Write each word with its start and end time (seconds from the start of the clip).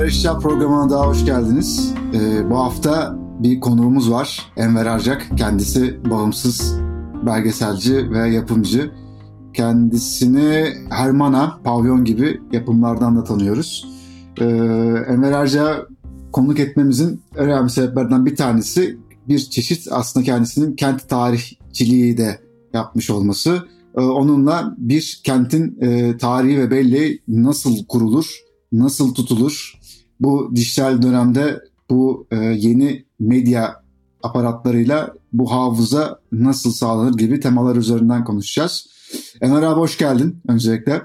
Merhabalar 0.00 0.18
Eşya 0.18 0.38
programına 0.38 0.90
daha 0.90 1.06
hoş 1.06 1.24
geldiniz. 1.24 1.94
Ee, 2.14 2.50
bu 2.50 2.58
hafta 2.58 3.16
bir 3.38 3.60
konuğumuz 3.60 4.10
var. 4.10 4.52
Enver 4.56 4.86
Arcak. 4.86 5.26
Kendisi 5.36 6.10
bağımsız 6.10 6.74
belgeselci 7.26 8.10
ve 8.10 8.28
yapımcı. 8.28 8.90
Kendisini 9.54 10.74
Hermana, 10.90 11.60
Pavyon 11.64 12.04
gibi 12.04 12.40
yapımlardan 12.52 13.16
da 13.16 13.24
tanıyoruz. 13.24 13.88
Ee, 14.40 14.44
Enver 15.08 15.32
Arcak'ı 15.32 15.88
konuk 16.32 16.60
etmemizin 16.60 17.22
önemli 17.34 17.70
sebeplerden 17.70 18.26
bir 18.26 18.36
tanesi 18.36 18.98
bir 19.28 19.38
çeşit 19.38 19.88
aslında 19.90 20.26
kendisinin 20.26 20.76
kent 20.76 21.08
tarihçiliği 21.08 22.16
de 22.16 22.40
yapmış 22.72 23.10
olması. 23.10 23.68
Ee, 23.96 24.00
onunla 24.00 24.74
bir 24.78 25.20
kentin 25.24 25.80
e, 25.80 26.16
tarihi 26.16 26.58
ve 26.58 26.70
belleği 26.70 27.22
nasıl 27.28 27.86
kurulur, 27.86 28.26
nasıl 28.72 29.14
tutulur, 29.14 29.79
bu 30.20 30.52
dijital 30.56 31.02
dönemde 31.02 31.60
bu 31.90 32.26
e, 32.30 32.36
yeni 32.36 33.04
medya 33.18 33.82
aparatlarıyla 34.22 35.14
bu 35.32 35.52
hafıza 35.52 36.20
nasıl 36.32 36.72
sağlanır 36.72 37.18
gibi 37.18 37.40
temalar 37.40 37.76
üzerinden 37.76 38.24
konuşacağız. 38.24 38.86
Enver 39.40 39.62
abi 39.62 39.80
hoş 39.80 39.98
geldin 39.98 40.42
öncelikle. 40.48 41.02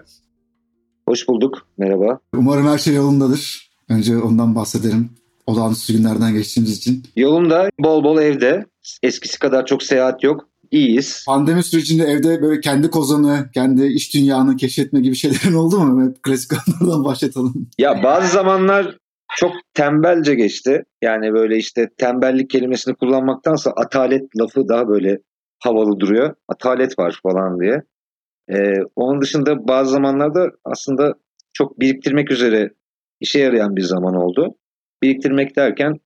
Hoş 1.08 1.28
bulduk, 1.28 1.68
merhaba. 1.78 2.20
Umarım 2.38 2.68
her 2.68 2.78
şey 2.78 2.96
yolundadır. 2.96 3.72
Önce 3.90 4.18
ondan 4.18 4.56
bahsedelim. 4.56 5.10
Olağanüstü 5.48 5.98
günlerden 5.98 6.34
geçtiğimiz 6.34 6.78
için. 6.78 7.04
Yolunda 7.16 7.70
bol 7.80 8.04
bol 8.04 8.18
evde. 8.22 8.66
Eskisi 9.04 9.40
kadar 9.40 9.66
çok 9.66 9.84
seyahat 9.84 10.24
yok. 10.24 10.48
İyiyiz. 10.72 11.24
Pandemi 11.28 11.64
sürecinde 11.64 12.04
evde 12.04 12.42
böyle 12.42 12.62
kendi 12.62 12.90
kozanı, 12.90 13.50
kendi 13.54 13.86
iş 13.86 14.14
dünyanı 14.14 14.58
keşfetme 14.58 15.02
gibi 15.02 15.16
şeylerin 15.16 15.54
oldu 15.56 15.80
mu? 15.80 16.14
Klasik 16.24 16.52
anlardan 16.54 17.06
başlatalım. 17.06 17.68
Ya 17.78 18.04
bazı 18.04 18.28
zamanlar 18.34 18.98
çok 19.36 19.52
tembelce 19.74 20.36
geçti. 20.36 20.84
Yani 21.02 21.34
böyle 21.34 21.58
işte 21.58 21.90
tembellik 21.98 22.50
kelimesini 22.50 22.96
kullanmaktansa 22.96 23.72
atalet 23.72 24.24
lafı 24.40 24.68
daha 24.68 24.88
böyle 24.88 25.20
havalı 25.60 26.00
duruyor. 26.00 26.36
Atalet 26.48 27.00
var 27.00 27.20
falan 27.24 27.60
diye. 27.60 27.82
Ee, 28.50 28.80
onun 28.96 29.22
dışında 29.22 29.68
bazı 29.68 29.92
zamanlarda 29.92 30.52
aslında 30.66 31.14
çok 31.54 31.80
biriktirmek 31.80 32.32
üzere 32.32 32.70
işe 33.20 33.40
yarayan 33.40 33.76
bir 33.76 33.82
zaman 33.82 34.16
oldu. 34.16 34.56
Biriktirmek 35.04 35.56
derken 35.56 36.00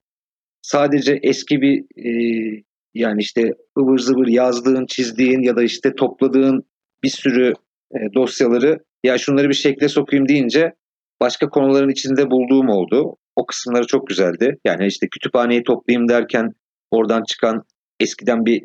sadece 0.62 1.18
eski 1.22 1.60
bir 1.60 1.84
e, 1.96 2.62
yani 2.94 3.20
işte 3.20 3.54
ıvır 3.78 3.98
zıvır 3.98 4.26
yazdığın, 4.26 4.86
çizdiğin 4.86 5.42
ya 5.42 5.56
da 5.56 5.62
işte 5.62 5.94
topladığın 5.94 6.62
bir 7.02 7.08
sürü 7.08 7.52
e, 7.94 7.98
dosyaları 8.14 8.78
ya 9.04 9.18
şunları 9.18 9.48
bir 9.48 9.54
şekle 9.54 9.88
sokayım 9.88 10.28
deyince 10.28 10.72
başka 11.20 11.48
konuların 11.48 11.88
içinde 11.88 12.30
bulduğum 12.30 12.68
oldu. 12.68 13.16
O 13.36 13.46
kısımları 13.46 13.86
çok 13.86 14.06
güzeldi. 14.06 14.58
Yani 14.66 14.86
işte 14.86 15.08
kütüphaneyi 15.08 15.62
toplayayım 15.62 16.08
derken 16.08 16.52
oradan 16.90 17.22
çıkan 17.24 17.62
eskiden 18.00 18.46
bir 18.46 18.62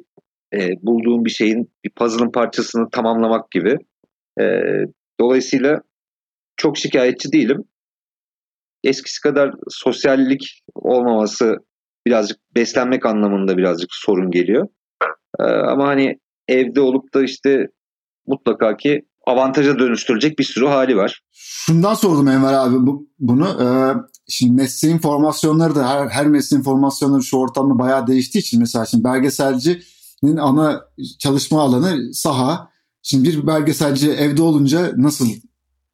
e, 0.53 0.69
bulduğum 0.81 1.25
bir 1.25 1.29
şeyin 1.29 1.71
bir 1.85 1.89
puzzle'ın 1.89 2.31
parçasını 2.31 2.89
tamamlamak 2.89 3.51
gibi. 3.51 3.77
E, 4.39 4.43
dolayısıyla 5.19 5.81
çok 6.57 6.77
şikayetçi 6.77 7.31
değilim. 7.31 7.63
Eskisi 8.83 9.21
kadar 9.21 9.51
sosyallik 9.69 10.61
olmaması 10.75 11.57
birazcık 12.07 12.37
beslenmek 12.55 13.05
anlamında 13.05 13.57
birazcık 13.57 13.89
sorun 13.91 14.31
geliyor. 14.31 14.67
Ee, 15.39 15.43
ama 15.43 15.87
hani 15.87 16.19
evde 16.47 16.81
olup 16.81 17.13
da 17.13 17.23
işte 17.23 17.67
mutlaka 18.27 18.77
ki 18.77 19.05
avantaja 19.25 19.79
dönüştürecek 19.79 20.39
bir 20.39 20.43
sürü 20.43 20.65
hali 20.65 20.97
var. 20.97 21.21
Şundan 21.31 21.93
sordum 21.93 22.27
Enver 22.27 22.53
abi 22.53 22.75
bu, 22.75 23.09
bunu. 23.19 23.47
Ee, 23.61 23.67
şimdi 24.29 24.53
mesleğin 24.53 24.97
formasyonları 24.97 25.75
da 25.75 25.89
her, 25.89 26.07
her 26.07 26.27
mesleğin 26.27 26.63
formasyonları 26.63 27.23
şu 27.23 27.37
ortamda 27.37 27.79
bayağı 27.79 28.07
değiştiği 28.07 28.41
için 28.41 28.59
mesela 28.59 28.85
şimdi 28.85 29.03
belgeselcinin 29.03 30.37
ana 30.39 30.81
çalışma 31.19 31.61
alanı 31.61 32.13
saha. 32.13 32.69
Şimdi 33.01 33.29
bir 33.29 33.47
belgeselci 33.47 34.11
evde 34.11 34.41
olunca 34.41 34.91
nasıl 34.97 35.27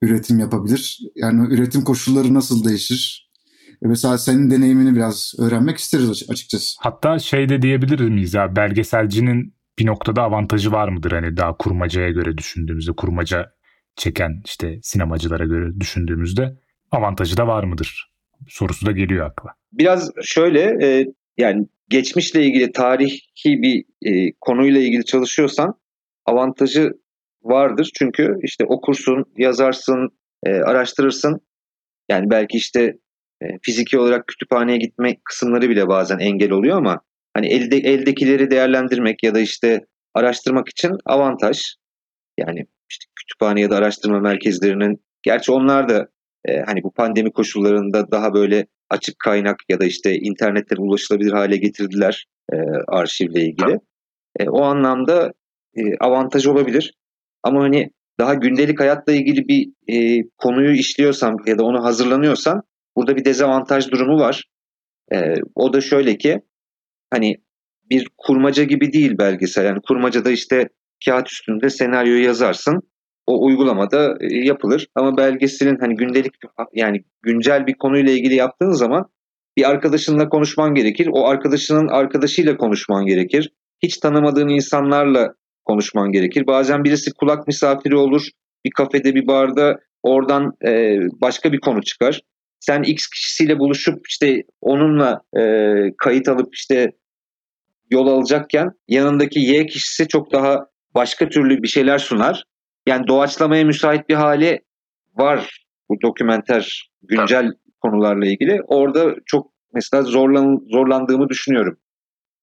üretim 0.01 0.39
yapabilir? 0.39 0.99
Yani 1.15 1.53
üretim 1.53 1.83
koşulları 1.83 2.33
nasıl 2.33 2.65
değişir? 2.65 3.31
E, 3.85 3.87
mesela 3.87 4.17
senin 4.17 4.51
deneyimini 4.51 4.95
biraz 4.95 5.33
öğrenmek 5.37 5.77
isteriz 5.77 6.29
açıkçası. 6.29 6.75
Hatta 6.79 7.19
şey 7.19 7.49
de 7.49 7.61
diyebilir 7.61 7.99
miyiz 7.99 8.33
ya 8.33 8.55
belgeselcinin 8.55 9.53
bir 9.81 9.85
noktada 9.85 10.21
avantajı 10.21 10.71
var 10.71 10.87
mıdır? 10.87 11.11
Hani 11.11 11.37
daha 11.37 11.57
kurmacaya 11.57 12.09
göre 12.09 12.37
düşündüğümüzde 12.37 12.91
kurmaca 12.91 13.53
çeken 13.95 14.41
işte 14.45 14.79
sinemacılara 14.81 15.45
göre 15.45 15.79
düşündüğümüzde 15.79 16.57
avantajı 16.91 17.37
da 17.37 17.47
var 17.47 17.63
mıdır? 17.63 18.11
Sorusu 18.47 18.85
da 18.85 18.91
geliyor 18.91 19.25
akla. 19.25 19.49
Biraz 19.73 20.11
şöyle 20.23 20.85
e, 20.85 21.05
yani 21.37 21.67
geçmişle 21.89 22.43
ilgili 22.43 22.71
tarihi 22.71 23.21
bir 23.45 23.83
e, 24.01 24.31
konuyla 24.41 24.81
ilgili 24.81 25.05
çalışıyorsan 25.05 25.73
avantajı 26.25 26.91
vardır. 27.43 27.91
Çünkü 27.99 28.35
işte 28.43 28.65
okursun, 28.65 29.25
yazarsın, 29.37 30.09
e, 30.45 30.49
araştırırsın. 30.49 31.39
Yani 32.09 32.29
belki 32.29 32.57
işte 32.57 32.97
e, 33.41 33.45
fiziki 33.61 33.99
olarak 33.99 34.27
kütüphaneye 34.27 34.77
gitme 34.77 35.17
kısımları 35.23 35.69
bile 35.69 35.87
bazen 35.87 36.19
engel 36.19 36.51
oluyor 36.51 36.77
ama 36.77 37.01
hani 37.33 37.47
elde 37.47 37.77
eldekileri 37.77 38.51
değerlendirmek 38.51 39.23
ya 39.23 39.35
da 39.35 39.39
işte 39.39 39.79
araştırmak 40.13 40.69
için 40.69 40.91
avantaj. 41.05 41.61
Yani 42.37 42.65
işte 42.89 43.05
kütüphane 43.15 43.61
ya 43.61 43.69
da 43.69 43.75
araştırma 43.75 44.19
merkezlerinin 44.19 45.03
gerçi 45.23 45.51
onlar 45.51 45.89
da 45.89 46.07
e, 46.45 46.59
hani 46.59 46.83
bu 46.83 46.91
pandemi 46.91 47.31
koşullarında 47.31 48.11
daha 48.11 48.33
böyle 48.33 48.67
açık 48.89 49.19
kaynak 49.19 49.57
ya 49.69 49.79
da 49.79 49.85
işte 49.85 50.15
internetten 50.15 50.77
ulaşılabilir 50.77 51.31
hale 51.31 51.57
getirdiler 51.57 52.25
e, 52.53 52.55
arşivle 52.87 53.41
ilgili. 53.41 53.79
E, 54.39 54.49
o 54.49 54.63
anlamda 54.63 55.33
e, 55.75 55.81
avantaj 55.99 56.45
olabilir. 56.45 56.93
Ama 57.43 57.63
hani 57.63 57.91
daha 58.19 58.33
gündelik 58.33 58.79
hayatla 58.79 59.13
ilgili 59.13 59.47
bir 59.47 59.69
e, 59.87 60.23
konuyu 60.37 60.71
işliyorsam 60.71 61.35
ya 61.45 61.57
da 61.57 61.63
onu 61.63 61.83
hazırlanıyorsan 61.83 62.63
Burada 62.95 63.15
bir 63.15 63.25
dezavantaj 63.25 63.91
durumu 63.91 64.19
var. 64.19 64.43
Ee, 65.13 65.35
o 65.55 65.73
da 65.73 65.81
şöyle 65.81 66.17
ki 66.17 66.41
hani 67.11 67.35
bir 67.89 68.07
kurmaca 68.17 68.63
gibi 68.63 68.93
değil 68.93 69.17
belgesel. 69.17 69.65
Yani 69.65 69.79
kurmacada 69.87 70.31
işte 70.31 70.69
kağıt 71.05 71.31
üstünde 71.31 71.69
senaryoyu 71.69 72.23
yazarsın. 72.23 72.81
O 73.27 73.45
uygulamada 73.45 74.17
e, 74.21 74.35
yapılır. 74.35 74.87
Ama 74.95 75.17
belgeselin 75.17 75.77
hani 75.79 75.95
gündelik 75.95 76.33
yani 76.73 77.03
güncel 77.21 77.67
bir 77.67 77.73
konuyla 77.73 78.11
ilgili 78.11 78.35
yaptığın 78.35 78.71
zaman 78.71 79.05
bir 79.57 79.69
arkadaşınla 79.69 80.29
konuşman 80.29 80.73
gerekir. 80.73 81.09
O 81.11 81.27
arkadaşının 81.27 81.87
arkadaşıyla 81.87 82.57
konuşman 82.57 83.05
gerekir. 83.05 83.51
Hiç 83.83 83.97
tanımadığın 83.97 84.49
insanlarla 84.49 85.33
konuşman 85.65 86.11
gerekir. 86.11 86.47
Bazen 86.47 86.83
birisi 86.83 87.11
kulak 87.13 87.47
misafiri 87.47 87.95
olur. 87.95 88.27
Bir 88.65 88.71
kafede, 88.71 89.15
bir 89.15 89.27
barda 89.27 89.79
oradan 90.03 90.51
e, 90.67 90.97
başka 91.21 91.53
bir 91.53 91.59
konu 91.59 91.81
çıkar 91.81 92.21
sen 92.61 92.83
X 92.83 93.07
kişisiyle 93.07 93.59
buluşup 93.59 94.07
işte 94.07 94.43
onunla 94.61 95.21
e, 95.37 95.43
kayıt 95.97 96.29
alıp 96.29 96.55
işte 96.55 96.91
yol 97.91 98.07
alacakken 98.07 98.71
yanındaki 98.87 99.39
Y 99.39 99.65
kişisi 99.65 100.07
çok 100.07 100.31
daha 100.31 100.65
başka 100.95 101.29
türlü 101.29 101.63
bir 101.63 101.67
şeyler 101.67 101.99
sunar. 101.99 102.43
Yani 102.87 103.07
doğaçlamaya 103.07 103.63
müsait 103.65 104.09
bir 104.09 104.15
hali 104.15 104.59
var 105.15 105.65
bu 105.89 106.01
dokümenter 106.01 106.91
güncel 107.01 107.45
Tabii. 107.45 107.57
konularla 107.81 108.25
ilgili. 108.25 108.61
Orada 108.67 109.15
çok 109.25 109.51
mesela 109.73 110.03
zorlan, 110.03 110.59
zorlandığımı 110.71 111.29
düşünüyorum. 111.29 111.77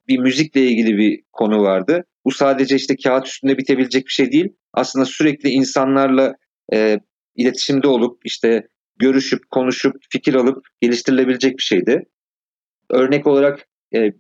Bir 0.09 0.19
müzikle 0.19 0.61
ilgili 0.61 0.97
bir 0.97 1.23
konu 1.33 1.63
vardı. 1.63 2.05
Bu 2.25 2.31
sadece 2.31 2.77
işte 2.77 2.97
kağıt 3.05 3.27
üstünde 3.27 3.59
bitebilecek 3.59 4.07
bir 4.07 4.13
şey 4.13 4.33
değil. 4.33 4.49
Aslında 4.73 5.05
sürekli 5.05 5.49
insanlarla 5.49 6.35
e, 6.73 6.99
iletişimde 7.37 7.89
olup 7.89 8.21
işte 8.25 8.69
görüşüp, 8.97 9.51
konuşup, 9.51 9.97
fikir 10.11 10.35
alıp 10.35 10.67
geliştirilebilecek 10.81 11.59
bir 11.59 11.63
şeydi. 11.63 12.05
Örnek 12.91 13.27
olarak 13.27 13.69
e, 13.95 14.13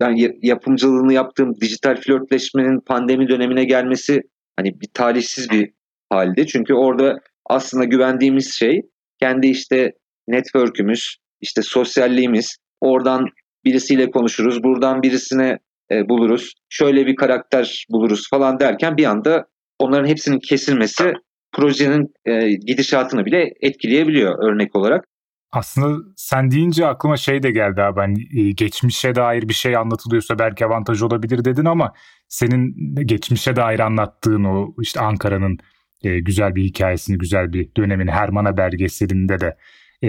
ben 0.00 0.16
yapımcılığını 0.42 1.12
yaptığım 1.12 1.60
dijital 1.60 1.96
flörtleşmenin 1.96 2.80
pandemi 2.80 3.28
dönemine 3.28 3.64
gelmesi 3.64 4.20
hani 4.56 4.80
bir 4.80 4.88
talihsiz 4.94 5.50
bir 5.50 5.70
halde. 6.10 6.46
Çünkü 6.46 6.74
orada 6.74 7.18
aslında 7.46 7.84
güvendiğimiz 7.84 8.54
şey 8.54 8.82
kendi 9.20 9.46
işte 9.46 9.92
network'ümüz, 10.28 11.16
işte 11.40 11.62
sosyalliğimiz. 11.62 12.56
Oradan 12.80 13.26
birisiyle 13.64 14.10
konuşuruz, 14.10 14.62
buradan 14.62 15.02
birisine 15.02 15.58
e, 15.92 16.08
buluruz. 16.08 16.54
Şöyle 16.68 17.06
bir 17.06 17.16
karakter 17.16 17.86
buluruz 17.90 18.30
falan 18.30 18.60
derken 18.60 18.96
bir 18.96 19.04
anda 19.04 19.46
onların 19.78 20.08
hepsinin 20.08 20.38
kesilmesi 20.38 21.12
projenin 21.52 22.14
e, 22.24 22.52
gidişatını 22.52 23.24
bile 23.24 23.52
etkileyebiliyor 23.60 24.52
örnek 24.52 24.76
olarak. 24.76 25.04
Aslında 25.52 26.04
sen 26.16 26.50
deyince 26.50 26.86
aklıma 26.86 27.16
şey 27.16 27.42
de 27.42 27.50
geldi 27.50 27.82
abi 27.82 28.00
hani 28.00 28.40
e, 28.40 28.52
geçmişe 28.52 29.14
dair 29.14 29.48
bir 29.48 29.54
şey 29.54 29.76
anlatılıyorsa 29.76 30.38
belki 30.38 30.66
avantaj 30.66 31.02
olabilir 31.02 31.44
dedin 31.44 31.64
ama 31.64 31.92
senin 32.28 32.94
geçmişe 33.06 33.56
dair 33.56 33.80
anlattığın 33.80 34.44
o 34.44 34.74
işte 34.80 35.00
Ankara'nın 35.00 35.58
e, 36.02 36.20
güzel 36.20 36.54
bir 36.54 36.62
hikayesini, 36.64 37.18
güzel 37.18 37.52
bir 37.52 37.68
dönemini 37.76 38.10
Hermana 38.10 38.56
belgeselinde 38.56 39.40
de 39.40 39.56
e, 40.02 40.08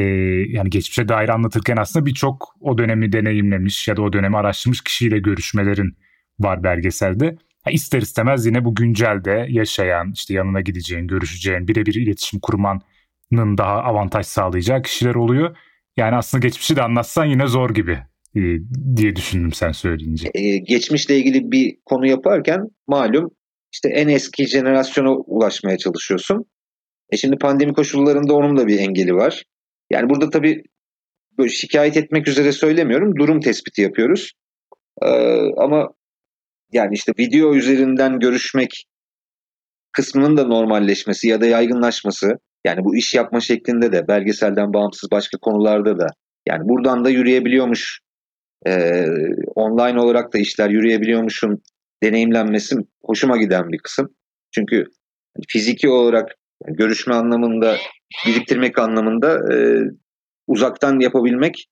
yani 0.49 0.69
geçmişe 0.69 1.07
dair 1.07 1.29
anlatırken 1.29 1.77
aslında 1.77 2.05
birçok 2.05 2.55
o 2.59 2.77
dönemi 2.77 3.11
deneyimlemiş 3.11 3.87
ya 3.87 3.97
da 3.97 4.01
o 4.01 4.13
dönemi 4.13 4.37
araştırmış 4.37 4.81
kişiyle 4.81 5.19
görüşmelerin 5.19 5.97
var 6.39 6.63
belgeselde. 6.63 7.37
Ha, 7.63 7.71
ister 7.71 8.01
istemez 8.01 8.45
yine 8.45 8.65
bu 8.65 8.75
güncelde 8.75 9.45
yaşayan, 9.49 10.11
işte 10.13 10.33
yanına 10.33 10.61
gideceğin, 10.61 11.07
görüşeceğin, 11.07 11.67
birebir 11.67 11.95
iletişim 11.95 12.39
kurmanın 12.39 12.81
daha 13.31 13.73
avantaj 13.73 14.25
sağlayacağı 14.25 14.81
kişiler 14.81 15.15
oluyor. 15.15 15.57
Yani 15.97 16.15
aslında 16.15 16.47
geçmişi 16.47 16.75
de 16.75 16.81
anlatsan 16.81 17.25
yine 17.25 17.47
zor 17.47 17.69
gibi 17.69 17.99
e, 18.35 18.41
diye 18.95 19.15
düşündüm 19.15 19.53
sen 19.53 19.71
söyleyince. 19.71 20.31
Ee, 20.33 20.57
geçmişle 20.57 21.17
ilgili 21.17 21.51
bir 21.51 21.77
konu 21.85 22.07
yaparken 22.07 22.61
malum 22.87 23.31
işte 23.73 23.89
en 23.89 24.07
eski 24.07 24.47
jenerasyona 24.47 25.11
ulaşmaya 25.11 25.77
çalışıyorsun. 25.77 26.45
E 27.11 27.17
şimdi 27.17 27.37
pandemi 27.37 27.73
koşullarında 27.73 28.33
onun 28.33 28.57
da 28.57 28.67
bir 28.67 28.79
engeli 28.79 29.13
var. 29.13 29.43
Yani 29.89 30.09
burada 30.09 30.29
tabii 30.29 30.63
böyle 31.37 31.49
şikayet 31.49 31.97
etmek 31.97 32.27
üzere 32.27 32.51
söylemiyorum. 32.51 33.15
Durum 33.15 33.39
tespiti 33.39 33.81
yapıyoruz. 33.81 34.31
Ee, 35.01 35.07
ama 35.57 35.89
yani 36.73 36.93
işte 36.93 37.13
video 37.19 37.55
üzerinden 37.55 38.19
görüşmek 38.19 38.85
kısmının 39.91 40.37
da 40.37 40.43
normalleşmesi 40.47 41.27
ya 41.27 41.41
da 41.41 41.45
yaygınlaşması 41.45 42.37
yani 42.65 42.83
bu 42.83 42.95
iş 42.95 43.13
yapma 43.13 43.39
şeklinde 43.39 43.91
de 43.91 44.07
belgeselden 44.07 44.73
bağımsız 44.73 45.11
başka 45.11 45.37
konularda 45.37 45.99
da 45.99 46.07
yani 46.47 46.69
buradan 46.69 47.05
da 47.05 47.09
yürüyebiliyormuş 47.09 47.99
e, 48.67 49.05
online 49.55 49.99
olarak 49.99 50.33
da 50.33 50.37
işler 50.37 50.69
yürüyebiliyormuşun 50.69 51.61
deneyimlenmesi 52.03 52.75
hoşuma 53.03 53.37
giden 53.37 53.71
bir 53.71 53.77
kısım. 53.77 54.15
Çünkü 54.51 54.85
fiziki 55.47 55.89
olarak 55.89 56.35
görüşme 56.67 57.13
anlamında 57.13 57.77
biriktirmek 58.27 58.79
anlamında 58.79 59.53
e, 59.53 59.55
uzaktan 60.47 60.99
yapabilmek 60.99 61.67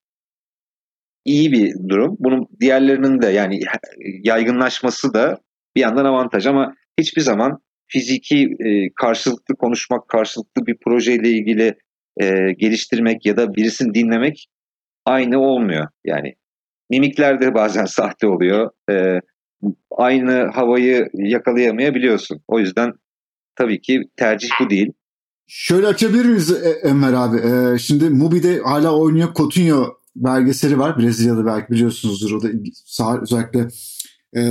iyi 1.25 1.51
bir 1.51 1.89
durum. 1.89 2.15
Bunun 2.19 2.47
diğerlerinin 2.59 3.21
de 3.21 3.27
yani 3.27 3.59
yaygınlaşması 4.23 5.13
da 5.13 5.37
bir 5.75 5.81
yandan 5.81 6.05
avantaj 6.05 6.47
ama 6.47 6.75
hiçbir 6.99 7.21
zaman 7.21 7.59
fiziki 7.89 8.57
e, 8.59 8.93
karşılıklı 8.95 9.55
konuşmak, 9.55 10.07
karşılıklı 10.07 10.65
bir 10.65 10.77
projeyle 10.85 11.29
ilgili 11.29 11.75
e, 12.21 12.51
geliştirmek 12.51 13.25
ya 13.25 13.37
da 13.37 13.55
birisini 13.55 13.93
dinlemek 13.93 14.47
aynı 15.05 15.39
olmuyor. 15.39 15.87
Yani 16.05 16.35
mimikler 16.89 17.41
de 17.41 17.53
bazen 17.53 17.85
sahte 17.99 18.27
oluyor. 18.27 18.69
E, 18.91 19.21
aynı 19.91 20.51
havayı 20.51 21.09
yakalayamayabiliyorsun. 21.13 22.41
O 22.47 22.59
yüzden 22.59 22.93
tabii 23.55 23.81
ki 23.81 24.03
tercih 24.17 24.49
bu 24.61 24.69
değil. 24.69 24.91
Şöyle 25.47 25.87
açabilir 25.87 26.25
miyiz 26.25 26.51
e, 26.51 26.69
Enver 26.69 27.13
abi? 27.13 27.37
Ee, 27.37 27.77
şimdi 27.77 28.09
Mubi'de 28.09 28.59
hala 28.59 28.95
oynuyor 28.99 29.33
Coutinho 29.33 29.99
belgeseli 30.15 30.79
var. 30.79 30.99
Brezilyalı 30.99 31.45
belki 31.45 31.69
biliyorsunuzdur. 31.69 32.31
O 32.31 32.41
da 32.41 32.47
özellikle 33.21 33.67
e, 34.35 34.41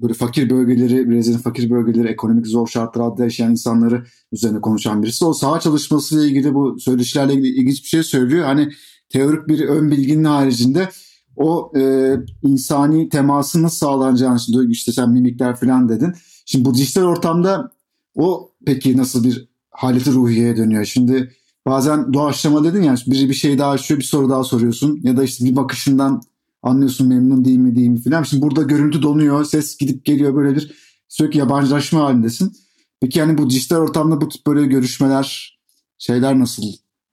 böyle 0.00 0.14
fakir 0.14 0.50
bölgeleri, 0.50 1.10
Brezilya'nın 1.10 1.42
fakir 1.42 1.70
bölgeleri, 1.70 2.08
ekonomik 2.08 2.46
zor 2.46 2.66
şartlarda 2.66 3.24
yaşayan 3.24 3.50
insanları 3.50 4.04
üzerine 4.32 4.60
konuşan 4.60 5.02
birisi. 5.02 5.24
O 5.24 5.32
saha 5.32 5.60
çalışmasıyla 5.60 6.24
ilgili 6.24 6.54
bu 6.54 6.80
söyleşilerle 6.80 7.34
ilgili 7.34 7.48
ilginç 7.48 7.82
bir 7.82 7.88
şey 7.88 8.02
söylüyor. 8.02 8.44
Hani 8.44 8.68
teorik 9.08 9.48
bir 9.48 9.60
ön 9.60 9.90
bilginin 9.90 10.24
haricinde 10.24 10.88
o 11.36 11.72
e, 11.76 12.14
insani 12.42 13.08
temasın 13.08 13.62
nasıl 13.62 13.76
sağlanacağını 13.76 14.40
şimdi 14.40 14.72
işte 14.72 14.92
sen 14.92 15.10
mimikler 15.10 15.56
falan 15.56 15.88
dedin. 15.88 16.12
Şimdi 16.46 16.64
bu 16.64 16.74
dijital 16.74 17.02
ortamda 17.02 17.70
o 18.14 18.50
peki 18.66 18.96
nasıl 18.96 19.24
bir 19.24 19.48
haleti 19.70 20.12
ruhiyeye 20.12 20.56
dönüyor? 20.56 20.84
Şimdi 20.84 21.32
bazen 21.66 22.12
doğaçlama 22.12 22.64
dedin 22.64 22.82
ya 22.82 22.94
biri 23.06 23.28
bir 23.28 23.34
şey 23.34 23.58
daha 23.58 23.70
açıyor 23.70 24.00
bir 24.00 24.04
soru 24.04 24.30
daha 24.30 24.44
soruyorsun 24.44 25.00
ya 25.02 25.16
da 25.16 25.24
işte 25.24 25.44
bir 25.44 25.56
bakışından 25.56 26.22
anlıyorsun 26.64 27.08
memnun 27.08 27.44
değil 27.44 27.58
mi 27.58 27.76
değil 27.76 27.88
mi 27.88 28.02
filan. 28.02 28.22
Şimdi 28.22 28.42
burada 28.42 28.62
görüntü 28.62 29.02
donuyor 29.02 29.44
ses 29.44 29.78
gidip 29.78 30.04
geliyor 30.04 30.34
böyle 30.34 30.56
bir 30.56 30.74
sürekli 31.08 31.38
yabancılaşma 31.38 32.00
halindesin. 32.00 32.52
Peki 33.00 33.18
yani 33.18 33.38
bu 33.38 33.50
dijital 33.50 33.76
ortamda 33.76 34.20
bu 34.20 34.28
tip 34.28 34.46
böyle 34.46 34.66
görüşmeler 34.66 35.58
şeyler 35.98 36.38
nasıl 36.38 36.62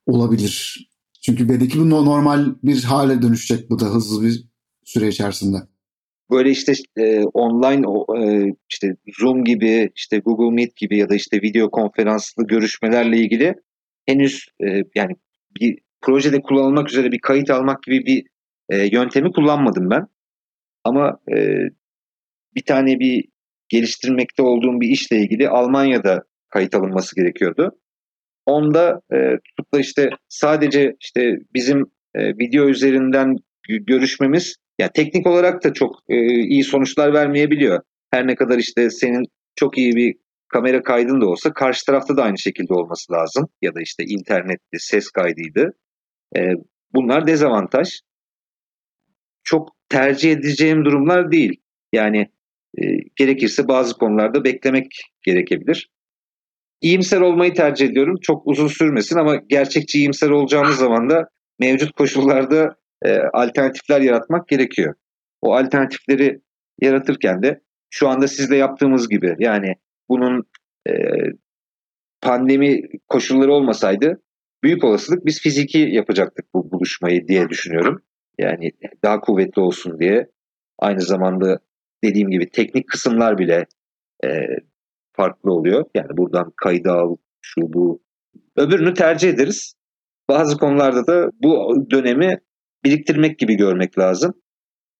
olabilir? 0.06 0.86
Çünkü 1.22 1.48
belki 1.48 1.80
bu 1.80 1.90
normal 1.90 2.54
bir 2.62 2.82
hale 2.82 3.22
dönüşecek 3.22 3.70
bu 3.70 3.80
da 3.80 3.86
hızlı 3.86 4.26
bir 4.26 4.44
süre 4.84 5.08
içerisinde. 5.08 5.56
Böyle 6.30 6.50
işte 6.50 6.72
e, 6.96 7.24
online 7.24 7.86
e, 8.18 8.52
işte 8.70 8.96
Zoom 9.18 9.44
gibi 9.44 9.90
işte 9.96 10.18
Google 10.18 10.54
Meet 10.54 10.76
gibi 10.76 10.98
ya 10.98 11.08
da 11.08 11.14
işte 11.14 11.42
video 11.42 11.70
konferanslı 11.70 12.46
görüşmelerle 12.46 13.18
ilgili 13.18 13.54
henüz 14.06 14.46
e, 14.60 14.66
yani 14.94 15.16
bir 15.60 15.78
projede 16.00 16.42
kullanılmak 16.42 16.90
üzere 16.90 17.12
bir 17.12 17.20
kayıt 17.20 17.50
almak 17.50 17.82
gibi 17.82 18.06
bir 18.06 18.31
e, 18.72 18.88
yöntemi 18.92 19.32
kullanmadım 19.32 19.90
ben. 19.90 20.06
Ama 20.84 21.18
e, 21.36 21.36
bir 22.54 22.64
tane 22.66 22.98
bir 22.98 23.24
geliştirmekte 23.68 24.42
olduğum 24.42 24.80
bir 24.80 24.88
işle 24.88 25.16
ilgili 25.16 25.48
Almanya'da 25.48 26.22
kayıt 26.48 26.74
alınması 26.74 27.16
gerekiyordu. 27.16 27.78
Onda 28.46 29.00
e, 29.12 29.16
tutup 29.44 29.74
da 29.74 29.80
işte 29.80 30.10
sadece 30.28 30.96
işte 31.00 31.36
bizim 31.54 31.84
e, 32.14 32.28
video 32.28 32.68
üzerinden 32.68 33.36
görüşmemiz 33.68 34.56
yani 34.78 34.90
teknik 34.94 35.26
olarak 35.26 35.64
da 35.64 35.72
çok 35.72 35.96
e, 36.08 36.16
iyi 36.26 36.64
sonuçlar 36.64 37.12
vermeyebiliyor. 37.12 37.82
Her 38.10 38.26
ne 38.26 38.34
kadar 38.34 38.58
işte 38.58 38.90
senin 38.90 39.24
çok 39.56 39.78
iyi 39.78 39.96
bir 39.96 40.14
kamera 40.48 40.82
kaydın 40.82 41.20
da 41.20 41.26
olsa 41.26 41.52
karşı 41.52 41.86
tarafta 41.86 42.16
da 42.16 42.22
aynı 42.22 42.38
şekilde 42.38 42.74
olması 42.74 43.12
lazım. 43.12 43.48
Ya 43.62 43.74
da 43.74 43.80
işte 43.80 44.04
internette 44.04 44.78
ses 44.78 45.10
kaydıydı. 45.10 45.72
E, 46.36 46.40
bunlar 46.94 47.26
dezavantaj. 47.26 47.88
Çok 49.44 49.68
tercih 49.88 50.32
edeceğim 50.32 50.84
durumlar 50.84 51.32
değil. 51.32 51.60
Yani 51.92 52.28
e, 52.78 52.82
gerekirse 53.16 53.68
bazı 53.68 53.94
konularda 53.94 54.44
beklemek 54.44 54.86
gerekebilir. 55.22 55.90
İyimser 56.80 57.20
olmayı 57.20 57.54
tercih 57.54 57.86
ediyorum. 57.86 58.16
Çok 58.22 58.46
uzun 58.46 58.68
sürmesin 58.68 59.18
ama 59.18 59.36
gerçekçi 59.36 59.98
iyimser 59.98 60.30
olacağımız 60.30 60.76
zaman 60.76 61.10
da 61.10 61.28
mevcut 61.58 61.92
koşullarda 61.92 62.76
e, 63.04 63.18
alternatifler 63.32 64.00
yaratmak 64.00 64.48
gerekiyor. 64.48 64.94
O 65.42 65.54
alternatifleri 65.54 66.40
yaratırken 66.80 67.42
de 67.42 67.60
şu 67.90 68.08
anda 68.08 68.28
sizle 68.28 68.56
yaptığımız 68.56 69.08
gibi 69.08 69.36
yani 69.38 69.74
bunun 70.08 70.44
e, 70.88 70.92
pandemi 72.20 72.82
koşulları 73.08 73.52
olmasaydı 73.52 74.22
büyük 74.64 74.84
olasılık 74.84 75.26
biz 75.26 75.40
fiziki 75.40 75.78
yapacaktık 75.78 76.54
bu 76.54 76.70
buluşmayı 76.70 77.28
diye 77.28 77.48
düşünüyorum. 77.48 78.02
Yani 78.38 78.70
daha 79.04 79.20
kuvvetli 79.20 79.62
olsun 79.62 79.98
diye. 79.98 80.26
Aynı 80.78 81.00
zamanda 81.00 81.58
dediğim 82.04 82.30
gibi 82.30 82.50
teknik 82.50 82.88
kısımlar 82.88 83.38
bile 83.38 83.66
e, 84.24 84.28
farklı 85.12 85.52
oluyor. 85.52 85.84
Yani 85.94 86.16
buradan 86.16 86.52
kayda 86.56 86.92
al, 86.92 87.16
şu 87.40 87.60
bu. 87.60 88.02
Öbürünü 88.56 88.94
tercih 88.94 89.28
ederiz. 89.28 89.74
Bazı 90.28 90.58
konularda 90.58 91.06
da 91.06 91.30
bu 91.42 91.86
dönemi 91.90 92.38
biriktirmek 92.84 93.38
gibi 93.38 93.54
görmek 93.54 93.98
lazım. 93.98 94.34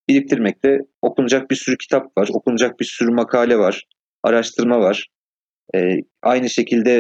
Biriktirmekte 0.09 0.79
okunacak 1.03 1.51
bir 1.51 1.57
sürü 1.57 1.79
kitap 1.79 2.19
var, 2.19 2.29
okunacak 2.33 2.81
bir 2.81 2.85
sürü 2.85 3.11
makale 3.11 3.59
var, 3.59 3.85
araştırma 4.23 4.81
var. 4.81 5.09
Ee, 5.75 5.97
aynı 6.23 6.51
şekilde 6.51 6.95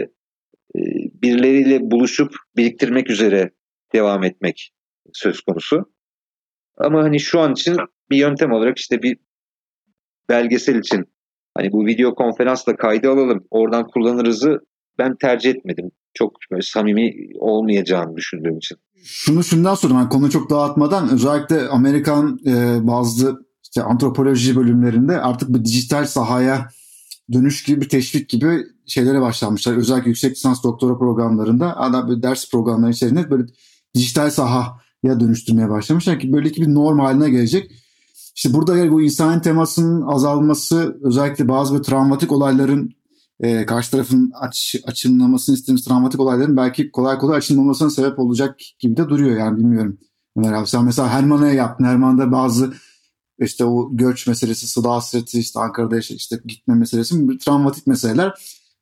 e, 0.77 0.81
birileriyle 1.23 1.91
buluşup 1.91 2.35
biriktirmek 2.57 3.11
üzere 3.11 3.51
devam 3.95 4.25
etmek 4.25 4.71
söz 5.12 5.41
konusu. 5.41 5.92
Ama 6.79 7.02
hani 7.02 7.21
şu 7.21 7.41
an 7.41 7.52
için 7.52 7.76
bir 8.11 8.17
yöntem 8.17 8.52
olarak 8.52 8.79
işte 8.79 9.02
bir 9.02 9.19
belgesel 10.29 10.75
için 10.75 11.05
hani 11.57 11.73
bu 11.73 11.87
video 11.87 12.14
konferansla 12.14 12.76
kaydı 12.76 13.11
alalım 13.11 13.45
oradan 13.50 13.87
kullanırızı 13.87 14.61
ben 14.99 15.17
tercih 15.17 15.50
etmedim. 15.50 15.91
Çok 16.14 16.33
böyle 16.50 16.62
samimi 16.62 17.12
olmayacağını 17.38 18.17
düşündüğüm 18.17 18.59
için. 18.59 18.79
Şunu 19.05 19.45
şundan 19.45 19.75
sonra 19.75 19.95
yani 19.95 20.09
konu 20.09 20.31
çok 20.31 20.50
dağıtmadan 20.50 21.11
özellikle 21.11 21.69
Amerikan 21.69 22.38
e, 22.47 22.79
bazı 22.87 23.47
işte 23.62 23.83
antropoloji 23.83 24.57
bölümlerinde 24.57 25.21
artık 25.21 25.49
bir 25.49 25.64
dijital 25.64 26.05
sahaya 26.05 26.69
dönüş 27.33 27.62
gibi 27.62 27.81
bir 27.81 27.88
teşvik 27.88 28.29
gibi 28.29 28.64
şeylere 28.87 29.21
başlanmışlar. 29.21 29.76
Özellikle 29.76 30.09
yüksek 30.09 30.31
lisans 30.31 30.62
doktora 30.64 30.99
programlarında 30.99 31.76
ada 31.76 32.11
bir 32.11 32.23
ders 32.23 32.50
programları 32.50 32.91
içerisinde 32.91 33.31
böyle 33.31 33.45
dijital 33.95 34.31
sahaya 35.02 35.21
dönüştürmeye 35.21 35.71
başlamışlar 35.71 36.21
ki 36.21 36.32
böyle 36.32 36.50
bir 36.50 36.75
norm 36.75 36.99
haline 36.99 37.30
gelecek. 37.30 37.71
İşte 38.35 38.52
burada 38.52 38.90
bu 38.90 39.02
insan 39.02 39.42
temasının 39.42 40.02
azalması 40.02 40.99
özellikle 41.02 41.49
bazı 41.49 41.78
bir 41.78 41.82
travmatik 41.82 42.32
olayların 42.32 42.90
e, 43.40 43.66
karşı 43.66 43.90
tarafın 43.90 44.32
aç, 44.40 44.75
açılmamasını 44.87 45.54
istediğimiz 45.54 45.85
travmatik 45.85 46.21
olayların 46.21 46.56
belki 46.56 46.90
kolay 46.90 47.18
kolay 47.18 47.38
açılmamasına 47.38 47.90
sebep 47.90 48.18
olacak 48.18 48.61
gibi 48.78 48.97
de 48.97 49.09
duruyor 49.09 49.37
yani 49.38 49.59
bilmiyorum. 49.59 49.99
Ömer 50.37 50.52
abi 50.52 50.66
sen 50.66 50.85
mesela 50.85 51.09
Herman'a 51.09 51.52
yaptın. 51.52 51.85
Herman'da 51.85 52.32
bazı 52.32 52.73
işte 53.40 53.64
o 53.64 53.97
göç 53.97 54.26
meselesi, 54.26 54.68
sıla 54.68 54.94
hasreti, 54.94 55.40
işte 55.40 55.61
Ankara'da 55.61 55.99
işte 55.99 56.40
gitme 56.44 56.75
meselesi 56.75 57.38
travmatik 57.38 57.87
meseleler. 57.87 58.32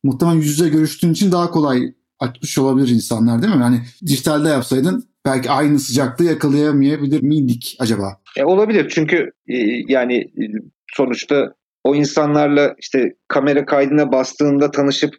Muhtemelen 0.03 0.37
yüz 0.37 0.47
yüze 0.47 0.69
görüştüğün 0.69 1.11
için 1.11 1.31
daha 1.31 1.51
kolay 1.51 1.93
açmış 2.19 2.57
olabilir 2.57 2.87
insanlar 2.87 3.41
değil 3.41 3.55
mi? 3.55 3.61
Yani 3.61 3.81
dijitalde 4.05 4.49
yapsaydın 4.49 5.10
belki 5.25 5.49
aynı 5.49 5.79
sıcaklığı 5.79 6.25
yakalayamayabilir 6.25 7.21
miydik 7.23 7.77
acaba? 7.79 8.17
E, 8.37 8.43
olabilir 8.43 8.91
çünkü 8.95 9.31
e, 9.47 9.57
yani 9.87 10.17
e, 10.17 10.43
sonuçta 10.93 11.53
o 11.83 11.95
insanlarla 11.95 12.75
işte 12.79 13.13
kamera 13.27 13.65
kaydına 13.65 14.11
bastığında 14.11 14.71
tanışıp 14.71 15.15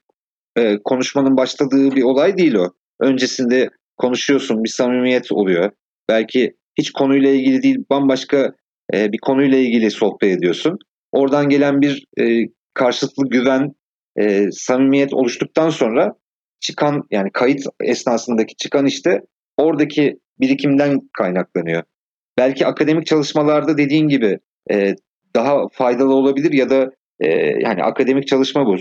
e, 0.56 0.78
konuşmanın 0.84 1.36
başladığı 1.36 1.96
bir 1.96 2.02
olay 2.02 2.36
değil 2.36 2.54
o. 2.54 2.72
Öncesinde 3.00 3.68
konuşuyorsun, 3.96 4.64
bir 4.64 4.68
samimiyet 4.68 5.32
oluyor. 5.32 5.70
Belki 6.08 6.56
hiç 6.78 6.90
konuyla 6.90 7.30
ilgili 7.30 7.62
değil, 7.62 7.78
bambaşka 7.90 8.52
e, 8.94 9.12
bir 9.12 9.18
konuyla 9.22 9.58
ilgili 9.58 9.90
sohbet 9.90 10.38
ediyorsun. 10.38 10.78
Oradan 11.12 11.48
gelen 11.48 11.80
bir 11.80 12.04
e, 12.20 12.46
karşılıklı 12.74 13.28
güven, 13.28 13.72
e, 14.18 14.50
samimiyet 14.52 15.14
oluştuktan 15.14 15.70
sonra 15.70 16.12
çıkan 16.60 17.02
yani 17.10 17.30
kayıt 17.32 17.60
esnasındaki 17.80 18.56
çıkan 18.56 18.86
işte 18.86 19.20
oradaki 19.62 20.18
birikimden 20.40 21.00
kaynaklanıyor. 21.18 21.82
Belki 22.38 22.66
akademik 22.66 23.06
çalışmalarda 23.06 23.78
dediğin 23.78 24.08
gibi 24.08 24.38
e, 24.70 24.94
daha 25.36 25.68
faydalı 25.72 26.14
olabilir 26.14 26.52
ya 26.52 26.70
da 26.70 26.90
e, 27.20 27.28
yani 27.60 27.82
akademik 27.82 28.26
çalışma 28.26 28.66
bu. 28.66 28.76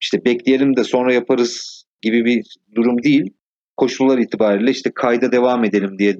İşte 0.00 0.24
bekleyelim 0.24 0.76
de 0.76 0.84
sonra 0.84 1.12
yaparız 1.12 1.84
gibi 2.02 2.24
bir 2.24 2.56
durum 2.74 3.02
değil. 3.02 3.34
Koşullar 3.76 4.18
itibariyle 4.18 4.70
işte 4.70 4.90
kayda 4.94 5.32
devam 5.32 5.64
edelim 5.64 5.98
diye 5.98 6.16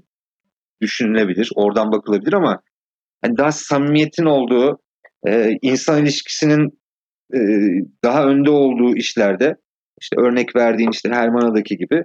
düşünülebilir. 0.81 1.51
Oradan 1.55 1.93
bakılabilir 1.93 2.33
ama 2.33 2.63
hani 3.23 3.37
daha 3.37 3.53
samimiyetin 3.53 4.25
olduğu, 4.25 4.79
e, 5.27 5.51
insan 5.63 6.03
ilişkisinin 6.03 6.81
e, 7.35 7.39
daha 8.05 8.25
önde 8.25 8.51
olduğu 8.51 8.97
işlerde 8.97 9.57
işte 10.01 10.17
örnek 10.21 10.57
verdiğin 10.57 10.91
işte 10.91 11.09
Hermana'daki 11.09 11.77
gibi 11.77 12.05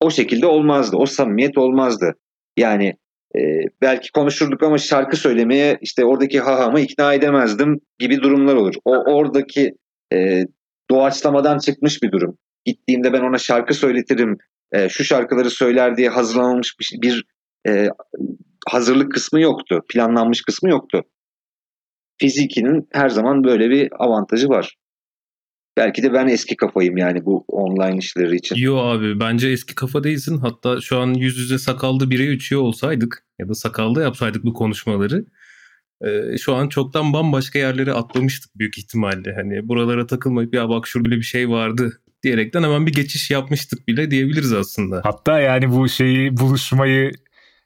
o 0.00 0.10
şekilde 0.10 0.46
olmazdı. 0.46 0.96
O 0.96 1.06
samimiyet 1.06 1.58
olmazdı. 1.58 2.14
Yani 2.56 2.94
e, 3.36 3.40
belki 3.82 4.12
konuşurduk 4.12 4.62
ama 4.62 4.78
şarkı 4.78 5.16
söylemeye 5.16 5.78
işte 5.80 6.04
oradaki 6.04 6.40
hahamı 6.40 6.80
ikna 6.80 7.14
edemezdim 7.14 7.80
gibi 7.98 8.22
durumlar 8.22 8.54
olur. 8.54 8.74
O 8.84 8.90
oradaki 8.90 9.72
e, 10.12 10.44
doğaçlamadan 10.90 11.58
çıkmış 11.58 12.02
bir 12.02 12.12
durum. 12.12 12.38
Gittiğimde 12.64 13.12
ben 13.12 13.20
ona 13.20 13.38
şarkı 13.38 13.74
söyletirim, 13.74 14.38
e, 14.72 14.88
şu 14.88 15.04
şarkıları 15.04 15.50
söyler 15.50 15.96
diye 15.96 16.08
hazırlanmış 16.08 16.76
bir, 16.80 17.02
bir 17.02 17.24
e, 17.68 17.88
hazırlık 18.68 19.12
kısmı 19.12 19.40
yoktu. 19.40 19.80
Planlanmış 19.88 20.42
kısmı 20.42 20.70
yoktu. 20.70 21.02
Fizikinin 22.20 22.88
her 22.92 23.08
zaman 23.08 23.44
böyle 23.44 23.70
bir 23.70 23.88
avantajı 23.98 24.48
var. 24.48 24.76
Belki 25.76 26.02
de 26.02 26.12
ben 26.12 26.28
eski 26.28 26.56
kafayım 26.56 26.96
yani 26.96 27.24
bu 27.24 27.44
online 27.48 27.98
işleri 27.98 28.36
için. 28.36 28.56
Yo 28.56 28.76
abi 28.76 29.20
bence 29.20 29.48
eski 29.48 29.74
kafa 29.74 30.04
değilsin. 30.04 30.38
Hatta 30.38 30.80
şu 30.80 30.98
an 30.98 31.14
yüz 31.14 31.38
yüze 31.38 31.58
sakallı 31.58 32.10
bire 32.10 32.32
uçuyor 32.32 32.62
olsaydık 32.62 33.24
ya 33.38 33.48
da 33.48 33.54
sakallı 33.54 34.02
yapsaydık 34.02 34.44
bu 34.44 34.52
konuşmaları 34.52 35.24
e, 36.04 36.38
şu 36.38 36.54
an 36.54 36.68
çoktan 36.68 37.12
bambaşka 37.12 37.58
yerlere 37.58 37.92
atlamıştık 37.92 38.58
büyük 38.58 38.78
ihtimalle. 38.78 39.34
Hani 39.34 39.68
buralara 39.68 40.06
takılmayıp 40.06 40.54
ya 40.54 40.68
bak 40.68 40.86
şurada 40.86 41.10
bir 41.10 41.22
şey 41.22 41.50
vardı 41.50 42.00
diyerekten 42.22 42.62
hemen 42.62 42.86
bir 42.86 42.92
geçiş 42.92 43.30
yapmıştık 43.30 43.88
bile 43.88 44.10
diyebiliriz 44.10 44.52
aslında. 44.52 45.00
Hatta 45.04 45.40
yani 45.40 45.72
bu 45.72 45.88
şeyi 45.88 46.36
buluşmayı 46.36 47.12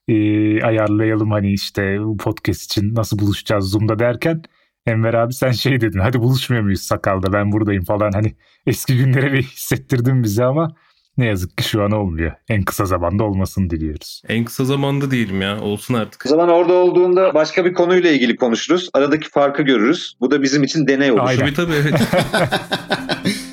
e, 0.09 0.14
ayarlayalım 0.62 1.31
hani 1.31 1.52
işte 1.52 2.00
bu 2.00 2.17
podcast 2.17 2.62
için 2.62 2.95
nasıl 2.95 3.19
buluşacağız 3.19 3.71
Zoom'da 3.71 3.99
derken 3.99 4.43
Enver 4.87 5.15
abi 5.15 5.33
sen 5.35 5.53
şey 5.53 5.81
dedin 5.81 5.99
hadi 5.99 6.21
buluşmuyor 6.21 6.63
muyuz 6.63 6.81
sakalda 6.81 7.33
ben 7.33 7.53
buradayım 7.53 7.85
falan 7.85 8.13
hani 8.13 8.35
eski 8.67 8.97
günlere 8.97 9.33
bir 9.33 9.43
hissettirdin 9.43 10.23
bizi 10.23 10.45
ama 10.45 10.75
ne 11.19 11.27
yazık 11.27 11.59
ki 11.59 11.65
şu 11.65 11.83
an 11.83 11.91
olmuyor. 11.91 12.33
En 12.49 12.63
kısa 12.63 12.85
zamanda 12.85 13.25
olmasını 13.25 13.71
diliyoruz. 13.71 14.23
En 14.29 14.45
kısa 14.45 14.65
zamanda 14.65 15.11
değilim 15.11 15.43
ya 15.43 15.61
olsun 15.61 15.95
artık. 15.95 16.27
O 16.27 16.29
zaman 16.29 16.49
orada 16.49 16.73
olduğunda 16.73 17.35
başka 17.35 17.65
bir 17.65 17.75
konuyla 17.75 18.11
ilgili 18.11 18.37
konuşuruz. 18.37 18.91
Aradaki 18.95 19.29
farkı 19.31 19.63
görürüz. 19.63 20.15
Bu 20.21 20.31
da 20.31 20.43
bizim 20.43 20.63
için 20.63 20.87
deney 20.87 21.13
olur. 21.13 21.21
Aynen. 21.25 21.41
Tabii 21.41 21.55
tabii 21.55 21.73
evet. 21.73 21.95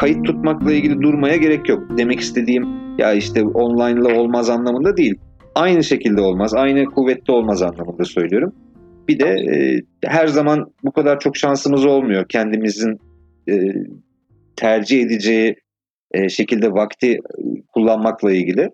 Kayıt 0.00 0.24
tutmakla 0.24 0.72
ilgili 0.72 1.02
durmaya 1.02 1.36
gerek 1.36 1.68
yok. 1.68 1.98
Demek 1.98 2.20
istediğim 2.20 2.66
ya 2.98 3.12
işte 3.12 3.44
online 3.44 4.00
ile 4.00 4.20
olmaz 4.20 4.50
anlamında 4.50 4.96
değil. 4.96 5.14
Aynı 5.54 5.84
şekilde 5.84 6.20
olmaz, 6.20 6.54
aynı 6.54 6.84
kuvvette 6.84 7.32
olmaz 7.32 7.62
anlamında 7.62 8.04
söylüyorum. 8.04 8.54
Bir 9.08 9.18
de 9.18 9.26
e, 9.26 9.80
her 10.04 10.26
zaman 10.26 10.72
bu 10.84 10.92
kadar 10.92 11.20
çok 11.20 11.36
şansımız 11.36 11.86
olmuyor 11.86 12.28
kendimizin 12.28 13.00
e, 13.48 13.54
tercih 14.56 15.02
edeceği 15.02 15.56
e, 16.12 16.28
şekilde 16.28 16.72
vakti 16.72 17.18
kullanmakla 17.68 18.32
ilgili. 18.32 18.68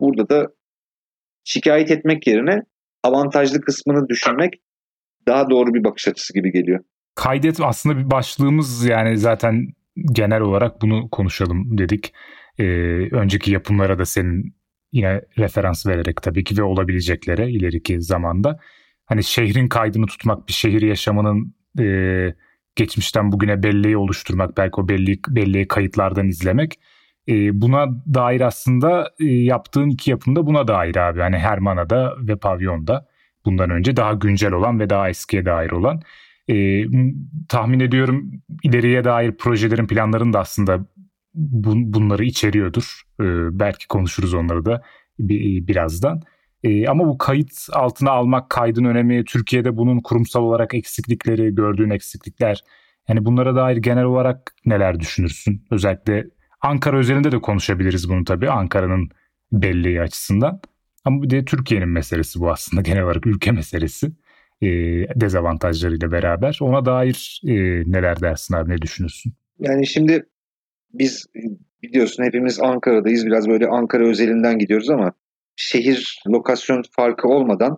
Burada 0.00 0.28
da 0.28 0.48
şikayet 1.44 1.90
etmek 1.90 2.26
yerine 2.26 2.62
avantajlı 3.04 3.60
kısmını 3.60 4.08
düşünmek 4.08 4.54
daha 5.28 5.50
doğru 5.50 5.74
bir 5.74 5.84
bakış 5.84 6.08
açısı 6.08 6.34
gibi 6.34 6.52
geliyor. 6.52 6.80
Kaydet 7.14 7.60
aslında 7.60 7.98
bir 7.98 8.10
başlığımız 8.10 8.84
yani 8.84 9.18
zaten 9.18 9.77
genel 10.12 10.40
olarak 10.40 10.82
bunu 10.82 11.08
konuşalım 11.10 11.78
dedik. 11.78 12.12
Ee, 12.58 12.64
önceki 13.12 13.52
yapımlara 13.52 13.98
da 13.98 14.04
senin 14.06 14.54
yine 14.92 15.20
referans 15.38 15.86
vererek 15.86 16.22
tabii 16.22 16.44
ki 16.44 16.58
ve 16.58 16.62
olabileceklere 16.62 17.50
ileriki 17.50 18.02
zamanda. 18.02 18.58
Hani 19.06 19.24
şehrin 19.24 19.68
kaydını 19.68 20.06
tutmak, 20.06 20.48
bir 20.48 20.52
şehir 20.52 20.82
yaşamının 20.82 21.54
e, 21.78 22.34
geçmişten 22.76 23.32
bugüne 23.32 23.62
belleği 23.62 23.96
oluşturmak, 23.96 24.56
belki 24.56 24.80
o 24.80 24.88
belleği, 24.88 25.20
belleği 25.28 25.68
kayıtlardan 25.68 26.28
izlemek. 26.28 26.80
E, 27.28 27.60
buna 27.60 27.86
dair 28.14 28.40
aslında 28.40 29.10
e, 29.20 29.24
yaptığın 29.24 29.90
iki 29.90 30.10
yapımda 30.10 30.46
buna 30.46 30.68
dair 30.68 30.96
abi. 30.96 31.20
Hani 31.20 31.38
Hermana'da 31.38 32.14
ve 32.18 32.36
Pavyon'da 32.36 33.08
bundan 33.44 33.70
önce 33.70 33.96
daha 33.96 34.12
güncel 34.12 34.52
olan 34.52 34.80
ve 34.80 34.90
daha 34.90 35.08
eskiye 35.08 35.44
dair 35.44 35.70
olan. 35.70 36.02
E, 36.50 36.84
tahmin 37.48 37.80
ediyorum 37.80 38.30
ileriye 38.62 39.04
dair 39.04 39.32
projelerin 39.32 39.86
planların 39.86 40.32
da 40.32 40.40
aslında 40.40 40.86
bun, 41.34 41.92
bunları 41.92 42.24
içeriyordur. 42.24 43.02
E, 43.20 43.24
belki 43.58 43.88
konuşuruz 43.88 44.34
onları 44.34 44.64
da 44.64 44.82
bir, 45.18 45.66
birazdan. 45.66 46.22
E, 46.64 46.88
ama 46.88 47.08
bu 47.08 47.18
kayıt 47.18 47.52
altına 47.72 48.10
almak 48.10 48.50
kaydın 48.50 48.84
önemi, 48.84 49.24
Türkiye'de 49.24 49.76
bunun 49.76 50.00
kurumsal 50.00 50.42
olarak 50.42 50.74
eksiklikleri, 50.74 51.54
gördüğün 51.54 51.90
eksiklikler. 51.90 52.64
Yani 53.08 53.24
bunlara 53.24 53.56
dair 53.56 53.76
genel 53.76 54.04
olarak 54.04 54.54
neler 54.66 55.00
düşünürsün? 55.00 55.64
Özellikle 55.70 56.26
Ankara 56.60 56.98
özelinde 56.98 57.32
de 57.32 57.40
konuşabiliriz 57.40 58.08
bunu 58.08 58.24
tabii 58.24 58.50
Ankara'nın 58.50 59.08
belleği 59.52 60.00
açısından. 60.00 60.60
Ama 61.04 61.22
bir 61.22 61.30
de 61.30 61.44
Türkiye'nin 61.44 61.88
meselesi 61.88 62.40
bu 62.40 62.50
aslında 62.50 62.82
genel 62.82 63.02
olarak 63.02 63.26
ülke 63.26 63.52
meselesi 63.52 64.12
e, 64.62 64.68
dezavantajlarıyla 65.20 66.12
beraber. 66.12 66.58
Ona 66.62 66.84
dair 66.84 67.42
e, 67.46 67.52
neler 67.86 68.20
dersin 68.20 68.54
abi 68.54 68.70
ne 68.70 68.78
düşünürsün? 68.82 69.32
Yani 69.58 69.86
şimdi 69.86 70.26
biz 70.92 71.26
biliyorsun 71.82 72.24
hepimiz 72.24 72.60
Ankara'dayız. 72.60 73.26
Biraz 73.26 73.48
böyle 73.48 73.66
Ankara 73.66 74.08
özelinden 74.08 74.58
gidiyoruz 74.58 74.90
ama 74.90 75.12
şehir 75.56 76.22
lokasyon 76.28 76.82
farkı 76.96 77.28
olmadan 77.28 77.76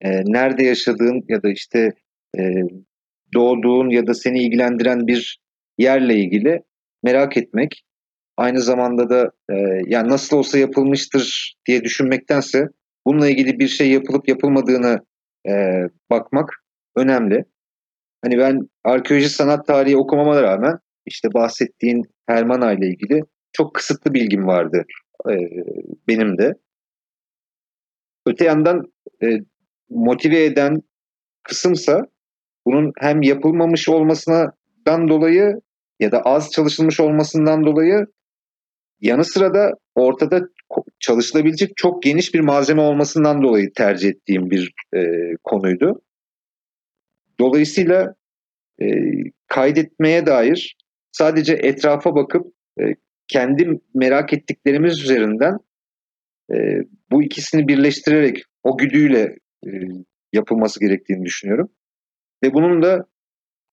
e, 0.00 0.10
nerede 0.24 0.64
yaşadığın 0.64 1.24
ya 1.28 1.42
da 1.42 1.50
işte 1.50 1.92
e, 2.38 2.42
doğduğun 3.34 3.90
ya 3.90 4.06
da 4.06 4.14
seni 4.14 4.42
ilgilendiren 4.42 5.06
bir 5.06 5.40
yerle 5.78 6.16
ilgili 6.16 6.62
merak 7.02 7.36
etmek 7.36 7.84
aynı 8.36 8.60
zamanda 8.60 9.10
da 9.10 9.32
e, 9.50 9.54
yani 9.86 10.08
nasıl 10.08 10.36
olsa 10.36 10.58
yapılmıştır 10.58 11.54
diye 11.66 11.84
düşünmektense 11.84 12.68
bununla 13.06 13.28
ilgili 13.28 13.58
bir 13.58 13.68
şey 13.68 13.90
yapılıp 13.90 14.28
yapılmadığını 14.28 15.00
e, 15.46 15.82
bakmak 16.10 16.62
önemli. 16.96 17.44
Hani 18.24 18.38
ben 18.38 18.68
arkeoloji 18.84 19.28
sanat 19.28 19.66
tarihi 19.66 19.96
okumama 19.96 20.42
rağmen 20.42 20.78
işte 21.06 21.28
bahsettiğin 21.34 22.02
Hermana 22.26 22.72
ile 22.72 22.86
ilgili 22.86 23.22
çok 23.52 23.74
kısıtlı 23.74 24.14
bilgim 24.14 24.46
vardı 24.46 24.84
e, 25.30 25.34
benim 26.08 26.38
de. 26.38 26.54
Öte 28.26 28.44
yandan 28.44 28.82
e, 29.22 29.26
motive 29.90 30.44
eden 30.44 30.82
kısımsa 31.42 32.02
bunun 32.66 32.92
hem 32.98 33.22
yapılmamış 33.22 33.88
olmasından 33.88 35.08
dolayı 35.08 35.60
ya 36.00 36.12
da 36.12 36.22
az 36.22 36.50
çalışılmış 36.50 37.00
olmasından 37.00 37.64
dolayı 37.64 38.06
yanı 39.00 39.24
sıra 39.24 39.54
da 39.54 39.72
ortada 39.94 40.40
çalışılabilecek 41.00 41.76
çok 41.76 42.02
geniş 42.02 42.34
bir 42.34 42.40
malzeme 42.40 42.80
olmasından 42.80 43.42
dolayı 43.42 43.72
tercih 43.72 44.08
ettiğim 44.08 44.50
bir 44.50 44.72
e, 44.94 45.00
konuydu. 45.44 46.02
Dolayısıyla 47.40 48.14
e, 48.82 48.86
kaydetmeye 49.46 50.26
dair 50.26 50.76
sadece 51.12 51.54
etrafa 51.54 52.14
bakıp 52.14 52.46
e, 52.80 52.84
kendi 53.28 53.80
merak 53.94 54.32
ettiklerimiz 54.32 55.02
üzerinden 55.02 55.58
e, 56.52 56.56
bu 57.10 57.22
ikisini 57.22 57.68
birleştirerek 57.68 58.42
o 58.62 58.78
güdüyle 58.78 59.36
e, 59.66 59.70
yapılması 60.32 60.80
gerektiğini 60.80 61.24
düşünüyorum. 61.24 61.68
Ve 62.44 62.54
bunun 62.54 62.82
da 62.82 63.06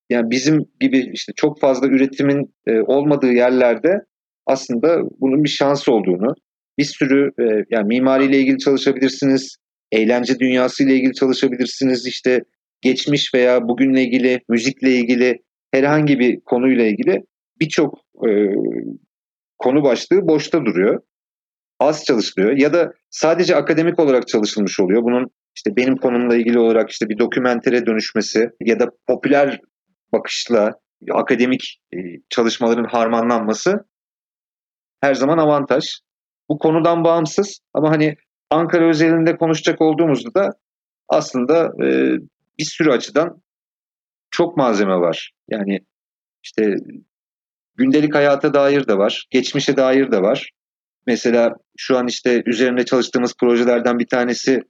yani 0.09 0.31
bizim 0.31 0.65
gibi 0.79 1.09
işte 1.13 1.33
çok 1.35 1.59
fazla 1.59 1.87
üretimin 1.87 2.55
e, 2.67 2.79
olmadığı 2.81 3.31
yerlerde 3.31 4.05
aslında 4.45 5.01
bunun 5.19 5.43
bir 5.43 5.49
şans 5.49 5.89
olduğunu, 5.89 6.33
bir 6.77 6.83
sürü 6.83 7.31
e, 7.39 7.65
yani 7.69 7.87
mimariyle 7.87 8.39
ilgili 8.39 8.57
çalışabilirsiniz, 8.57 9.57
eğlence 9.91 10.39
dünyası 10.39 10.83
ile 10.83 10.95
ilgili 10.95 11.13
çalışabilirsiniz, 11.13 12.07
işte 12.07 12.41
geçmiş 12.81 13.33
veya 13.33 13.67
bugünle 13.67 14.03
ilgili, 14.03 14.41
müzikle 14.49 14.91
ilgili 14.91 15.43
herhangi 15.71 16.19
bir 16.19 16.39
konuyla 16.41 16.85
ilgili 16.85 17.23
birçok 17.59 17.99
e, 18.27 18.29
konu 19.57 19.83
başlığı 19.83 20.27
boşta 20.27 20.65
duruyor. 20.65 21.01
Az 21.79 22.05
çalışılıyor 22.05 22.57
ya 22.57 22.73
da 22.73 22.93
sadece 23.09 23.55
akademik 23.55 23.99
olarak 23.99 24.27
çalışılmış 24.27 24.79
oluyor. 24.79 25.03
Bunun 25.03 25.31
işte 25.55 25.75
benim 25.75 25.97
konumla 25.97 26.35
ilgili 26.35 26.59
olarak 26.59 26.89
işte 26.89 27.09
bir 27.09 27.17
dokümentere 27.17 27.85
dönüşmesi 27.85 28.49
ya 28.61 28.79
da 28.79 28.91
popüler 29.07 29.59
bakışla 30.13 30.73
akademik 31.11 31.81
e, 31.93 31.97
çalışmaların 32.29 32.83
harmanlanması 32.83 33.85
her 35.05 35.13
zaman 35.13 35.37
avantaj. 35.37 35.85
Bu 36.49 36.57
konudan 36.59 37.03
bağımsız 37.03 37.59
ama 37.73 37.89
hani 37.89 38.15
Ankara 38.49 38.89
özelinde 38.89 39.37
konuşacak 39.37 39.81
olduğumuzda 39.81 40.33
da 40.33 40.49
aslında 41.09 41.71
e, 41.83 42.17
bir 42.59 42.63
sürü 42.65 42.91
açıdan 42.91 43.41
çok 44.31 44.57
malzeme 44.57 44.95
var. 44.95 45.31
Yani 45.49 45.79
işte 46.43 46.75
gündelik 47.75 48.15
hayata 48.15 48.53
dair 48.53 48.87
de 48.87 48.97
var, 48.97 49.27
geçmişe 49.29 49.77
dair 49.77 50.11
de 50.11 50.21
var. 50.21 50.51
Mesela 51.07 51.55
şu 51.77 51.97
an 51.97 52.07
işte 52.07 52.43
üzerinde 52.45 52.85
çalıştığımız 52.85 53.33
projelerden 53.39 53.99
bir 53.99 54.07
tanesi 54.07 54.61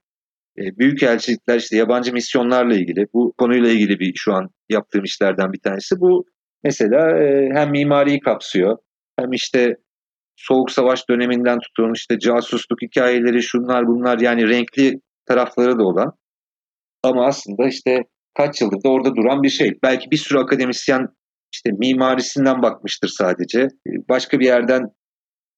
e, 0.58 0.78
büyük 0.78 1.04
elçilikler 1.04 1.58
işte 1.58 1.78
yabancı 1.78 2.14
misyonlarla 2.14 2.76
ilgili 2.76 3.08
bu 3.14 3.34
konuyla 3.38 3.70
ilgili 3.70 4.00
bir 4.00 4.14
şu 4.16 4.34
an 4.34 4.50
yaptığım 4.70 5.04
işlerden 5.04 5.54
bir 5.54 5.60
tanesi. 5.60 6.00
Bu 6.00 6.26
mesela 6.64 7.24
e, 7.24 7.50
hem 7.54 7.72
mimariyi 7.72 8.20
kapsıyor 8.20 8.78
hem 9.20 9.32
işte 9.32 9.78
Soğuk 10.36 10.72
Savaş 10.72 11.10
döneminden 11.10 11.60
tutun 11.60 11.94
işte 11.94 12.20
casusluk 12.20 12.82
hikayeleri 12.82 13.44
şunlar 13.44 13.88
bunlar 13.88 14.20
yani 14.20 14.50
renkli 14.50 15.00
tarafları 15.26 15.80
da 15.80 15.84
olan 15.84 16.12
ama 17.04 17.26
aslında 17.26 17.68
işte 17.68 18.04
kaç 18.38 18.62
yıldır 18.62 18.84
da 18.84 18.90
orada 18.90 19.16
duran 19.16 19.44
bir 19.44 19.50
şey. 19.50 19.80
Belki 19.84 20.12
bir 20.12 20.18
sürü 20.18 20.40
akademisyen 20.40 21.08
işte 21.54 21.72
mimarisinden 21.72 22.62
bakmıştır 22.62 23.08
sadece. 23.08 23.62
E, 23.62 23.92
başka 24.10 24.40
bir 24.40 24.46
yerden 24.46 24.82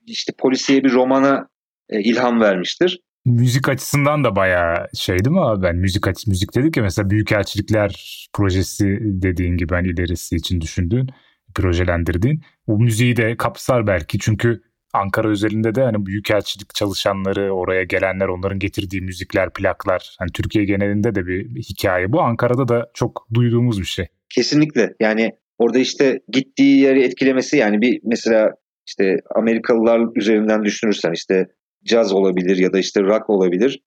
işte 0.05 0.33
polisiye 0.37 0.83
bir 0.83 0.93
romana 0.93 1.47
ilham 1.89 2.41
vermiştir 2.41 2.99
müzik 3.27 3.69
açısından 3.69 4.23
da 4.23 4.35
bayağı 4.35 4.87
şey 4.93 5.19
değil 5.19 5.35
mi 5.35 5.41
abi? 5.41 5.63
Ben 5.63 5.75
müzik 5.75 6.07
açı 6.07 6.29
müzik 6.29 6.55
dedik 6.55 6.77
ya 6.77 6.83
mesela 6.83 7.09
Büyükelçilikler 7.09 8.27
projesi 8.33 8.97
dediğin 9.01 9.57
gibi 9.57 9.73
hani 9.73 9.87
ilerisi 9.87 10.35
için 10.35 10.61
düşündüğün, 10.61 11.07
projelendirdiğin. 11.55 12.41
O 12.67 12.77
müziği 12.77 13.15
de 13.15 13.37
kapsar 13.37 13.87
belki 13.87 14.19
çünkü 14.19 14.61
Ankara 14.97 15.29
özelinde 15.29 15.75
de 15.75 15.81
hani 15.81 16.05
büyükelçilik 16.05 16.75
çalışanları, 16.75 17.51
oraya 17.51 17.83
gelenler, 17.83 18.27
onların 18.27 18.59
getirdiği 18.59 19.01
müzikler, 19.01 19.53
plaklar. 19.53 20.15
Hani 20.19 20.31
Türkiye 20.31 20.65
genelinde 20.65 21.15
de 21.15 21.25
bir, 21.27 21.45
hikaye 21.55 22.11
bu. 22.11 22.21
Ankara'da 22.21 22.67
da 22.67 22.91
çok 22.93 23.27
duyduğumuz 23.33 23.79
bir 23.79 23.85
şey. 23.85 24.07
Kesinlikle. 24.29 24.93
Yani 24.99 25.31
orada 25.57 25.79
işte 25.79 26.19
gittiği 26.29 26.79
yeri 26.79 27.03
etkilemesi 27.03 27.57
yani 27.57 27.81
bir 27.81 27.99
mesela 28.03 28.51
işte 28.87 29.17
Amerikalılar 29.35 30.01
üzerinden 30.15 30.63
düşünürsen 30.63 31.11
işte 31.11 31.47
caz 31.85 32.13
olabilir 32.13 32.57
ya 32.57 32.73
da 32.73 32.79
işte 32.79 33.01
rock 33.01 33.29
olabilir. 33.29 33.81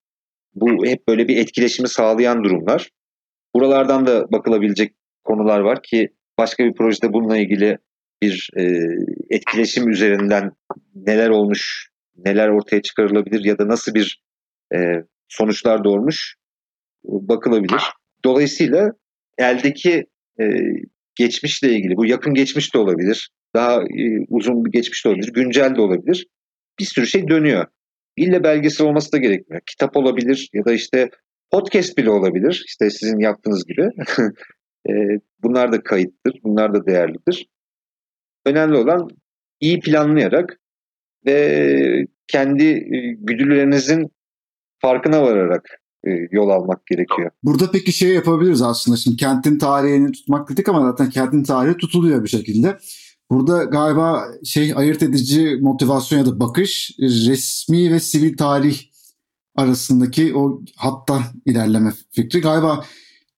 Bu 0.55 0.87
hep 0.87 1.09
böyle 1.09 1.29
bir 1.29 1.37
etkileşimi 1.37 1.89
sağlayan 1.89 2.45
durumlar. 2.45 2.91
Buralardan 3.55 4.07
da 4.07 4.33
bakılabilecek 4.33 4.95
konular 5.25 5.61
var 5.61 5.83
ki 5.83 6.09
başka 6.39 6.65
bir 6.65 6.75
projede 6.75 7.13
bununla 7.13 7.37
ilgili 7.37 7.79
bir 8.23 8.51
e, 8.57 8.63
etkileşim 9.31 9.89
üzerinden 9.89 10.51
neler 10.95 11.29
olmuş, 11.29 11.91
neler 12.17 12.49
ortaya 12.49 12.83
çıkarılabilir 12.83 13.45
ya 13.45 13.59
da 13.59 13.69
nasıl 13.69 13.95
bir 13.95 14.23
e, 14.75 14.79
sonuçlar 15.29 15.85
doğurmuş 15.85 16.37
bakılabilir. 17.05 17.83
Dolayısıyla 18.25 18.93
eldeki 19.39 20.07
e, 20.41 20.45
geçmişle 21.15 21.73
ilgili, 21.73 21.97
bu 21.97 22.07
yakın 22.07 22.35
geçmiş 22.35 22.75
de 22.75 22.79
olabilir, 22.79 23.31
daha 23.55 23.83
e, 23.83 24.25
uzun 24.29 24.65
bir 24.65 24.71
geçmiş 24.71 25.05
de 25.05 25.09
olabilir, 25.09 25.33
güncel 25.33 25.77
de 25.77 25.81
olabilir. 25.81 26.27
Bir 26.79 26.85
sürü 26.85 27.07
şey 27.07 27.29
dönüyor. 27.29 27.67
İlle 28.17 28.45
belgesel 28.45 28.87
olması 28.87 29.13
da 29.13 29.19
gerekmiyor. 29.19 29.63
Kitap 29.67 29.97
olabilir 29.97 30.49
ya 30.53 30.65
da 30.65 30.73
işte 30.73 31.11
podcast 31.51 31.99
bile 31.99 32.11
olabilir. 32.11 32.65
İşte 32.67 32.91
sizin 32.91 33.19
yaptığınız 33.19 33.65
gibi. 33.67 33.89
E, 34.89 34.93
bunlar 35.43 35.73
da 35.73 35.83
kayıttır. 35.83 36.41
Bunlar 36.45 36.75
da 36.75 36.87
değerlidir. 36.87 37.47
Önemli 38.47 38.77
olan 38.77 39.09
iyi 39.61 39.81
planlayarak 39.81 40.61
ve 41.27 42.07
kendi 42.29 42.65
e, 42.65 43.17
güdülerinizin 43.19 44.11
farkına 44.79 45.23
vararak 45.23 45.81
e, 46.07 46.11
yol 46.31 46.49
almak 46.49 46.87
gerekiyor. 46.87 47.31
Burada 47.43 47.71
peki 47.71 47.93
şey 47.93 48.15
yapabiliriz 48.15 48.63
aslında. 48.63 48.97
Şimdi 48.97 49.17
kentin 49.17 49.59
tarihini 49.59 50.13
tutmak 50.13 50.51
dedik 50.51 50.69
ama 50.69 50.91
zaten 50.91 51.11
kentin 51.11 51.43
tarihi 51.43 51.77
tutuluyor 51.77 52.25
bir 52.25 52.29
şekilde. 52.29 52.79
Burada 53.31 53.65
galiba 53.65 54.25
şey 54.45 54.73
ayırt 54.77 55.03
edici 55.03 55.59
motivasyon 55.61 56.19
ya 56.19 56.27
da 56.27 56.41
bakış 56.41 56.91
resmi 57.01 57.93
ve 57.93 58.01
sivil 58.01 58.37
tarih 58.37 58.81
arasındaki 59.57 60.37
o 60.37 60.63
hatta 60.77 61.23
ilerleme 61.47 61.93
fikri. 62.11 62.41
Galiba 62.41 62.85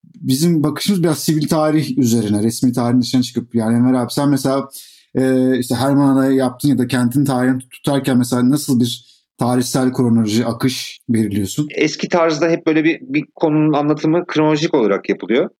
bizim 0.04 0.62
bakışımız 0.62 1.02
biraz 1.02 1.18
sivil 1.18 1.48
tarih 1.48 1.98
üzerine, 1.98 2.42
resmi 2.42 2.72
tarihin 2.72 3.00
dışına 3.00 3.22
çıkıp 3.22 3.54
yani 3.54 3.76
Ömer 3.76 3.94
abi 3.94 4.12
sen 4.12 4.28
mesela 4.28 4.68
e, 5.14 5.58
işte 5.58 5.74
Herman'a 5.74 6.26
yaptın 6.26 6.68
ya 6.68 6.78
da 6.78 6.86
kentin 6.86 7.24
tarihini 7.24 7.58
tutarken 7.58 8.18
mesela 8.18 8.50
nasıl 8.50 8.80
bir 8.80 9.12
tarihsel 9.38 9.92
kronoloji, 9.92 10.46
akış 10.46 11.00
belirliyorsun? 11.08 11.68
Eski 11.74 12.08
tarzda 12.08 12.48
hep 12.48 12.66
böyle 12.66 12.84
bir, 12.84 13.00
bir 13.00 13.24
konunun 13.34 13.72
anlatımı 13.72 14.26
kronolojik 14.26 14.74
olarak 14.74 15.08
yapılıyor. 15.08 15.50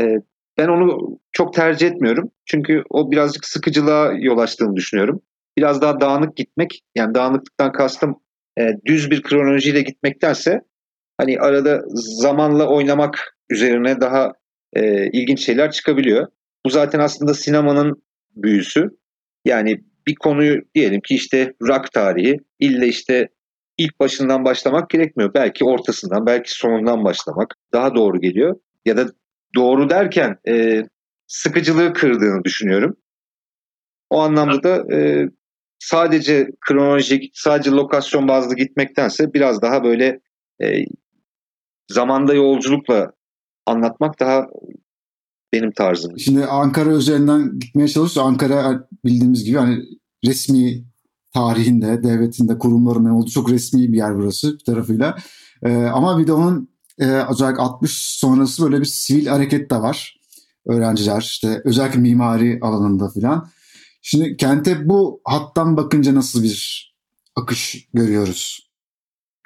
E, 0.00 0.16
ben 0.58 0.68
onu 0.68 1.18
çok 1.32 1.54
tercih 1.54 1.86
etmiyorum. 1.86 2.30
Çünkü 2.46 2.82
o 2.90 3.10
birazcık 3.10 3.44
sıkıcılığa 3.44 4.12
yol 4.12 4.38
açtığını 4.38 4.76
düşünüyorum. 4.76 5.20
Biraz 5.58 5.82
daha 5.82 6.00
dağınık 6.00 6.36
gitmek, 6.36 6.80
yani 6.96 7.14
dağınıklıktan 7.14 7.72
kastım 7.72 8.16
e, 8.58 8.62
düz 8.86 9.10
bir 9.10 9.22
kronolojiyle 9.22 9.82
gitmektense 9.82 10.60
hani 11.18 11.40
arada 11.40 11.82
zamanla 11.94 12.66
oynamak 12.66 13.36
üzerine 13.50 14.00
daha 14.00 14.32
e, 14.72 15.10
ilginç 15.10 15.44
şeyler 15.44 15.70
çıkabiliyor. 15.70 16.26
Bu 16.66 16.70
zaten 16.70 17.00
aslında 17.00 17.34
sinemanın 17.34 18.02
büyüsü. 18.36 18.90
Yani 19.44 19.80
bir 20.06 20.14
konuyu 20.14 20.62
diyelim 20.74 21.00
ki 21.00 21.14
işte 21.14 21.54
rock 21.62 21.92
tarihi 21.92 22.36
ille 22.60 22.88
işte 22.88 23.28
ilk 23.78 24.00
başından 24.00 24.44
başlamak 24.44 24.90
gerekmiyor. 24.90 25.34
Belki 25.34 25.64
ortasından, 25.64 26.26
belki 26.26 26.58
sonundan 26.58 27.04
başlamak 27.04 27.54
daha 27.72 27.94
doğru 27.94 28.20
geliyor. 28.20 28.56
Ya 28.84 28.96
da 28.96 29.06
doğru 29.54 29.90
derken 29.90 30.36
e, 30.48 30.82
sıkıcılığı 31.26 31.92
kırdığını 31.92 32.44
düşünüyorum. 32.44 32.96
O 34.10 34.20
anlamda 34.20 34.62
da 34.62 34.94
e, 34.96 35.28
sadece 35.78 36.50
kronolojik, 36.60 37.30
sadece 37.34 37.70
lokasyon 37.70 38.28
bazlı 38.28 38.56
gitmektense 38.56 39.34
biraz 39.34 39.62
daha 39.62 39.84
böyle 39.84 40.20
e, 40.62 40.84
zamanda 41.88 42.34
yolculukla 42.34 43.12
anlatmak 43.66 44.20
daha 44.20 44.46
benim 45.52 45.72
tarzım. 45.72 46.18
Şimdi 46.18 46.44
Ankara 46.44 46.90
üzerinden 46.90 47.58
gitmeye 47.58 47.88
çalışıyoruz. 47.88 48.28
Ankara 48.32 48.88
bildiğimiz 49.04 49.44
gibi 49.44 49.58
hani 49.58 49.82
resmi 50.26 50.84
tarihinde, 51.34 52.02
devletinde, 52.02 52.58
kurumlarında 52.58 53.14
olduğu 53.14 53.30
çok 53.30 53.50
resmi 53.50 53.92
bir 53.92 53.96
yer 53.96 54.16
burası 54.16 54.52
bir 54.58 54.64
tarafıyla. 54.64 55.16
Ee, 55.62 55.74
ama 55.74 56.18
bir 56.18 56.26
de 56.26 56.32
onun 56.32 56.70
e, 56.98 57.04
özellikle 57.04 57.62
60 57.62 57.92
sonrası 57.92 58.62
böyle 58.62 58.80
bir 58.80 58.84
sivil 58.84 59.26
hareket 59.26 59.70
de 59.70 59.76
var. 59.76 60.20
Öğrenciler 60.66 61.20
işte 61.20 61.62
özellikle 61.64 62.00
mimari 62.00 62.58
alanında 62.62 63.08
filan. 63.08 63.48
Şimdi 64.02 64.36
kente 64.36 64.88
bu 64.88 65.20
hattan 65.24 65.76
bakınca 65.76 66.14
nasıl 66.14 66.42
bir 66.42 66.90
akış 67.36 67.88
görüyoruz? 67.94 68.70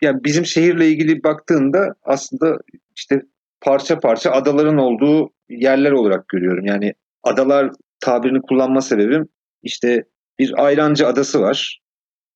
Yani 0.03 0.25
bizim 0.25 0.47
şehirle 0.47 0.88
ilgili 0.88 1.25
baktığında 1.25 1.95
aslında 2.03 2.59
işte 2.97 3.23
parça 3.64 4.00
parça 4.00 4.31
adaların 4.31 4.79
olduğu 4.79 5.31
yerler 5.48 5.90
olarak 5.90 6.29
görüyorum. 6.29 6.66
Yani 6.66 6.94
adalar 7.22 7.70
tabirini 8.00 8.40
kullanma 8.42 8.81
sebebim 8.81 9.29
işte 9.62 10.05
bir 10.38 10.64
Ayrancı 10.64 11.07
adası 11.07 11.40
var. 11.40 11.81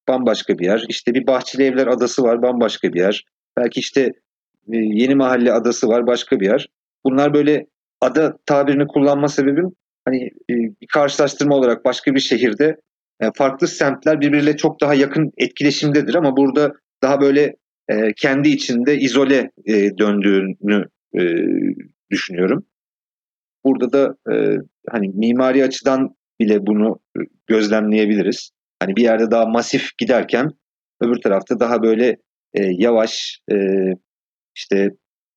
Bambaşka 0.08 0.58
bir 0.58 0.64
yer. 0.64 0.84
İşte 0.88 1.14
bir 1.14 1.26
Bahçeli 1.26 1.62
Evler 1.62 1.86
adası 1.86 2.22
var. 2.22 2.42
Bambaşka 2.42 2.92
bir 2.92 3.00
yer. 3.00 3.24
Belki 3.56 3.80
işte 3.80 4.00
e, 4.72 4.76
Yeni 4.76 5.14
Mahalle 5.14 5.52
adası 5.52 5.88
var 5.88 6.06
başka 6.06 6.40
bir 6.40 6.46
yer. 6.46 6.68
Bunlar 7.04 7.34
böyle 7.34 7.66
ada 8.00 8.38
tabirini 8.46 8.86
kullanma 8.86 9.28
sebebim 9.28 9.72
hani 10.04 10.24
e, 10.24 10.54
bir 10.54 10.86
karşılaştırma 10.92 11.56
olarak 11.56 11.84
başka 11.84 12.14
bir 12.14 12.20
şehirde 12.20 12.76
e, 13.20 13.26
farklı 13.34 13.68
semtler 13.68 14.20
birbiriyle 14.20 14.56
çok 14.56 14.80
daha 14.80 14.94
yakın 14.94 15.32
etkileşimdedir 15.38 16.14
ama 16.14 16.36
burada 16.36 16.72
daha 17.02 17.20
böyle 17.20 17.56
kendi 18.16 18.48
içinde 18.48 18.96
izole 18.96 19.50
döndüğünü 19.98 20.84
e, 21.14 21.23
düşünüyorum. 22.11 22.66
Burada 23.64 23.92
da 23.92 24.33
e, 24.35 24.57
hani 24.90 25.09
mimari 25.09 25.64
açıdan 25.64 26.16
bile 26.40 26.66
bunu 26.66 27.01
gözlemleyebiliriz. 27.47 28.51
Hani 28.83 28.97
bir 28.97 29.03
yerde 29.03 29.31
daha 29.31 29.47
masif 29.47 29.99
giderken 29.99 30.51
öbür 31.01 31.21
tarafta 31.21 31.61
daha 31.61 31.83
böyle 31.83 32.16
e, 32.55 32.62
yavaş 32.62 33.40
e, 33.53 33.57
işte 34.57 34.90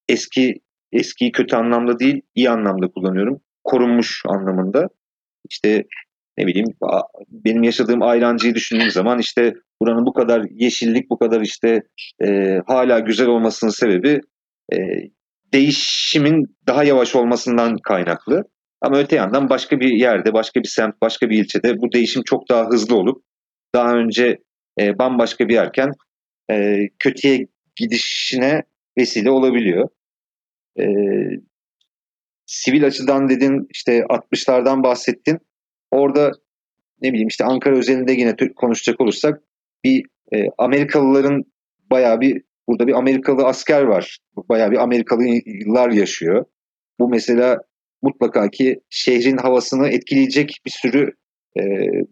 eski 0.09 0.61
eskiyi 0.91 1.31
kötü 1.31 1.55
anlamda 1.55 1.99
değil 1.99 2.21
iyi 2.35 2.49
anlamda 2.49 2.87
kullanıyorum. 2.87 3.41
Korunmuş 3.63 4.23
anlamında. 4.27 4.87
İşte 5.49 5.83
ne 6.37 6.47
bileyim 6.47 6.67
benim 7.29 7.63
yaşadığım 7.63 8.01
Ayrancı'yı 8.01 8.55
düşündüğüm 8.55 8.89
zaman 8.89 9.19
işte 9.19 9.53
buranın 9.81 10.05
bu 10.05 10.13
kadar 10.13 10.45
yeşillik 10.51 11.09
bu 11.09 11.17
kadar 11.17 11.41
işte 11.41 11.83
e, 12.23 12.59
hala 12.67 12.99
güzel 12.99 13.27
olmasının 13.27 13.71
sebebi 13.71 14.21
e, 14.73 14.77
değişimin 15.53 16.57
daha 16.67 16.83
yavaş 16.83 17.15
olmasından 17.15 17.77
kaynaklı. 17.77 18.43
Ama 18.81 18.97
öte 18.97 19.15
yandan 19.15 19.49
başka 19.49 19.79
bir 19.79 19.89
yerde, 19.89 20.33
başka 20.33 20.59
bir 20.59 20.67
semt, 20.67 21.01
başka 21.01 21.29
bir 21.29 21.39
ilçede 21.39 21.77
bu 21.77 21.91
değişim 21.91 22.23
çok 22.23 22.49
daha 22.49 22.67
hızlı 22.67 22.95
olup 22.95 23.23
daha 23.75 23.93
önce 23.93 24.37
e, 24.79 24.99
bambaşka 24.99 25.47
bir 25.47 25.53
yerken 25.53 25.91
e, 26.51 26.87
kötüye 26.99 27.47
gidişine 27.75 28.63
vesile 28.97 29.31
olabiliyor. 29.31 29.89
E, 30.79 30.85
sivil 32.45 32.85
açıdan 32.85 33.29
dedin 33.29 33.67
işte 33.69 33.99
60'lardan 33.99 34.83
bahsettin. 34.83 35.39
Orada 35.91 36.31
ne 37.01 37.09
bileyim 37.09 37.27
işte 37.27 37.45
Ankara 37.45 37.77
özelinde 37.77 38.11
yine 38.11 38.35
konuşacak 38.55 39.01
olursak 39.01 39.41
bir 39.83 40.05
e, 40.33 40.45
Amerikalıların 40.57 41.43
bayağı 41.91 42.21
bir 42.21 42.41
burada 42.71 42.87
bir 42.87 42.93
Amerikalı 42.93 43.43
asker 43.45 43.81
var. 43.81 44.17
Bayağı 44.49 44.71
bir 44.71 44.83
Amerikalı 44.83 45.23
yıllar 45.45 45.91
yaşıyor. 45.91 46.45
Bu 46.99 47.09
mesela 47.09 47.57
mutlaka 48.01 48.49
ki 48.49 48.79
şehrin 48.89 49.37
havasını 49.37 49.87
etkileyecek 49.87 50.57
bir 50.65 50.71
sürü 50.71 51.11
e, 51.59 51.61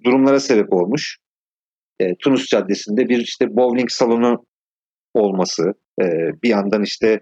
durumlara 0.04 0.40
sebep 0.40 0.74
olmuş. 0.74 1.18
E, 2.00 2.16
Tunus 2.16 2.48
Caddesi'nde 2.48 3.10
bir 3.10 3.18
işte 3.18 3.56
bowling 3.56 3.90
salonu 3.92 4.46
olması, 5.14 5.74
e, 6.02 6.06
bir 6.44 6.50
yandan 6.50 6.84
işte 6.84 7.20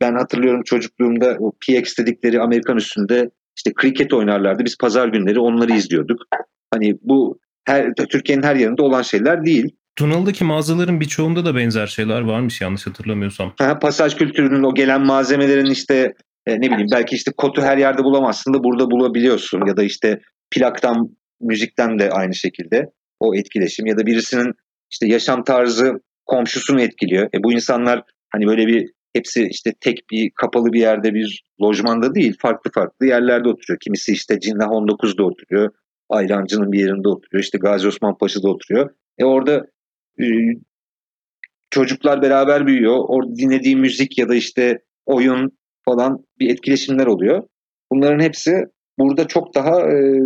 ben 0.00 0.14
hatırlıyorum 0.14 0.62
çocukluğumda 0.62 1.36
o 1.40 1.52
PX 1.52 1.98
dedikleri 1.98 2.40
Amerikan 2.40 2.76
üstünde 2.76 3.30
işte 3.56 3.72
kriket 3.74 4.12
oynarlardı. 4.12 4.64
Biz 4.64 4.78
pazar 4.78 5.08
günleri 5.08 5.40
onları 5.40 5.72
izliyorduk. 5.72 6.22
Hani 6.70 6.98
bu 7.02 7.38
her 7.64 7.94
Türkiye'nin 7.94 8.42
her 8.42 8.56
yerinde 8.56 8.82
olan 8.82 9.02
şeyler 9.02 9.44
değil. 9.44 9.76
Tunalı'daki 9.96 10.44
mağazaların 10.44 11.00
birçoğunda 11.00 11.44
da 11.44 11.56
benzer 11.56 11.86
şeyler 11.86 12.20
varmış 12.20 12.60
yanlış 12.60 12.86
hatırlamıyorsam. 12.86 13.54
Ha, 13.58 13.78
pasaj 13.78 14.16
kültürünün 14.16 14.62
o 14.62 14.74
gelen 14.74 15.06
malzemelerin 15.06 15.70
işte 15.70 16.14
e, 16.46 16.60
ne 16.60 16.70
bileyim 16.70 16.88
belki 16.92 17.16
işte 17.16 17.32
kotu 17.36 17.62
her 17.62 17.78
yerde 17.78 18.04
bulamazsın 18.04 18.54
da 18.54 18.64
burada 18.64 18.90
bulabiliyorsun 18.90 19.66
ya 19.66 19.76
da 19.76 19.82
işte 19.82 20.20
plaktan 20.50 21.16
müzikten 21.40 21.98
de 21.98 22.10
aynı 22.10 22.34
şekilde 22.34 22.86
o 23.20 23.34
etkileşim 23.34 23.86
ya 23.86 23.98
da 23.98 24.06
birisinin 24.06 24.52
işte 24.90 25.06
yaşam 25.06 25.44
tarzı 25.44 25.92
komşusunu 26.26 26.80
etkiliyor. 26.80 27.24
E, 27.34 27.42
bu 27.44 27.52
insanlar 27.52 28.02
hani 28.30 28.46
böyle 28.46 28.66
bir 28.66 28.90
hepsi 29.14 29.48
işte 29.50 29.72
tek 29.80 30.10
bir 30.10 30.30
kapalı 30.40 30.72
bir 30.72 30.80
yerde 30.80 31.14
bir 31.14 31.44
lojmanda 31.62 32.14
değil 32.14 32.36
farklı 32.40 32.70
farklı 32.74 33.06
yerlerde 33.06 33.48
oturuyor. 33.48 33.78
Kimisi 33.80 34.12
işte 34.12 34.40
Cinnah 34.40 34.66
19'da 34.66 35.24
oturuyor. 35.24 35.70
Ayrancı'nın 36.08 36.72
bir 36.72 36.78
yerinde 36.78 37.08
oturuyor. 37.08 37.44
İşte 37.44 37.58
Gazi 37.58 37.88
Osman 37.88 38.18
Paşa'da 38.18 38.48
oturuyor. 38.48 38.90
E 39.18 39.24
orada 39.24 39.66
e, 40.20 40.26
çocuklar 41.70 42.22
beraber 42.22 42.66
büyüyor. 42.66 42.96
Orada 43.08 43.36
dinlediği 43.36 43.76
müzik 43.76 44.18
ya 44.18 44.28
da 44.28 44.34
işte 44.34 44.78
oyun 45.06 45.58
falan 45.84 46.24
bir 46.38 46.50
etkileşimler 46.50 47.06
oluyor. 47.06 47.42
Bunların 47.92 48.20
hepsi 48.20 48.64
burada 48.98 49.26
çok 49.26 49.54
daha 49.54 49.80
e, 49.80 50.20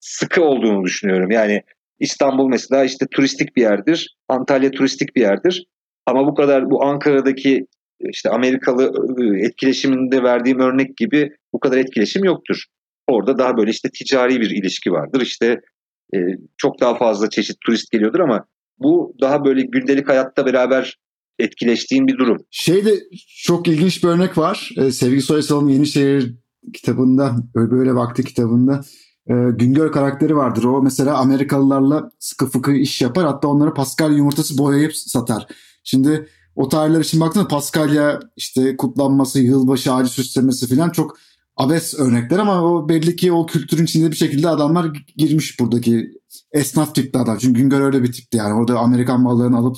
sıkı 0.00 0.42
olduğunu 0.42 0.84
düşünüyorum. 0.84 1.30
Yani 1.30 1.62
İstanbul 2.00 2.48
mesela 2.48 2.84
işte 2.84 3.06
turistik 3.10 3.56
bir 3.56 3.62
yerdir. 3.62 4.16
Antalya 4.28 4.70
turistik 4.70 5.16
bir 5.16 5.20
yerdir. 5.20 5.66
Ama 6.06 6.26
bu 6.26 6.34
kadar 6.34 6.70
bu 6.70 6.84
Ankara'daki 6.84 7.66
işte 8.00 8.30
Amerikalı 8.30 8.92
e, 9.22 9.46
etkileşiminde 9.46 10.22
verdiğim 10.22 10.60
örnek 10.60 10.96
gibi 10.96 11.30
bu 11.52 11.60
kadar 11.60 11.76
etkileşim 11.76 12.24
yoktur. 12.24 12.64
Orada 13.08 13.38
daha 13.38 13.56
böyle 13.56 13.70
işte 13.70 13.88
ticari 13.90 14.40
bir 14.40 14.50
ilişki 14.50 14.92
vardır. 14.92 15.20
İşte 15.20 15.60
e, 16.14 16.18
çok 16.56 16.80
daha 16.80 16.94
fazla 16.94 17.30
çeşit 17.30 17.60
turist 17.60 17.90
geliyordur 17.90 18.20
ama 18.20 18.44
bu 18.78 19.14
daha 19.20 19.44
böyle 19.44 19.62
gündelik 19.62 20.08
hayatta 20.08 20.46
beraber 20.46 20.98
etkileştiğin 21.38 22.06
bir 22.06 22.18
durum. 22.18 22.38
Şeyde 22.50 22.94
çok 23.44 23.68
ilginç 23.68 24.04
bir 24.04 24.08
örnek 24.08 24.38
var. 24.38 24.70
Ee, 24.78 24.90
Sevgi 24.90 25.22
Soysal'ın 25.22 25.68
Yenişehir 25.68 26.34
kitabında, 26.72 27.36
Böyle 27.54 27.94
Vakti 27.94 28.24
kitabında 28.24 28.80
e, 29.26 29.34
Güngör 29.50 29.92
karakteri 29.92 30.36
vardır. 30.36 30.64
O 30.64 30.82
mesela 30.82 31.16
Amerikalılarla 31.16 32.10
sıkı 32.18 32.46
fıkı 32.46 32.72
iş 32.72 33.02
yapar. 33.02 33.26
Hatta 33.26 33.48
onlara 33.48 33.74
Pascal 33.74 34.16
yumurtası 34.16 34.58
boyayıp 34.58 34.96
satar. 34.96 35.46
Şimdi 35.84 36.28
o 36.56 36.68
tarihler 36.68 37.00
için 37.00 37.20
baktığında 37.20 37.48
Paskalya 37.48 38.20
işte 38.36 38.76
kutlanması, 38.76 39.40
yılbaşı 39.40 39.92
ağacı 39.92 40.10
süslemesi 40.10 40.76
falan 40.76 40.90
çok 40.90 41.16
abes 41.56 41.94
örnekler 41.94 42.38
ama 42.38 42.62
o 42.62 42.88
belli 42.88 43.16
ki 43.16 43.32
o 43.32 43.46
kültürün 43.46 43.84
içinde 43.84 44.10
bir 44.10 44.16
şekilde 44.16 44.48
adamlar 44.48 45.04
girmiş 45.16 45.60
buradaki 45.60 46.10
esnaf 46.52 46.94
tipli 46.94 47.18
adam. 47.18 47.38
Çünkü 47.38 47.60
Güngör 47.60 47.80
öyle 47.80 48.02
bir 48.02 48.12
tipti 48.12 48.36
yani. 48.36 48.54
Orada 48.54 48.78
Amerikan 48.78 49.20
mallarını 49.20 49.56
alıp 49.56 49.76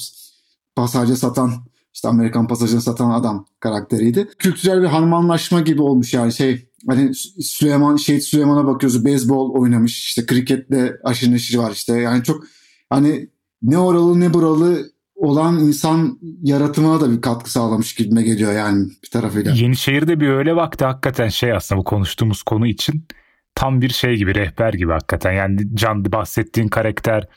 pasajı 0.76 1.16
satan 1.16 1.52
işte 1.94 2.08
Amerikan 2.08 2.46
pasajını 2.46 2.80
satan 2.80 3.10
adam 3.10 3.46
karakteriydi. 3.60 4.28
Kültürel 4.38 4.82
bir 4.82 4.86
harmanlaşma 4.86 5.60
gibi 5.60 5.82
olmuş 5.82 6.14
yani 6.14 6.32
şey 6.32 6.68
hani 6.88 7.14
Süleyman 7.40 7.96
Şehit 7.96 8.24
Süleyman'a 8.24 8.66
bakıyoruz 8.66 9.04
beyzbol 9.04 9.60
oynamış 9.60 9.98
işte 9.98 10.26
kriketle 10.26 10.96
aşırı 11.04 11.32
neşri 11.32 11.58
var 11.58 11.70
işte 11.70 12.00
yani 12.00 12.24
çok 12.24 12.44
hani 12.90 13.30
ne 13.62 13.78
oralı 13.78 14.20
ne 14.20 14.34
buralı 14.34 14.90
olan 15.26 15.58
insan 15.58 16.18
yaratımına 16.42 17.00
da 17.00 17.10
bir 17.10 17.20
katkı 17.20 17.52
sağlamış 17.52 17.94
gibime 17.94 18.22
geliyor 18.22 18.52
yani 18.52 18.88
bir 19.04 19.10
tarafıyla. 19.10 19.52
Yenişehir'de 19.52 20.20
bir 20.20 20.28
öyle 20.28 20.56
vakti 20.56 20.84
hakikaten 20.84 21.28
şey 21.28 21.52
aslında 21.52 21.78
bu 21.78 21.84
konuştuğumuz 21.84 22.42
konu 22.42 22.66
için 22.66 23.06
tam 23.54 23.80
bir 23.80 23.88
şey 23.88 24.16
gibi 24.16 24.34
rehber 24.34 24.72
gibi 24.72 24.92
hakikaten. 24.92 25.32
Yani 25.32 25.74
Can 25.74 26.12
bahsettiğin 26.12 26.68
karakter 26.68 27.28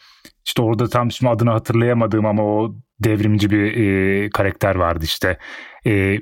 işte 0.46 0.62
orada 0.62 0.90
tam 0.90 1.12
şimdi 1.12 1.30
adını 1.32 1.50
hatırlayamadığım 1.50 2.26
ama 2.26 2.44
o 2.44 2.76
devrimci 3.00 3.50
bir 3.50 3.78
e, 3.78 4.30
karakter 4.30 4.76
vardı 4.76 5.06
işte. 5.06 5.38
E, 5.86 6.18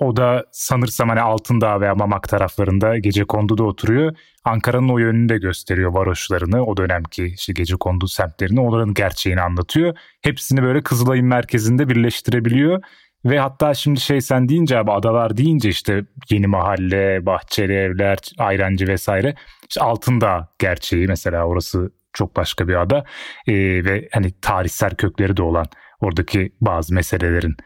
o 0.00 0.16
da 0.16 0.44
sanırsam 0.52 1.08
hani 1.08 1.20
Altındağ 1.20 1.80
veya 1.80 1.94
Mamak 1.94 2.28
taraflarında 2.28 2.98
gece 2.98 3.24
konduda 3.24 3.64
oturuyor. 3.64 4.16
Ankara'nın 4.44 4.88
o 4.88 4.98
yönünü 4.98 5.28
de 5.28 5.38
gösteriyor 5.38 5.94
varoşlarını. 5.94 6.64
O 6.64 6.76
dönemki 6.76 7.24
işte 7.24 7.52
gece 7.52 7.76
kondu 7.76 8.08
semtlerini, 8.08 8.60
onların 8.60 8.94
gerçeğini 8.94 9.40
anlatıyor. 9.40 9.98
Hepsini 10.22 10.62
böyle 10.62 10.82
Kızılay'ın 10.82 11.26
merkezinde 11.26 11.88
birleştirebiliyor. 11.88 12.82
Ve 13.24 13.38
hatta 13.38 13.74
şimdi 13.74 14.00
şey 14.00 14.20
sen 14.20 14.48
deyince 14.48 14.78
abi 14.78 14.92
adalar 14.92 15.36
deyince 15.36 15.68
işte 15.68 16.04
yeni 16.30 16.46
mahalle, 16.46 17.26
bahçeli 17.26 17.72
evler, 17.72 18.18
ayrancı 18.38 18.86
vesaire. 18.86 19.34
İşte 19.68 19.80
Altındağ 19.80 20.48
gerçeği 20.58 21.06
mesela 21.06 21.44
orası 21.44 21.90
çok 22.12 22.36
başka 22.36 22.68
bir 22.68 22.74
ada. 22.74 23.04
Ee, 23.46 23.54
ve 23.84 24.08
hani 24.12 24.32
tarihsel 24.40 24.90
kökleri 24.90 25.36
de 25.36 25.42
olan 25.42 25.66
oradaki 26.00 26.52
bazı 26.60 26.94
meselelerin 26.94 27.56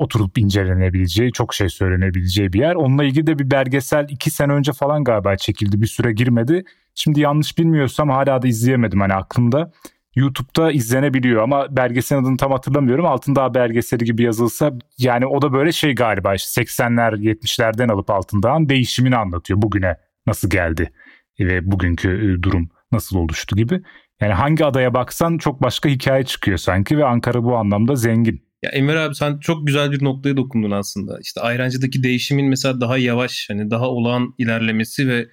oturup 0.00 0.38
incelenebileceği, 0.38 1.32
çok 1.32 1.54
şey 1.54 1.68
söylenebileceği 1.68 2.52
bir 2.52 2.60
yer. 2.60 2.74
Onunla 2.74 3.04
ilgili 3.04 3.26
de 3.26 3.38
bir 3.38 3.50
belgesel 3.50 4.06
iki 4.08 4.30
sene 4.30 4.52
önce 4.52 4.72
falan 4.72 5.04
galiba 5.04 5.36
çekildi. 5.36 5.80
Bir 5.82 5.86
süre 5.86 6.12
girmedi. 6.12 6.64
Şimdi 6.94 7.20
yanlış 7.20 7.58
bilmiyorsam 7.58 8.10
hala 8.10 8.42
da 8.42 8.48
izleyemedim 8.48 9.00
hani 9.00 9.14
aklımda. 9.14 9.72
YouTube'da 10.16 10.72
izlenebiliyor 10.72 11.42
ama 11.42 11.76
belgeselin 11.76 12.22
adını 12.22 12.36
tam 12.36 12.52
hatırlamıyorum. 12.52 13.06
Altındağ 13.06 13.54
belgeseli 13.54 14.04
gibi 14.04 14.22
yazılsa 14.22 14.72
yani 14.98 15.26
o 15.26 15.42
da 15.42 15.52
böyle 15.52 15.72
şey 15.72 15.94
galiba 15.94 16.34
işte 16.34 16.62
80'ler 16.62 17.14
70'lerden 17.14 17.88
alıp 17.88 18.10
Altındağ'ın 18.10 18.68
değişimini 18.68 19.16
anlatıyor. 19.16 19.62
Bugüne 19.62 19.96
nasıl 20.26 20.50
geldi 20.50 20.92
ve 21.40 21.70
bugünkü 21.70 22.08
e, 22.08 22.42
durum 22.42 22.68
nasıl 22.92 23.18
oluştu 23.18 23.56
gibi. 23.56 23.82
Yani 24.20 24.32
hangi 24.32 24.64
adaya 24.64 24.94
baksan 24.94 25.38
çok 25.38 25.62
başka 25.62 25.88
hikaye 25.88 26.24
çıkıyor 26.24 26.58
sanki 26.58 26.98
ve 26.98 27.04
Ankara 27.04 27.44
bu 27.44 27.56
anlamda 27.56 27.94
zengin. 27.96 28.49
Ya 28.62 28.70
Emir 28.70 28.94
abi 28.94 29.14
sen 29.14 29.38
çok 29.38 29.66
güzel 29.66 29.92
bir 29.92 30.04
noktaya 30.04 30.36
dokundun 30.36 30.70
aslında. 30.70 31.18
İşte 31.20 31.40
Ayrancı'daki 31.40 32.02
değişimin 32.02 32.46
mesela 32.46 32.80
daha 32.80 32.98
yavaş, 32.98 33.50
hani 33.50 33.70
daha 33.70 33.88
olağan 33.90 34.34
ilerlemesi 34.38 35.08
ve 35.08 35.28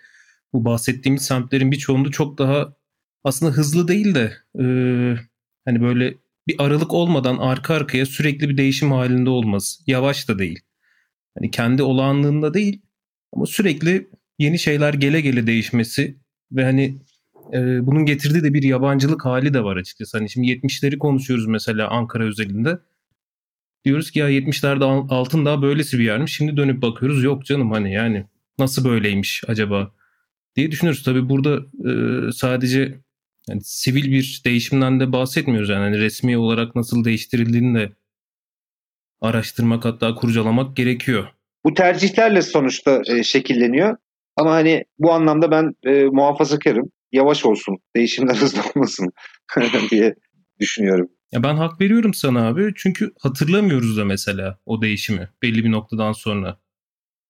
bu 0.54 0.66
bahsettiğimiz 0.66 1.22
semtlerin 1.26 1.72
birçoğunda 1.72 2.12
çok 2.12 2.38
daha 2.38 2.74
aslında 3.24 3.52
hızlı 3.52 3.88
değil 3.88 4.16
de 4.16 4.34
e, 4.60 4.64
hani 5.66 5.82
böyle 5.82 6.14
bir 6.48 6.56
aralık 6.60 6.94
olmadan 6.94 7.38
arka 7.38 7.74
arkaya 7.74 8.06
sürekli 8.06 8.50
bir 8.50 8.58
değişim 8.58 8.92
halinde 8.92 9.30
olması. 9.30 9.84
Yavaş 9.88 10.28
da 10.30 10.40
değil. 10.40 10.60
Hani 11.38 11.52
kendi 11.52 11.84
olağanlığında 11.84 12.54
değil 12.54 12.82
ama 13.34 13.46
sürekli 13.46 14.08
yeni 14.40 14.60
şeyler 14.60 14.94
gele 14.94 15.22
gele 15.22 15.48
değişmesi 15.48 16.18
ve 16.52 16.64
hani 16.64 16.98
e, 17.54 17.88
bunun 17.88 18.06
getirdiği 18.06 18.44
de 18.44 18.54
bir 18.54 18.64
yabancılık 18.64 19.26
hali 19.26 19.54
de 19.54 19.64
var 19.64 19.78
açıkçası. 19.78 20.18
Hani 20.18 20.30
şimdi 20.30 20.48
70'leri 20.48 20.98
konuşuyoruz 20.98 21.48
mesela 21.48 21.88
Ankara 21.90 22.24
özelinde. 22.24 22.80
Diyoruz 23.86 24.12
ki 24.12 24.20
ya 24.20 24.30
70'lerde 24.30 24.84
altın 25.10 25.46
daha 25.46 25.62
böylesi 25.62 26.00
bir 26.00 26.04
yermiş. 26.04 26.36
Şimdi 26.36 26.58
dönüp 26.58 26.82
bakıyoruz 26.82 27.24
yok 27.24 27.46
canım 27.46 27.72
hani 27.72 27.94
yani 27.94 28.26
nasıl 28.60 28.86
böyleymiş 28.86 29.44
acaba 29.48 29.92
diye 30.56 30.72
düşünüyoruz. 30.72 31.04
Tabii 31.04 31.30
burada 31.30 31.56
e, 31.90 31.92
sadece 32.32 32.94
yani 33.50 33.62
sivil 33.64 34.12
bir 34.12 34.42
değişimden 34.46 35.00
de 35.00 35.12
bahsetmiyoruz. 35.12 35.70
Yani 35.70 35.82
hani 35.82 36.00
resmi 36.00 36.38
olarak 36.38 36.76
nasıl 36.76 37.04
değiştirildiğini 37.04 37.80
de 37.80 37.92
araştırmak 39.22 39.86
hatta 39.86 40.16
kurcalamak 40.16 40.76
gerekiyor. 40.78 41.28
Bu 41.64 41.74
tercihlerle 41.74 42.42
sonuçta 42.42 43.02
e, 43.08 43.24
şekilleniyor. 43.24 43.98
Ama 44.36 44.52
hani 44.52 44.86
bu 45.00 45.14
anlamda 45.14 45.52
ben 45.52 45.76
e, 45.84 46.04
muhafazakarım. 46.04 46.92
Yavaş 47.12 47.46
olsun, 47.46 47.78
değişimler 47.96 48.36
hızlı 48.36 48.62
olmasın 48.76 49.12
diye 49.92 50.16
düşünüyorum. 50.60 51.10
Ya 51.32 51.44
ben 51.44 51.56
hak 51.56 51.82
veriyorum 51.82 52.14
sana 52.14 52.48
abi. 52.48 52.72
Çünkü 52.76 53.12
hatırlamıyoruz 53.20 53.98
da 53.98 54.06
mesela 54.06 54.58
o 54.66 54.82
değişimi 54.82 55.30
belli 55.42 55.64
bir 55.64 55.72
noktadan 55.72 56.12
sonra. 56.12 56.58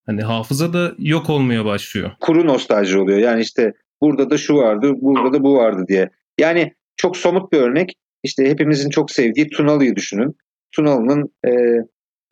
Hani 0.05 0.21
hafıza 0.21 0.73
da 0.73 0.95
yok 0.97 1.29
olmaya 1.29 1.65
başlıyor. 1.65 2.11
Kuru 2.19 2.47
nostalji 2.47 2.97
oluyor. 2.97 3.19
Yani 3.19 3.41
işte 3.41 3.73
burada 4.01 4.29
da 4.29 4.37
şu 4.37 4.55
vardı, 4.55 4.93
burada 5.01 5.33
da 5.33 5.43
bu 5.43 5.55
vardı 5.55 5.85
diye. 5.87 6.09
Yani 6.39 6.73
çok 6.95 7.17
somut 7.17 7.51
bir 7.51 7.57
örnek. 7.57 7.95
İşte 8.23 8.49
hepimizin 8.49 8.89
çok 8.89 9.11
sevdiği 9.11 9.49
Tunalı'yı 9.49 9.95
düşünün. 9.95 10.35
Tunalı'nın 10.71 11.33
e, 11.47 11.51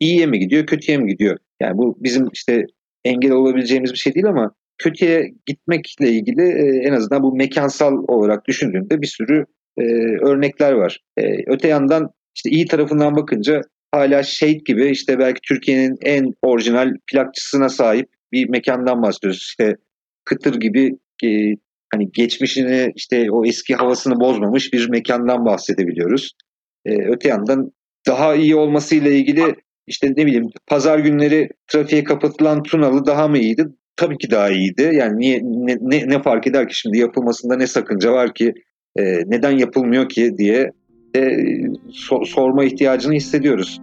iyiye 0.00 0.26
mi 0.26 0.38
gidiyor, 0.38 0.66
kötüye 0.66 0.98
mi 0.98 1.06
gidiyor? 1.12 1.38
Yani 1.60 1.78
bu 1.78 1.96
bizim 2.00 2.28
işte 2.32 2.66
engel 3.04 3.32
olabileceğimiz 3.32 3.92
bir 3.92 3.98
şey 3.98 4.14
değil 4.14 4.26
ama 4.26 4.54
kötüye 4.78 5.34
gitmekle 5.46 6.10
ilgili 6.10 6.42
e, 6.42 6.88
en 6.88 6.92
azından 6.92 7.22
bu 7.22 7.36
mekansal 7.36 8.04
olarak 8.08 8.46
düşündüğümde 8.46 9.02
bir 9.02 9.06
sürü 9.06 9.46
e, 9.78 9.82
örnekler 10.22 10.72
var. 10.72 11.00
E, 11.16 11.22
öte 11.46 11.68
yandan 11.68 12.10
işte 12.34 12.50
iyi 12.50 12.66
tarafından 12.66 13.16
bakınca 13.16 13.60
hala 13.92 14.22
Shade 14.22 14.60
gibi 14.66 14.90
işte 14.90 15.18
belki 15.18 15.40
Türkiye'nin 15.48 15.96
en 16.02 16.32
orijinal 16.42 16.92
plakçısına 17.12 17.68
sahip 17.68 18.08
bir 18.32 18.48
mekandan 18.48 19.02
bahsediyoruz. 19.02 19.40
İşte 19.42 19.76
Kıtır 20.24 20.54
gibi 20.60 20.90
e, 21.24 21.28
hani 21.94 22.12
geçmişini 22.12 22.92
işte 22.96 23.30
o 23.30 23.46
eski 23.46 23.74
havasını 23.74 24.20
bozmamış 24.20 24.72
bir 24.72 24.88
mekandan 24.90 25.44
bahsedebiliyoruz. 25.44 26.32
E, 26.84 26.90
öte 27.08 27.28
yandan 27.28 27.70
daha 28.06 28.34
iyi 28.34 28.56
olmasıyla 28.56 29.10
ilgili 29.10 29.54
işte 29.86 30.12
ne 30.16 30.26
bileyim 30.26 30.46
pazar 30.66 30.98
günleri 30.98 31.48
trafiğe 31.66 32.04
kapatılan 32.04 32.62
Tunalı 32.62 33.06
daha 33.06 33.28
mı 33.28 33.38
iyiydi? 33.38 33.66
Tabii 33.96 34.18
ki 34.18 34.30
daha 34.30 34.50
iyiydi. 34.50 34.90
Yani 34.92 35.18
niye 35.18 35.40
ne, 35.42 35.76
ne, 35.80 36.08
ne 36.08 36.22
fark 36.22 36.46
eder 36.46 36.68
ki 36.68 36.78
şimdi 36.78 36.98
yapılmasında 36.98 37.56
ne 37.56 37.66
sakınca 37.66 38.12
var 38.12 38.34
ki 38.34 38.54
e, 38.98 39.02
neden 39.26 39.58
yapılmıyor 39.58 40.08
ki 40.08 40.38
diye 40.38 40.72
e, 41.16 41.38
so, 41.92 42.24
sorma 42.24 42.64
ihtiyacını 42.64 43.14
hissediyoruz. 43.14 43.80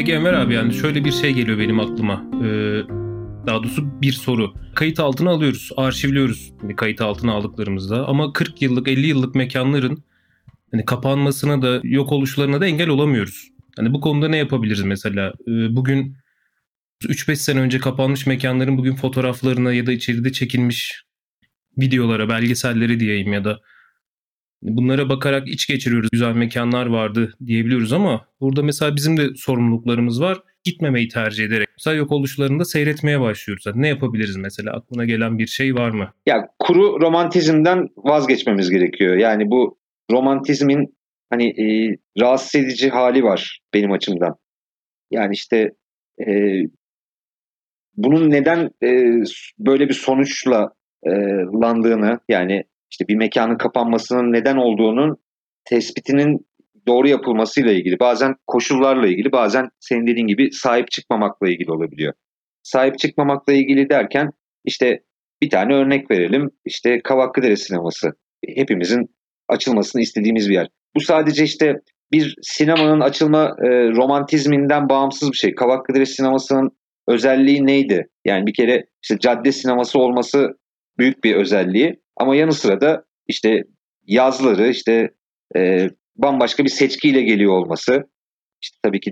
Peki 0.00 0.12
Enver 0.12 0.32
abi 0.32 0.54
yani 0.54 0.74
şöyle 0.74 1.04
bir 1.04 1.12
şey 1.12 1.32
geliyor 1.32 1.58
benim 1.58 1.80
aklıma. 1.80 2.24
Ee, 2.44 2.80
daha 3.46 3.58
doğrusu 3.58 4.00
bir 4.02 4.12
soru. 4.12 4.54
Kayıt 4.74 5.00
altına 5.00 5.30
alıyoruz, 5.30 5.70
arşivliyoruz 5.76 6.52
kayıt 6.76 7.00
altına 7.00 7.32
aldıklarımızda. 7.32 8.08
Ama 8.08 8.32
40 8.32 8.62
yıllık, 8.62 8.88
50 8.88 9.06
yıllık 9.06 9.34
mekanların 9.34 10.04
hani 10.70 10.84
kapanmasına 10.84 11.62
da 11.62 11.80
yok 11.82 12.12
oluşlarına 12.12 12.60
da 12.60 12.66
engel 12.66 12.88
olamıyoruz. 12.88 13.48
Hani 13.76 13.92
bu 13.92 14.00
konuda 14.00 14.28
ne 14.28 14.36
yapabiliriz 14.36 14.82
mesela? 14.82 15.32
Ee, 15.48 15.76
bugün 15.76 16.16
3-5 17.04 17.36
sene 17.36 17.60
önce 17.60 17.78
kapanmış 17.78 18.26
mekanların 18.26 18.78
bugün 18.78 18.96
fotoğraflarına 18.96 19.72
ya 19.72 19.86
da 19.86 19.92
içeride 19.92 20.32
çekilmiş 20.32 21.04
videolara, 21.78 22.28
belgeselleri 22.28 23.00
diyeyim 23.00 23.32
ya 23.32 23.44
da 23.44 23.60
bunlara 24.62 25.08
bakarak 25.08 25.48
iç 25.48 25.66
geçiriyoruz. 25.66 26.10
Güzel 26.12 26.32
mekanlar 26.32 26.86
vardı 26.86 27.34
diyebiliyoruz 27.46 27.92
ama 27.92 28.26
burada 28.40 28.62
mesela 28.62 28.96
bizim 28.96 29.16
de 29.16 29.34
sorumluluklarımız 29.36 30.20
var. 30.20 30.38
Gitmemeyi 30.64 31.08
tercih 31.08 31.44
ederek 31.44 31.68
mesela 31.78 31.96
yok 31.96 32.12
oluşlarında 32.12 32.64
seyretmeye 32.64 33.20
başlıyoruz. 33.20 33.64
ne 33.74 33.88
yapabiliriz 33.88 34.36
mesela? 34.36 34.72
Aklına 34.72 35.04
gelen 35.04 35.38
bir 35.38 35.46
şey 35.46 35.74
var 35.74 35.90
mı? 35.90 36.12
Ya 36.26 36.48
kuru 36.58 37.00
romantizmden 37.00 37.88
vazgeçmemiz 37.96 38.70
gerekiyor. 38.70 39.16
Yani 39.16 39.50
bu 39.50 39.79
romantizmin 40.10 40.96
hani 41.30 41.48
e, 41.48 41.96
rahatsız 42.20 42.54
edici 42.54 42.90
hali 42.90 43.22
var 43.22 43.60
benim 43.74 43.92
açımdan. 43.92 44.36
Yani 45.10 45.32
işte 45.32 45.70
e, 46.20 46.26
bunun 47.96 48.30
neden 48.30 48.70
e, 48.82 49.22
böyle 49.58 49.88
bir 49.88 49.94
sonuçla 49.94 50.72
e, 51.06 51.10
landığını 51.62 52.20
yani 52.28 52.64
işte 52.90 53.08
bir 53.08 53.16
mekanın 53.16 53.58
kapanmasının 53.58 54.32
neden 54.32 54.56
olduğunun 54.56 55.16
tespitinin 55.64 56.46
doğru 56.86 57.08
yapılmasıyla 57.08 57.72
ilgili 57.72 58.00
bazen 58.00 58.34
koşullarla 58.46 59.06
ilgili 59.06 59.32
bazen 59.32 59.68
senin 59.80 60.06
dediğin 60.06 60.26
gibi 60.26 60.52
sahip 60.52 60.90
çıkmamakla 60.90 61.48
ilgili 61.48 61.72
olabiliyor. 61.72 62.12
Sahip 62.62 62.98
çıkmamakla 62.98 63.52
ilgili 63.52 63.90
derken 63.90 64.30
işte 64.64 65.00
bir 65.42 65.50
tane 65.50 65.74
örnek 65.74 66.10
verelim 66.10 66.50
işte 66.64 67.00
Kavakkıdere 67.04 67.56
sineması 67.56 68.12
hepimizin 68.56 69.14
açılmasını 69.50 70.02
istediğimiz 70.02 70.48
bir 70.48 70.54
yer. 70.54 70.68
Bu 70.96 71.00
sadece 71.00 71.44
işte 71.44 71.80
bir 72.12 72.36
sinemanın 72.42 73.00
açılma 73.00 73.44
e, 73.44 73.68
romantizminden 73.90 74.88
bağımsız 74.88 75.32
bir 75.32 75.36
şey. 75.36 75.54
Kavakkıdere 75.54 76.06
sinemasının 76.06 76.70
özelliği 77.08 77.66
neydi? 77.66 78.08
Yani 78.24 78.46
bir 78.46 78.54
kere 78.54 78.86
işte 79.02 79.18
cadde 79.18 79.52
sineması 79.52 79.98
olması 79.98 80.58
büyük 80.98 81.24
bir 81.24 81.36
özelliği. 81.36 82.00
Ama 82.16 82.36
yanı 82.36 82.52
sıra 82.52 82.80
da 82.80 83.04
işte 83.26 83.64
yazları 84.06 84.68
işte 84.68 85.10
e, 85.56 85.88
bambaşka 86.16 86.64
bir 86.64 86.68
seçkiyle 86.68 87.22
geliyor 87.22 87.52
olması. 87.52 88.04
İşte 88.62 88.76
tabii 88.82 89.00
ki 89.00 89.10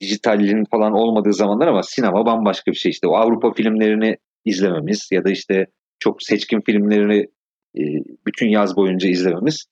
dijitalin 0.00 0.64
falan 0.70 0.92
olmadığı 0.92 1.32
zamanlar 1.32 1.66
ama 1.66 1.82
sinema 1.82 2.26
bambaşka 2.26 2.70
bir 2.70 2.76
şey. 2.76 2.90
İşte 2.90 3.08
o 3.08 3.14
Avrupa 3.14 3.52
filmlerini 3.52 4.16
izlememiz 4.44 5.08
ya 5.12 5.24
da 5.24 5.30
işte 5.30 5.66
çok 5.98 6.22
seçkin 6.22 6.60
filmlerini 6.60 7.26
e, 7.78 7.82
bütün 8.26 8.48
yaz 8.48 8.76
boyunca 8.76 9.08
izlememiz 9.08 9.66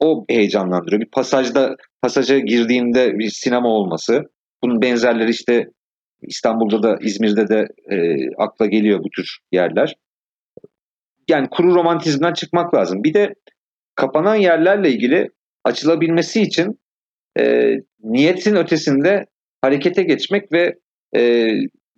o 0.00 0.24
heyecanlandırıyor. 0.28 1.02
Bir 1.02 1.10
pasajda 1.10 1.76
pasaja 2.02 2.38
girdiğinde 2.38 3.18
bir 3.18 3.30
sinema 3.30 3.68
olması. 3.68 4.22
Bunun 4.62 4.82
benzerleri 4.82 5.30
işte 5.30 5.68
İstanbul'da 6.22 6.82
da 6.82 6.98
İzmir'de 7.00 7.48
de 7.48 7.68
e, 7.90 8.28
akla 8.38 8.66
geliyor 8.66 8.98
bu 9.04 9.10
tür 9.10 9.38
yerler 9.52 9.94
yani 11.28 11.48
kuru 11.50 11.74
romantizmden 11.74 12.32
çıkmak 12.32 12.74
lazım. 12.74 13.04
Bir 13.04 13.14
de 13.14 13.34
kapanan 13.94 14.34
yerlerle 14.34 14.90
ilgili 14.90 15.30
açılabilmesi 15.64 16.42
için 16.42 16.80
e, 17.38 17.74
niyetin 18.02 18.56
ötesinde 18.56 19.26
harekete 19.62 20.02
geçmek 20.02 20.52
ve 20.52 20.74
e, 21.16 21.48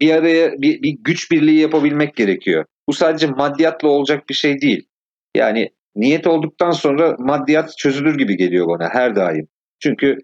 bir 0.00 0.11
araya 0.11 0.52
bir, 0.52 0.82
bir 0.82 0.96
güç 1.00 1.30
birliği 1.30 1.61
yapabilmek 1.61 2.16
gerekiyor. 2.16 2.64
Bu 2.88 2.92
sadece 2.92 3.26
maddiyatla 3.26 3.88
olacak 3.88 4.28
bir 4.28 4.35
şey 4.35 4.61
değil. 4.61 4.88
Yani 5.37 5.70
niyet 5.96 6.26
olduktan 6.26 6.70
sonra 6.70 7.16
maddiyat 7.18 7.78
çözülür 7.78 8.18
gibi 8.18 8.37
geliyor 8.37 8.66
bana 8.66 8.88
her 8.92 9.16
daim. 9.16 9.48
Çünkü 9.80 10.18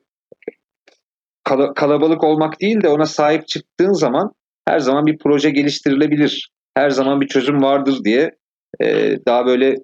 kalabalık 1.75 2.25
olmak 2.25 2.61
değil 2.61 2.83
de 2.83 2.89
ona 2.89 3.07
sahip 3.07 3.49
çıktığın 3.49 3.93
zaman 3.93 4.33
her 4.69 4.79
zaman 4.79 5.07
bir 5.07 5.19
proje 5.19 5.51
geliştirilebilir. 5.51 6.51
Her 6.75 6.91
zaman 6.91 7.21
bir 7.21 7.29
çözüm 7.29 7.63
vardır 7.63 8.05
diye 8.05 8.31
e, 8.81 9.17
daha 9.27 9.47
böyle 9.47 9.77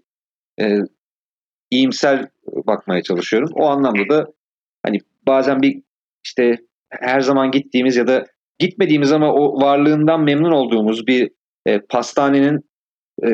e, 0.61 0.79
iyimser 1.70 2.29
bakmaya 2.46 3.03
çalışıyorum. 3.03 3.51
O 3.55 3.66
anlamda 3.66 4.09
da 4.09 4.27
hani 4.83 4.98
bazen 5.27 5.62
bir 5.62 5.83
işte 6.24 6.57
her 6.90 7.20
zaman 7.20 7.51
gittiğimiz 7.51 7.96
ya 7.96 8.07
da 8.07 8.24
gitmediğimiz 8.59 9.12
ama 9.12 9.33
o 9.33 9.61
varlığından 9.61 10.24
memnun 10.24 10.53
olduğumuz 10.53 11.07
bir 11.07 11.31
e, 11.66 11.81
pastanenin 11.81 12.61
e, 13.27 13.31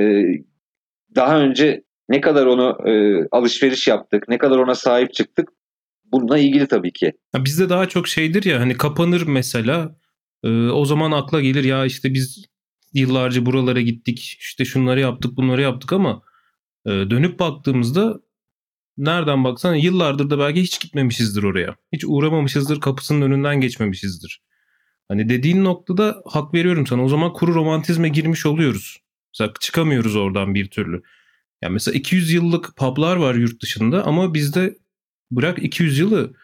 daha 1.14 1.40
önce 1.40 1.83
ne 2.08 2.20
kadar 2.20 2.46
onu 2.46 2.88
e, 2.88 2.92
alışveriş 3.32 3.86
yaptık, 3.86 4.24
ne 4.28 4.38
kadar 4.38 4.58
ona 4.58 4.74
sahip 4.74 5.14
çıktık 5.14 5.48
bununla 6.04 6.38
ilgili 6.38 6.68
tabii 6.68 6.92
ki. 6.92 7.12
Ya 7.34 7.44
bizde 7.44 7.68
daha 7.68 7.88
çok 7.88 8.08
şeydir 8.08 8.44
ya 8.44 8.60
hani 8.60 8.76
kapanır 8.76 9.22
mesela 9.26 9.96
e, 10.44 10.68
o 10.68 10.84
zaman 10.84 11.12
akla 11.12 11.40
gelir 11.40 11.64
ya 11.64 11.84
işte 11.84 12.14
biz 12.14 12.44
yıllarca 12.94 13.46
buralara 13.46 13.80
gittik 13.80 14.36
işte 14.40 14.64
şunları 14.64 15.00
yaptık 15.00 15.36
bunları 15.36 15.62
yaptık 15.62 15.92
ama 15.92 16.22
e, 16.86 16.90
dönüp 16.90 17.38
baktığımızda 17.38 18.20
nereden 18.98 19.44
baksan 19.44 19.74
yıllardır 19.74 20.30
da 20.30 20.38
belki 20.38 20.62
hiç 20.62 20.80
gitmemişizdir 20.80 21.42
oraya. 21.42 21.76
Hiç 21.92 22.04
uğramamışızdır 22.06 22.80
kapısının 22.80 23.22
önünden 23.22 23.60
geçmemişizdir. 23.60 24.42
Hani 25.08 25.28
dediğin 25.28 25.64
noktada 25.64 26.22
hak 26.26 26.54
veriyorum 26.54 26.86
sana. 26.86 27.04
O 27.04 27.08
zaman 27.08 27.32
kuru 27.32 27.54
romantizme 27.54 28.08
girmiş 28.08 28.46
oluyoruz. 28.46 28.98
Mesela 29.34 29.52
çıkamıyoruz 29.60 30.16
oradan 30.16 30.54
bir 30.54 30.70
türlü. 30.70 31.02
Yani 31.62 31.72
mesela 31.72 31.94
200 31.94 32.32
yıllık 32.32 32.76
publar 32.76 33.16
var 33.16 33.34
yurt 33.34 33.62
dışında 33.62 34.06
ama 34.06 34.34
bizde 34.34 34.74
bırak 35.30 35.62
200 35.62 35.98
yılı 35.98 36.34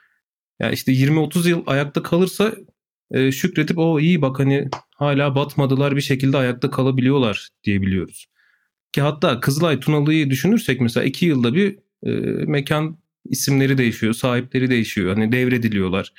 yani 0.60 0.74
işte 0.74 0.92
20-30 0.92 1.48
yıl 1.48 1.62
ayakta 1.66 2.02
kalırsa 2.02 2.52
e, 3.10 3.32
şükredip 3.32 3.78
o 3.78 4.00
iyi 4.00 4.22
bak 4.22 4.38
hani 4.38 4.68
hala 4.94 5.34
batmadılar 5.34 5.96
bir 5.96 6.00
şekilde 6.00 6.36
ayakta 6.36 6.70
kalabiliyorlar 6.70 7.48
diyebiliyoruz. 7.64 8.26
Ki 8.92 9.00
hatta 9.00 9.40
Kızılay 9.40 9.80
Tunalı'yı 9.80 10.30
düşünürsek 10.30 10.80
mesela 10.80 11.04
iki 11.04 11.26
yılda 11.26 11.54
bir 11.54 11.78
e, 12.02 12.10
mekan 12.46 12.98
isimleri 13.24 13.78
değişiyor, 13.78 14.12
sahipleri 14.12 14.70
değişiyor. 14.70 15.14
Hani 15.14 15.32
devrediliyorlar. 15.32 16.12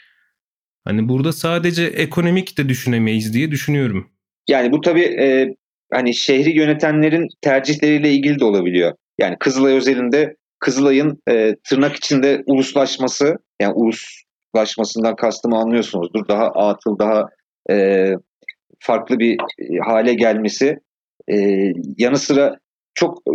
Hani 0.83 1.09
burada 1.09 1.33
sadece 1.33 1.83
ekonomik 1.83 2.57
de 2.57 2.69
düşünemeyiz 2.69 3.33
diye 3.33 3.51
düşünüyorum. 3.51 4.09
Yani 4.49 4.71
bu 4.71 4.81
tabii 4.81 5.03
e, 5.03 5.55
hani 5.93 6.13
şehri 6.13 6.57
yönetenlerin 6.57 7.27
tercihleriyle 7.41 8.11
ilgili 8.11 8.39
de 8.39 8.45
olabiliyor. 8.45 8.93
Yani 9.19 9.35
Kızılay 9.39 9.73
özelinde 9.73 10.35
Kızılay'ın 10.59 11.21
e, 11.29 11.55
tırnak 11.69 11.95
içinde 11.95 12.43
uluslaşması, 12.45 13.37
yani 13.61 13.73
uluslaşmasından 13.73 15.15
kastımı 15.15 15.57
anlıyorsunuzdur. 15.57 16.27
Daha 16.27 16.45
atıl, 16.47 16.99
daha 16.99 17.29
e, 17.69 18.07
farklı 18.79 19.19
bir 19.19 19.33
e, 19.33 19.77
hale 19.85 20.13
gelmesi. 20.13 20.79
E, 21.31 21.35
yanı 21.97 22.17
sıra 22.17 22.59
çok 22.93 23.17
e, 23.17 23.33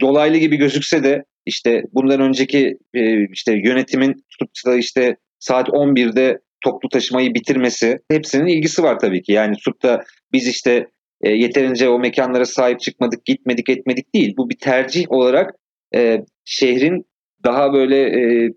dolaylı 0.00 0.36
gibi 0.36 0.56
gözükse 0.56 1.04
de 1.04 1.24
işte 1.46 1.82
bundan 1.92 2.20
önceki 2.20 2.78
e, 2.94 3.24
işte 3.24 3.52
yönetimin 3.64 4.24
tutup 4.30 4.78
işte 4.78 5.16
saat 5.38 5.68
11'de 5.68 6.40
toplu 6.60 6.88
taşımayı 6.88 7.34
bitirmesi 7.34 7.98
hepsinin 8.10 8.46
ilgisi 8.46 8.82
var 8.82 8.98
tabii 8.98 9.22
ki. 9.22 9.32
Yani 9.32 9.56
da 9.82 10.04
biz 10.32 10.48
işte 10.48 10.86
e, 11.22 11.30
yeterince 11.30 11.88
o 11.88 11.98
mekanlara 11.98 12.44
sahip 12.44 12.80
çıkmadık, 12.80 13.24
gitmedik, 13.24 13.68
etmedik 13.68 14.14
değil. 14.14 14.34
Bu 14.36 14.50
bir 14.50 14.58
tercih 14.58 15.12
olarak 15.12 15.54
e, 15.94 16.24
şehrin 16.44 17.06
daha 17.44 17.72
böyle 17.72 18.00
e, 18.00 18.50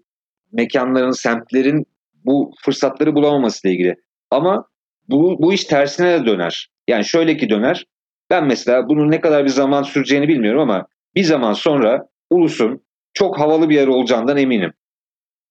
mekanların, 0.51 1.11
semtlerin 1.11 1.85
bu 2.25 2.51
fırsatları 2.65 3.15
bulamaması 3.15 3.67
ile 3.67 3.73
ilgili. 3.73 3.95
Ama 4.31 4.67
bu, 5.09 5.37
bu 5.39 5.53
iş 5.53 5.63
tersine 5.63 6.21
de 6.21 6.25
döner. 6.25 6.69
Yani 6.87 7.05
şöyle 7.05 7.37
ki 7.37 7.49
döner. 7.49 7.85
Ben 8.29 8.47
mesela 8.47 8.89
bunun 8.89 9.11
ne 9.11 9.21
kadar 9.21 9.43
bir 9.43 9.49
zaman 9.49 9.83
süreceğini 9.83 10.27
bilmiyorum 10.27 10.61
ama 10.61 10.87
bir 11.15 11.23
zaman 11.23 11.53
sonra 11.53 12.07
Ulus'un 12.29 12.83
çok 13.13 13.39
havalı 13.39 13.69
bir 13.69 13.75
yer 13.75 13.87
olacağından 13.87 14.37
eminim. 14.37 14.73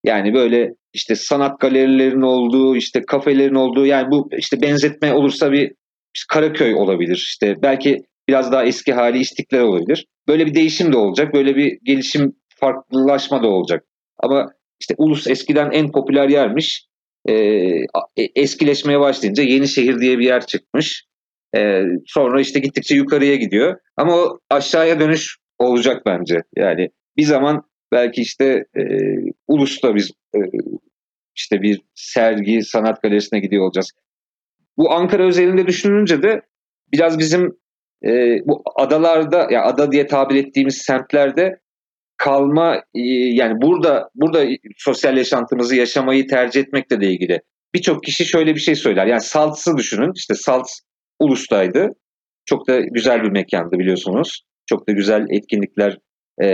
Yani 0.03 0.33
böyle 0.33 0.73
işte 0.93 1.15
sanat 1.15 1.59
galerilerinin 1.59 2.21
olduğu, 2.21 2.75
işte 2.75 3.01
kafelerin 3.07 3.55
olduğu 3.55 3.85
yani 3.85 4.11
bu 4.11 4.29
işte 4.37 4.61
benzetme 4.61 5.13
olursa 5.13 5.51
bir 5.51 5.71
Karaköy 6.29 6.75
olabilir. 6.75 7.15
İşte 7.15 7.55
belki 7.61 8.03
biraz 8.27 8.51
daha 8.51 8.65
eski 8.65 8.93
hali 8.93 9.19
İstiklal 9.19 9.59
olabilir. 9.59 10.07
Böyle 10.27 10.45
bir 10.45 10.53
değişim 10.53 10.93
de 10.93 10.97
olacak. 10.97 11.33
Böyle 11.33 11.55
bir 11.55 11.79
gelişim, 11.83 12.35
farklılaşma 12.55 13.43
da 13.43 13.47
olacak. 13.47 13.83
Ama 14.17 14.51
işte 14.81 14.95
Ulus 14.97 15.27
eskiden 15.27 15.71
en 15.71 15.91
popüler 15.91 16.29
yermiş. 16.29 16.87
Ee, 17.29 17.69
eskileşmeye 18.35 18.99
başlayınca 18.99 19.43
Yenişehir 19.43 19.99
diye 19.99 20.19
bir 20.19 20.25
yer 20.25 20.45
çıkmış. 20.45 21.05
Ee, 21.55 21.81
sonra 22.05 22.41
işte 22.41 22.59
gittikçe 22.59 22.95
yukarıya 22.95 23.35
gidiyor. 23.35 23.77
Ama 23.97 24.15
o 24.15 24.39
aşağıya 24.49 24.99
dönüş 24.99 25.37
olacak 25.59 26.01
bence. 26.05 26.41
Yani 26.55 26.89
bir 27.17 27.23
zaman 27.23 27.63
belki 27.91 28.21
işte 28.21 28.65
e, 28.77 28.81
Ulus'ta 29.47 29.95
biz 29.95 30.11
e, 30.35 30.39
işte 31.35 31.61
bir 31.61 31.81
sergi, 31.95 32.63
sanat 32.63 33.01
galerisine 33.01 33.39
gidiyor 33.39 33.65
olacağız. 33.65 33.91
Bu 34.77 34.91
Ankara 34.91 35.23
özelinde 35.23 35.67
düşününce 35.67 36.23
de 36.23 36.41
biraz 36.91 37.19
bizim 37.19 37.57
e, 38.05 38.37
bu 38.45 38.63
adalarda 38.75 39.37
ya 39.37 39.47
yani 39.51 39.65
ada 39.65 39.91
diye 39.91 40.07
tabir 40.07 40.35
ettiğimiz 40.35 40.77
semtlerde 40.77 41.59
kalma 42.17 42.75
e, 42.75 43.01
yani 43.33 43.61
burada 43.61 44.09
burada 44.15 44.45
sosyal 44.77 45.17
yaşantımızı 45.17 45.75
yaşamayı 45.75 46.27
tercih 46.27 46.61
etmekle 46.61 47.01
de 47.01 47.07
ilgili. 47.07 47.41
Birçok 47.73 48.03
kişi 48.03 48.25
şöyle 48.25 48.55
bir 48.55 48.59
şey 48.59 48.75
söyler. 48.75 49.05
Yani 49.05 49.21
Salt'sı 49.21 49.77
düşünün. 49.77 50.11
İşte 50.15 50.33
Salt 50.33 50.69
Ulus'taydı. 51.19 51.89
Çok 52.45 52.67
da 52.67 52.79
güzel 52.79 53.23
bir 53.23 53.31
mekandı 53.31 53.79
biliyorsunuz. 53.79 54.43
Çok 54.65 54.87
da 54.87 54.91
güzel 54.91 55.25
etkinlikler 55.29 55.97
e, 56.41 56.47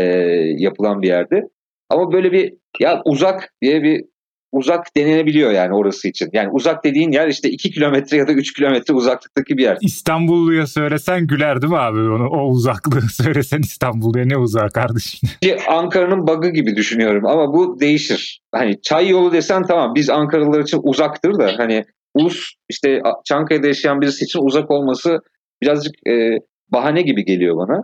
yapılan 0.58 1.02
bir 1.02 1.08
yerdi. 1.08 1.44
Ama 1.90 2.12
böyle 2.12 2.32
bir 2.32 2.54
ya 2.80 3.02
uzak 3.06 3.54
diye 3.62 3.84
bir 3.84 4.06
uzak 4.52 4.96
denilebiliyor 4.98 5.52
yani 5.52 5.76
orası 5.76 6.08
için. 6.08 6.30
Yani 6.34 6.50
uzak 6.52 6.84
dediğin 6.84 7.12
yer 7.12 7.28
işte 7.28 7.50
2 7.50 7.72
kilometre 7.72 8.18
ya 8.18 8.28
da 8.28 8.32
3 8.32 8.54
kilometre 8.54 8.94
uzaklıktaki 8.94 9.58
bir 9.58 9.64
yer. 9.64 9.78
İstanbulluya 9.82 10.68
söylesen 10.68 11.28
güler 11.28 11.62
değil 11.62 11.74
mi 11.74 11.80
abi 11.80 12.00
onu? 12.00 12.30
O 12.30 12.50
uzaklığı 12.50 13.02
söylesen 13.24 13.60
İstanbulluya 13.60 14.26
ne 14.26 14.38
uzağı 14.38 14.70
kardeşim? 14.70 15.30
Ankara'nın 15.68 16.28
bug'ı 16.28 16.50
gibi 16.50 16.76
düşünüyorum 16.76 17.26
ama 17.26 17.54
bu 17.54 17.80
değişir. 17.80 18.42
Hani 18.52 18.82
çay 18.82 19.10
yolu 19.10 19.34
desen 19.34 19.64
tamam 19.64 19.96
biz 19.96 20.10
Ankaralılar 20.10 20.60
için 20.60 20.80
uzaktır 20.84 21.40
da 21.40 21.52
hani 21.58 21.86
ulus 22.14 22.54
işte 22.70 23.02
Çankaya'da 23.26 23.68
yaşayan 23.68 24.02
birisi 24.02 24.26
için 24.26 24.40
uzak 24.40 24.72
olması 24.72 25.20
birazcık 25.62 26.08
e, 26.08 26.40
bahane 26.70 27.02
gibi 27.02 27.26
geliyor 27.26 27.58
bana. 27.58 27.84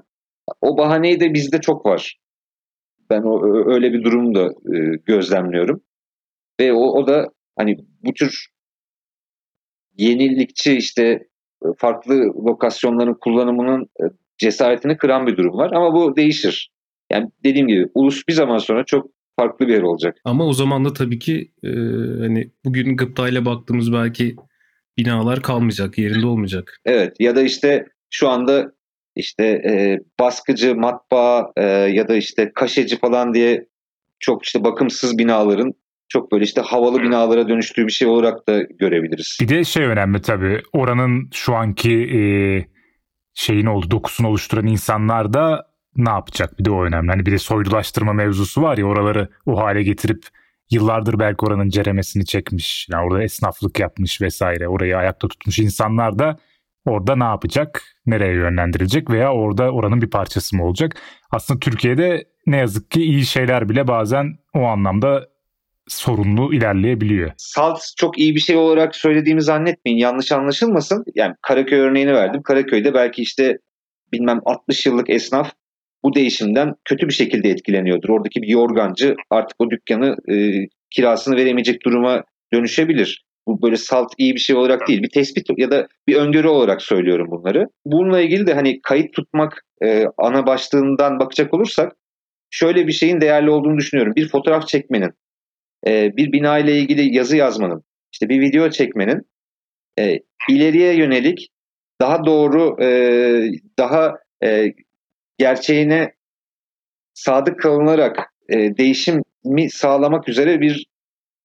O 0.62 0.78
bahaneyi 0.78 1.20
de 1.20 1.34
bizde 1.34 1.62
çok 1.62 1.86
var. 1.86 2.18
Ben 3.10 3.22
o 3.22 3.66
öyle 3.74 3.94
bir 3.94 4.04
durum 4.04 4.36
da 4.36 4.46
e, 4.46 4.78
gözlemliyorum. 5.06 5.82
Ve 6.60 6.74
o, 6.74 6.82
o 6.82 7.08
da 7.08 7.30
hani 7.58 7.78
bu 8.04 8.14
tür 8.14 8.48
yenilikçi 9.98 10.78
işte 10.78 11.04
e, 11.66 11.68
farklı 11.78 12.16
lokasyonların 12.46 13.18
kullanımının 13.22 13.82
e, 13.84 14.04
cesaretini 14.38 14.98
kıran 14.98 15.28
bir 15.28 15.38
durum 15.38 15.58
var. 15.58 15.72
Ama 15.72 15.94
bu 15.94 16.16
değişir. 16.16 16.72
Yani 17.12 17.30
dediğim 17.44 17.68
gibi 17.68 17.88
ulus 17.94 18.28
bir 18.28 18.34
zaman 18.34 18.58
sonra 18.58 18.86
çok 18.86 19.08
farklı 19.40 19.68
bir 19.68 19.74
yer 19.74 19.82
olacak. 19.82 20.18
Ama 20.26 20.46
o 20.46 20.54
zaman 20.54 20.86
da 20.86 20.94
tabii 20.94 21.20
ki 21.20 21.52
e, 21.64 21.70
hani 22.20 22.52
bugün 22.66 22.98
gıptayla 22.98 23.46
baktığımız 23.46 23.94
belki 23.94 24.36
binalar 24.98 25.42
kalmayacak, 25.42 25.98
yerinde 25.98 26.26
olmayacak. 26.26 26.80
Evet 26.86 27.16
ya 27.20 27.36
da 27.36 27.42
işte 27.42 27.86
şu 28.10 28.30
anda 28.30 28.72
işte 29.16 29.46
e, 29.46 30.00
baskıcı, 30.20 30.76
matbaa 30.76 31.52
e, 31.58 31.64
ya 31.66 32.08
da 32.08 32.16
işte 32.16 32.52
kaşeci 32.56 33.00
falan 33.00 33.34
diye 33.34 33.68
çok 34.20 34.46
işte 34.46 34.64
bakımsız 34.64 35.18
binaların 35.18 35.74
çok 36.10 36.32
böyle 36.32 36.44
işte 36.44 36.62
havalı 36.62 37.04
binalara 37.04 37.50
dönüştüğü 37.50 37.88
bir 37.88 37.92
şey 37.92 38.08
olarak 38.08 38.48
da 38.48 38.62
görebiliriz. 38.62 39.38
Bir 39.42 39.48
de 39.48 39.64
şey 39.64 39.84
önemli 39.84 40.22
tabii 40.22 40.62
oranın 40.74 41.30
şu 41.34 41.56
anki 41.56 41.94
e, 41.94 42.20
şeyin 43.34 43.66
oldu 43.66 43.92
dokusunu 43.92 44.28
oluşturan 44.28 44.68
insanlar 44.68 45.34
da 45.34 45.68
ne 45.98 46.10
yapacak 46.10 46.60
bir 46.60 46.66
de 46.66 46.72
o 46.72 46.86
önemli. 46.86 47.10
Hani 47.12 47.26
bir 47.26 47.32
de 47.32 47.38
soylulaştırma 47.38 48.14
mevzusu 48.14 48.62
var 48.62 48.78
ya 48.78 48.86
oraları 48.86 49.30
o 49.46 49.58
hale 49.58 49.84
getirip 49.84 50.24
yıllardır 50.72 51.20
belki 51.20 51.46
oranın 51.46 51.70
ceremesini 51.70 52.26
çekmiş. 52.26 52.88
Yani 52.92 53.06
orada 53.06 53.24
esnaflık 53.24 53.80
yapmış 53.80 54.22
vesaire 54.22 54.68
orayı 54.68 54.98
ayakta 54.98 55.28
tutmuş 55.28 55.60
insanlar 55.60 56.20
da 56.20 56.38
orada 56.86 57.16
ne 57.16 57.24
yapacak? 57.24 57.84
Nereye 58.06 58.34
yönlendirilecek 58.34 59.10
veya 59.10 59.34
orada 59.34 59.72
oranın 59.72 60.02
bir 60.02 60.10
parçası 60.10 60.56
mı 60.56 60.66
olacak? 60.66 60.96
Aslında 61.32 61.60
Türkiye'de 61.60 62.26
ne 62.48 62.58
yazık 62.58 62.92
ki 62.92 63.04
iyi 63.04 63.26
şeyler 63.26 63.70
bile 63.70 63.88
bazen 63.88 64.38
o 64.54 64.64
anlamda 64.64 65.28
sorunlu 65.88 66.54
ilerleyebiliyor. 66.54 67.32
Salt 67.38 67.80
çok 67.98 68.20
iyi 68.20 68.36
bir 68.36 68.40
şey 68.40 68.56
olarak 68.56 68.96
söylediğimi 68.96 69.42
zannetmeyin. 69.42 69.98
Yanlış 69.98 70.32
anlaşılmasın. 70.32 71.06
Yani 71.16 71.36
Karaköy 71.42 71.80
örneğini 71.80 72.14
verdim. 72.14 72.42
Karaköy'de 72.44 72.94
belki 72.94 73.22
işte 73.22 73.58
bilmem 74.14 74.40
60 74.46 74.86
yıllık 74.86 75.10
esnaf 75.10 75.52
bu 76.04 76.16
değişimden 76.16 76.74
kötü 76.86 77.08
bir 77.08 77.14
şekilde 77.14 77.50
etkileniyordur. 77.50 78.10
Oradaki 78.10 78.42
bir 78.42 78.48
yorgancı 78.48 79.16
artık 79.30 79.56
o 79.60 79.70
dükkanı 79.70 80.16
e, 80.32 80.68
kirasını 80.90 81.36
veremeyecek 81.36 81.86
duruma 81.86 82.24
dönüşebilir. 82.54 83.26
Bu 83.48 83.62
böyle 83.62 83.78
salt 83.78 84.14
iyi 84.18 84.34
bir 84.34 84.40
şey 84.40 84.56
olarak 84.56 84.88
değil. 84.88 85.04
Bir 85.04 85.10
tespit 85.10 85.46
ya 85.58 85.72
da 85.72 85.88
bir 86.08 86.16
öngörü 86.16 86.48
olarak 86.48 86.82
söylüyorum 86.82 87.28
bunları. 87.32 87.68
Bununla 87.86 88.22
ilgili 88.22 88.48
de 88.48 88.54
hani 88.54 88.82
kayıt 88.82 89.14
tutmak 89.14 89.66
e, 89.84 90.06
ana 90.18 90.48
başlığından 90.48 91.20
bakacak 91.20 91.54
olursak 91.54 91.96
şöyle 92.50 92.88
bir 92.88 92.94
şeyin 92.94 93.22
değerli 93.22 93.50
olduğunu 93.50 93.78
düşünüyorum. 93.78 94.14
Bir 94.16 94.30
fotoğraf 94.30 94.68
çekmenin 94.68 95.12
e, 95.88 96.18
bir 96.18 96.32
bina 96.32 96.60
ile 96.60 96.80
ilgili 96.80 97.16
yazı 97.16 97.38
yazmanın, 97.38 97.84
işte 98.14 98.30
bir 98.30 98.42
video 98.42 98.70
çekmenin 98.70 99.22
e, 100.00 100.20
ileriye 100.50 100.96
yönelik 100.96 101.50
daha 102.02 102.26
doğru, 102.26 102.84
e, 102.84 102.88
daha 103.80 104.18
e, 104.44 104.74
gerçeğine 105.38 106.14
sadık 107.14 107.60
kalınarak 107.60 108.34
e, 108.50 108.78
değişimi 108.78 109.70
sağlamak 109.70 110.30
üzere 110.30 110.62
bir 110.62 110.86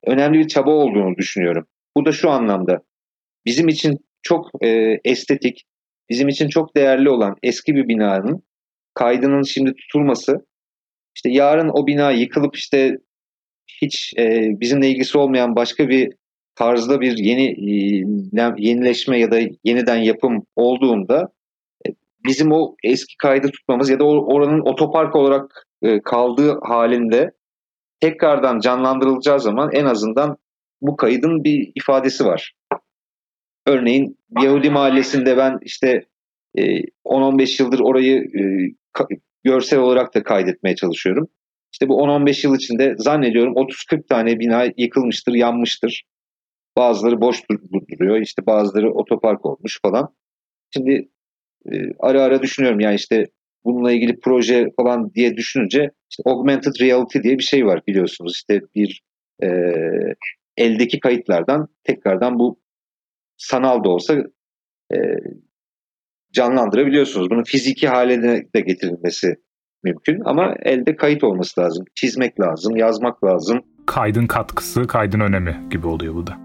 önemli 0.05 0.39
bir 0.39 0.47
çaba 0.47 0.71
olduğunu 0.71 1.17
düşünüyorum. 1.17 1.67
Bu 1.97 2.05
da 2.05 2.11
şu 2.11 2.29
anlamda 2.29 2.81
bizim 3.45 3.67
için 3.67 3.97
çok 4.21 4.63
e, 4.63 4.99
estetik, 5.05 5.63
bizim 6.09 6.27
için 6.27 6.49
çok 6.49 6.75
değerli 6.75 7.09
olan 7.09 7.35
eski 7.43 7.75
bir 7.75 7.87
binanın 7.87 8.43
kaydının 8.93 9.43
şimdi 9.43 9.73
tutulması, 9.75 10.45
işte 11.15 11.29
yarın 11.29 11.69
o 11.73 11.87
bina 11.87 12.11
yıkılıp 12.11 12.55
işte 12.55 12.97
hiç 13.81 14.13
e, 14.17 14.49
bizimle 14.59 14.89
ilgisi 14.89 15.17
olmayan 15.17 15.55
başka 15.55 15.89
bir 15.89 16.13
tarzda 16.55 17.01
bir 17.01 17.17
yeni 17.17 17.47
e, 17.47 17.73
yenileşme 18.57 19.19
ya 19.19 19.31
da 19.31 19.39
yeniden 19.63 19.97
yapım 19.97 20.45
olduğunda 20.55 21.31
e, 21.87 21.89
bizim 22.25 22.51
o 22.51 22.75
eski 22.83 23.17
kaydı 23.17 23.47
tutmamız 23.51 23.89
ya 23.89 23.99
da 23.99 24.03
oranın 24.05 24.59
otopark 24.59 25.15
olarak 25.15 25.67
e, 25.81 26.01
kaldığı 26.01 26.59
halinde 26.63 27.31
tekrardan 27.99 28.59
canlandırılacağı 28.59 29.39
zaman 29.39 29.69
en 29.73 29.85
azından 29.85 30.37
bu 30.81 30.95
kaydın 30.95 31.43
bir 31.43 31.71
ifadesi 31.75 32.25
var. 32.25 32.53
örneğin 33.67 34.17
Yahudi 34.41 34.69
mahallesinde 34.69 35.37
ben 35.37 35.59
işte 35.61 36.05
e, 36.57 36.61
10-15 37.05 37.63
yıldır 37.63 37.79
orayı 37.79 38.17
e, 38.17 38.41
görsel 39.43 39.79
olarak 39.79 40.15
da 40.15 40.23
kaydetmeye 40.23 40.75
çalışıyorum. 40.75 41.27
İşte 41.71 41.89
bu 41.89 42.03
10-15 42.03 42.47
yıl 42.47 42.55
içinde 42.55 42.95
zannediyorum 42.97 43.53
30-40 43.53 44.07
tane 44.07 44.39
bina 44.39 44.67
yıkılmıştır, 44.77 45.33
yanmıştır. 45.33 46.03
Bazıları 46.77 47.21
boş 47.21 47.49
dur- 47.49 47.87
duruyor, 47.99 48.17
işte 48.17 48.45
bazıları 48.45 48.93
otopark 48.93 49.45
olmuş 49.45 49.79
falan. 49.81 50.15
Şimdi 50.73 51.09
e, 51.71 51.75
ara 51.99 52.21
ara 52.23 52.41
düşünüyorum 52.41 52.79
yani 52.79 52.95
işte 52.95 53.25
bununla 53.65 53.91
ilgili 53.91 54.19
proje 54.19 54.67
falan 54.77 55.13
diye 55.13 55.37
düşününce 55.37 55.91
işte 56.09 56.23
augmented 56.25 56.73
reality 56.81 57.19
diye 57.19 57.37
bir 57.37 57.43
şey 57.43 57.65
var 57.65 57.81
biliyorsunuz. 57.87 58.33
İşte 58.35 58.61
bir 58.75 59.01
e, 59.43 59.47
eldeki 60.57 60.99
kayıtlardan 60.99 61.67
tekrardan 61.83 62.39
bu 62.39 62.61
sanal 63.37 63.83
da 63.83 63.89
olsa 63.89 64.23
e, 64.93 64.97
canlandırabiliyorsunuz. 66.33 67.29
Bunun 67.29 67.43
fiziki 67.43 67.87
hale 67.87 68.23
de 68.53 68.61
getirilmesi 68.61 69.35
mümkün 69.83 70.21
ama 70.25 70.55
elde 70.61 70.95
kayıt 70.95 71.23
olması 71.23 71.61
lazım. 71.61 71.85
Çizmek 71.95 72.39
lazım, 72.39 72.75
yazmak 72.75 73.23
lazım. 73.23 73.59
Kaydın 73.85 74.27
katkısı, 74.27 74.87
kaydın 74.87 75.19
önemi 75.19 75.67
gibi 75.71 75.87
oluyor 75.87 76.15
bu 76.15 76.27
da. 76.27 76.37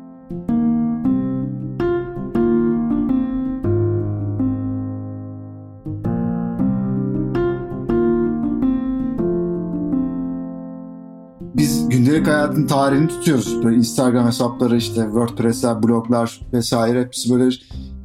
Biz 11.56 11.88
gündelik 11.88 12.26
hayatın 12.26 12.66
tarihini 12.66 13.08
tutuyoruz. 13.08 13.64
Böyle 13.64 13.76
Instagram 13.76 14.26
hesapları 14.26 14.76
işte 14.76 15.00
WordPress'ler, 15.00 15.82
bloglar 15.82 16.40
vesaire 16.52 17.00
hepsi 17.00 17.34
böyle 17.34 17.50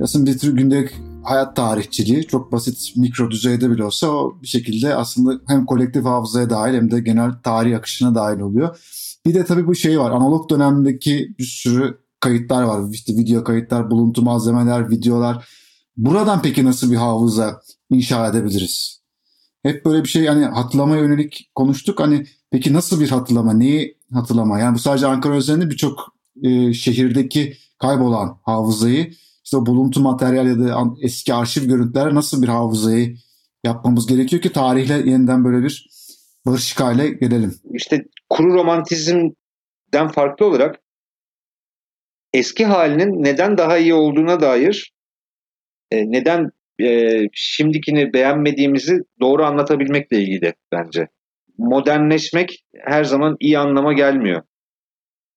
aslında 0.03 0.31
bir 0.31 0.37
tür 0.37 0.57
gündelik 0.57 0.91
hayat 1.23 1.55
tarihçiliği. 1.55 2.27
Çok 2.27 2.51
basit 2.51 2.97
mikro 2.97 3.31
düzeyde 3.31 3.69
bile 3.69 3.83
olsa 3.83 4.07
o 4.07 4.37
bir 4.41 4.47
şekilde 4.47 4.95
aslında 4.95 5.41
hem 5.47 5.65
kolektif 5.65 6.05
hafızaya 6.05 6.49
dahil 6.49 6.73
hem 6.73 6.91
de 6.91 6.99
genel 6.99 7.31
tarih 7.43 7.77
akışına 7.77 8.15
dahil 8.15 8.39
oluyor. 8.39 8.77
Bir 9.25 9.33
de 9.33 9.45
tabii 9.45 9.67
bu 9.67 9.75
şey 9.75 9.99
var. 9.99 10.11
Analog 10.11 10.49
dönemdeki 10.49 11.35
bir 11.39 11.43
sürü 11.43 11.97
kayıtlar 12.19 12.63
var. 12.63 12.93
İşte 12.93 13.13
video 13.13 13.43
kayıtlar, 13.43 13.91
buluntu 13.91 14.21
malzemeler, 14.21 14.89
videolar. 14.89 15.47
Buradan 15.97 16.41
peki 16.41 16.65
nasıl 16.65 16.91
bir 16.91 16.95
hafıza 16.95 17.61
inşa 17.89 18.27
edebiliriz? 18.27 19.01
Hep 19.63 19.85
böyle 19.85 20.03
bir 20.03 20.09
şey 20.09 20.23
yani 20.23 20.45
hatırlamaya 20.45 21.01
yönelik 21.01 21.51
konuştuk. 21.55 21.99
Hani 21.99 22.25
peki 22.51 22.73
nasıl 22.73 23.01
bir 23.01 23.09
hatırlama? 23.09 23.53
Neyi 23.53 23.97
hatırlama? 24.13 24.59
Yani 24.59 24.75
bu 24.75 24.79
sadece 24.79 25.07
Ankara 25.07 25.35
özelinde 25.35 25.69
birçok 25.69 26.15
e, 26.43 26.73
şehirdeki 26.73 27.57
kaybolan 27.79 28.37
hafızayı 28.43 29.13
işte 29.51 29.57
o 29.57 29.65
buluntu 29.65 30.01
materyal 30.01 30.47
ya 30.47 30.59
da 30.59 30.83
eski 31.01 31.33
arşiv 31.33 31.67
görüntüler 31.67 32.15
nasıl 32.15 32.41
bir 32.41 32.47
hafızayı 32.47 33.15
yapmamız 33.63 34.07
gerekiyor 34.07 34.41
ki 34.41 34.51
tarihle 34.51 34.93
yeniden 34.93 35.43
böyle 35.43 35.63
bir 35.63 35.87
barışık 36.45 36.79
hale 36.79 37.09
gelelim. 37.09 37.53
İşte 37.73 38.05
kuru 38.29 38.53
romantizmden 38.53 40.07
farklı 40.13 40.45
olarak 40.45 40.79
eski 42.33 42.65
halinin 42.65 43.23
neden 43.23 43.57
daha 43.57 43.77
iyi 43.77 43.93
olduğuna 43.93 44.39
dair 44.39 44.93
e, 45.91 46.11
neden 46.11 46.49
e, 46.81 47.19
şimdikini 47.33 48.13
beğenmediğimizi 48.13 48.99
doğru 49.21 49.45
anlatabilmekle 49.45 50.17
ilgili 50.17 50.53
bence. 50.71 51.07
Modernleşmek 51.57 52.63
her 52.85 53.03
zaman 53.03 53.35
iyi 53.39 53.59
anlama 53.59 53.93
gelmiyor. 53.93 54.43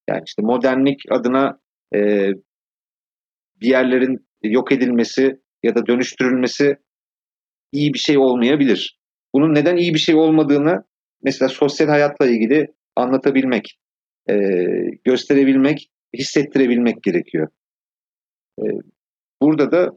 Yani 0.09 0.23
işte 0.27 0.43
modernlik 0.43 1.01
adına 1.11 1.59
e, 1.95 2.31
bir 3.61 3.69
yerlerin 3.69 4.27
yok 4.43 4.73
edilmesi 4.73 5.41
ya 5.63 5.75
da 5.75 5.87
dönüştürülmesi 5.87 6.77
iyi 7.73 7.95
bir 7.95 7.99
şey 7.99 8.19
olmayabilir. 8.19 8.99
Bunun 9.35 9.55
neden 9.55 9.77
iyi 9.77 9.95
bir 9.95 9.99
şey 9.99 10.15
olmadığını 10.15 10.85
mesela 11.23 11.49
sosyal 11.49 11.89
hayatla 11.89 12.27
ilgili 12.27 12.67
anlatabilmek, 12.97 13.79
e, 14.31 14.35
gösterebilmek, 15.05 15.91
hissettirebilmek 16.19 17.03
gerekiyor. 17.03 17.49
E, 18.59 18.65
burada 19.43 19.73
da 19.73 19.91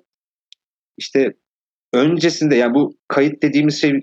işte 0.97 1.34
öncesinde 1.93 2.55
yani 2.55 2.74
bu 2.74 2.97
kayıt 3.08 3.43
dediğimiz 3.43 3.82
şey 3.82 3.91
e, 3.91 3.99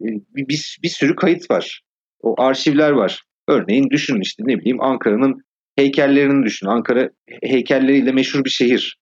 bir, 0.00 0.48
bir, 0.48 0.78
bir 0.82 0.88
sürü 0.88 1.16
kayıt 1.16 1.50
var. 1.50 1.82
O 2.20 2.42
arşivler 2.42 2.90
var. 2.90 3.22
Örneğin 3.48 3.90
düşünün 3.90 4.20
işte 4.20 4.42
ne 4.46 4.58
bileyim 4.58 4.82
Ankara'nın 4.82 5.44
heykellerini 5.76 6.46
düşün. 6.46 6.66
Ankara 6.66 7.10
heykelleriyle 7.42 8.12
meşhur 8.12 8.44
bir 8.44 8.50
şehir. 8.50 8.98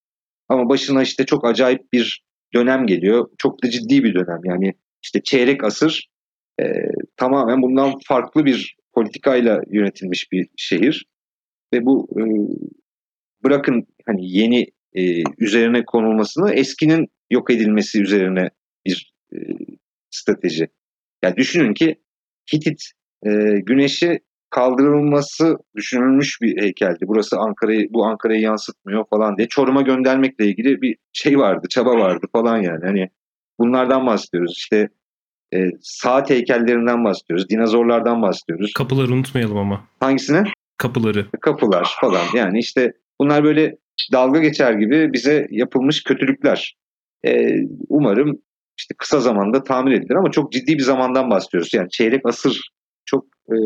Ama 0.49 0.69
başına 0.69 1.03
işte 1.03 1.27
çok 1.27 1.47
acayip 1.47 1.93
bir 1.93 2.25
dönem 2.55 2.87
geliyor. 2.87 3.29
Çok 3.39 3.65
da 3.65 3.71
ciddi 3.71 4.05
bir 4.05 4.15
dönem. 4.15 4.41
Yani 4.45 4.73
işte 5.03 5.21
çeyrek 5.25 5.65
asır 5.65 6.09
e, 6.61 6.65
tamamen 7.17 7.63
bundan 7.63 7.95
farklı 8.07 8.45
bir 8.45 8.77
politikayla 8.93 9.61
yönetilmiş 9.71 10.33
bir 10.33 10.49
şehir. 10.57 11.07
Ve 11.75 11.85
bu 11.85 12.09
e, 12.21 12.23
bırakın 13.45 13.87
hani 14.07 14.33
yeni 14.33 14.67
e, 14.95 15.23
üzerine 15.39 15.85
konulmasını 15.85 16.53
eskinin 16.53 17.07
yok 17.31 17.51
edilmesi 17.51 18.03
üzerine 18.03 18.51
bir 18.87 19.15
e, 19.33 19.37
strateji. 20.11 20.69
Yani 21.23 21.37
düşünün 21.37 21.75
ki 21.75 21.97
Hitit 22.55 22.83
e, 23.27 23.31
güneşi 23.67 24.21
kaldırılması 24.55 25.57
düşünülmüş 25.77 26.39
bir 26.43 26.63
heykeldi. 26.63 26.99
Burası 27.07 27.39
Ankara'yı 27.39 27.89
bu 27.91 28.05
Ankara'yı 28.05 28.41
yansıtmıyor 28.41 29.05
falan 29.11 29.37
diye 29.37 29.49
Çorum'a 29.49 29.83
göndermekle 29.83 30.47
ilgili 30.47 30.83
bir 30.83 30.97
şey 31.13 31.39
vardı, 31.39 31.67
çaba 31.71 31.91
vardı 31.91 32.27
falan 32.33 32.57
yani. 32.57 32.85
Hani 32.85 33.09
bunlardan 33.59 34.07
bahsediyoruz. 34.07 34.55
İşte 34.57 34.89
e, 35.55 35.71
saat 35.81 36.31
heykellerinden 36.31 37.05
bahsediyoruz, 37.05 37.49
dinozorlardan 37.49 38.23
bahsediyoruz. 38.23 38.73
Kapıları 38.73 39.13
unutmayalım 39.13 39.57
ama. 39.57 39.85
Hangisine? 40.01 40.45
Kapıları. 40.77 41.27
Kapılar 41.41 41.95
falan. 42.01 42.25
Yani 42.35 42.59
işte 42.59 42.93
bunlar 43.21 43.45
böyle 43.45 43.77
dalga 44.13 44.39
geçer 44.39 44.73
gibi 44.73 45.13
bize 45.13 45.47
yapılmış 45.51 46.03
kötülükler. 46.03 46.77
E, 47.27 47.57
umarım 47.89 48.39
işte 48.79 48.95
kısa 48.99 49.21
zamanda 49.21 49.65
tamir 49.65 49.93
edilir 49.93 50.15
ama 50.15 50.31
çok 50.31 50.53
ciddi 50.53 50.79
bir 50.79 50.83
zamandan 50.83 51.31
bahsediyoruz. 51.31 51.75
Yani 51.75 51.91
çeyrek 51.91 52.27
asır 52.27 52.71
çok 53.05 53.25
e, 53.49 53.57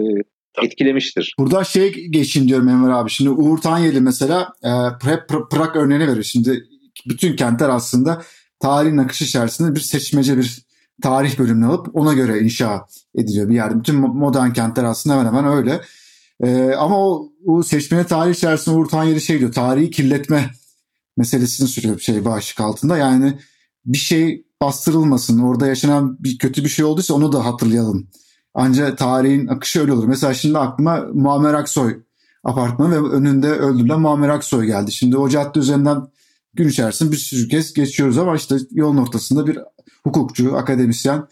etkilemiştir. 0.63 1.35
Burada 1.39 1.65
şey 1.65 1.93
geçin 2.11 2.49
diyorum 2.49 2.69
Enver 2.69 2.91
abi. 2.91 3.11
Şimdi 3.11 3.31
Uğur 3.31 3.59
Tanyeli 3.59 4.01
mesela 4.01 4.49
e, 4.63 4.71
hep 5.09 5.31
Pr- 5.31 5.49
Prag 5.49 5.77
örneğini 5.77 6.09
veriyor. 6.09 6.25
Şimdi 6.25 6.65
bütün 7.09 7.37
kentler 7.37 7.69
aslında 7.69 8.23
tarihin 8.61 8.99
akışı 8.99 9.25
içerisinde 9.25 9.75
bir 9.75 9.81
seçmece 9.81 10.39
bir 10.39 10.69
tarih 11.03 11.39
bölümünü 11.39 11.67
alıp 11.67 11.97
ona 11.97 12.13
göre 12.13 12.41
inşa 12.41 12.87
ediliyor 13.15 13.49
bir 13.49 13.55
yerde. 13.55 13.79
Bütün 13.79 13.97
modern 13.97 14.51
kentler 14.51 14.85
aslında 14.85 15.19
hemen 15.19 15.27
hemen 15.27 15.53
öyle. 15.53 15.81
E, 16.43 16.75
ama 16.75 17.09
o, 17.09 17.33
o 17.47 17.63
seçmene 17.63 18.05
tarih 18.05 18.35
içerisinde 18.35 18.77
Uğur 18.77 18.87
Tanyeli 18.87 19.21
şey 19.21 19.39
diyor. 19.39 19.53
Tarihi 19.53 19.91
kirletme 19.91 20.51
meselesini 21.17 21.69
sürüyor 21.69 21.97
bir 21.97 22.03
şey 22.03 22.25
başlık 22.25 22.61
altında. 22.61 22.97
Yani 22.97 23.39
bir 23.87 23.99
şey 23.99 24.45
bastırılmasın. 24.63 25.39
Orada 25.39 25.67
yaşanan 25.67 26.17
bir 26.21 26.39
kötü 26.39 26.65
bir 26.65 26.69
şey 26.69 26.85
olduysa 26.85 27.15
onu 27.15 27.33
da 27.33 27.45
hatırlayalım. 27.45 28.09
Ancak 28.61 28.99
tarihin 28.99 29.47
akışı 29.47 29.81
öyle 29.81 29.93
olur. 29.93 30.05
Mesela 30.05 30.35
şimdi 30.35 30.59
aklıma 30.59 31.07
Muammer 31.15 31.55
Aksoy 31.55 32.03
apartmanı 32.45 32.91
ve 32.91 33.09
önünde 33.09 33.49
öldürülen 33.49 34.01
Muammer 34.01 34.29
Aksoy 34.29 34.67
geldi. 34.67 34.93
Şimdi 34.93 35.17
o 35.17 35.29
cadde 35.29 35.59
üzerinden 35.59 36.03
gün 36.55 36.69
içerisinde 36.69 37.13
bir 37.13 37.17
sürü 37.17 37.49
kez 37.49 37.75
geçiyoruz 37.75 38.19
ama 38.19 38.37
işte 38.37 38.57
yolun 38.71 38.97
ortasında 38.97 39.47
bir 39.47 39.59
hukukçu, 40.05 40.57
akademisyen 40.57 41.29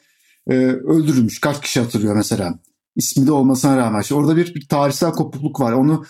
e, 0.51 0.55
öldürülmüş. 0.65 1.41
Kaç 1.41 1.61
kişi 1.61 1.81
hatırlıyor 1.81 2.17
mesela? 2.17 2.59
İsmi 2.97 3.27
de 3.27 3.33
olmasına 3.33 3.77
rağmen. 3.77 4.01
İşte 4.01 4.15
orada 4.15 4.37
bir, 4.37 4.55
bir 4.55 4.69
tarihsel 4.69 5.13
kopukluk 5.13 5.61
var. 5.61 5.73
Onu 5.73 6.05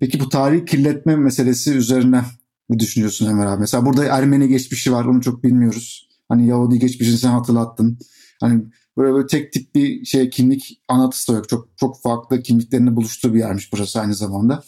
peki 0.00 0.20
bu 0.20 0.28
tarihi 0.28 0.64
kirletme 0.64 1.16
meselesi 1.16 1.72
üzerine 1.72 2.24
ne 2.70 2.78
düşünüyorsun 2.78 3.26
Ömer 3.26 3.46
abi? 3.46 3.60
Mesela 3.60 3.86
burada 3.86 4.04
Ermeni 4.04 4.48
geçmişi 4.48 4.92
var. 4.92 5.04
Onu 5.04 5.20
çok 5.20 5.44
bilmiyoruz. 5.44 6.08
Hani 6.28 6.48
Yahudi 6.48 6.78
geçmişini 6.78 7.18
sen 7.18 7.30
hatırlattın. 7.30 7.98
Hani 8.40 8.62
böyle, 8.98 9.14
böyle 9.14 9.26
tek 9.26 9.52
tip 9.52 9.74
bir 9.74 10.04
şey 10.04 10.30
kimlik 10.30 10.80
anlatısı 10.88 11.32
da 11.32 11.36
yok. 11.36 11.48
Çok 11.48 11.68
çok 11.76 12.02
farklı 12.02 12.42
kimliklerini 12.42 12.96
buluştuğu 12.96 13.34
bir 13.34 13.38
yermiş 13.38 13.72
burası 13.72 14.00
aynı 14.00 14.14
zamanda. 14.14 14.62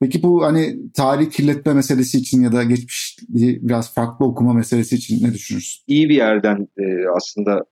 Peki 0.00 0.22
bu 0.22 0.44
hani 0.44 0.92
tarih 0.92 1.30
kirletme 1.30 1.74
meselesi 1.74 2.18
için 2.18 2.42
ya 2.42 2.52
da 2.52 2.62
geçmiş 2.62 3.16
biraz 3.28 3.94
farklı 3.94 4.26
okuma 4.26 4.52
meselesi 4.52 4.96
için 4.96 5.24
ne 5.24 5.34
düşünürsün? 5.34 5.82
İyi 5.86 6.08
bir 6.08 6.16
yerden 6.16 6.68
e, 6.78 6.84
aslında 7.16 7.64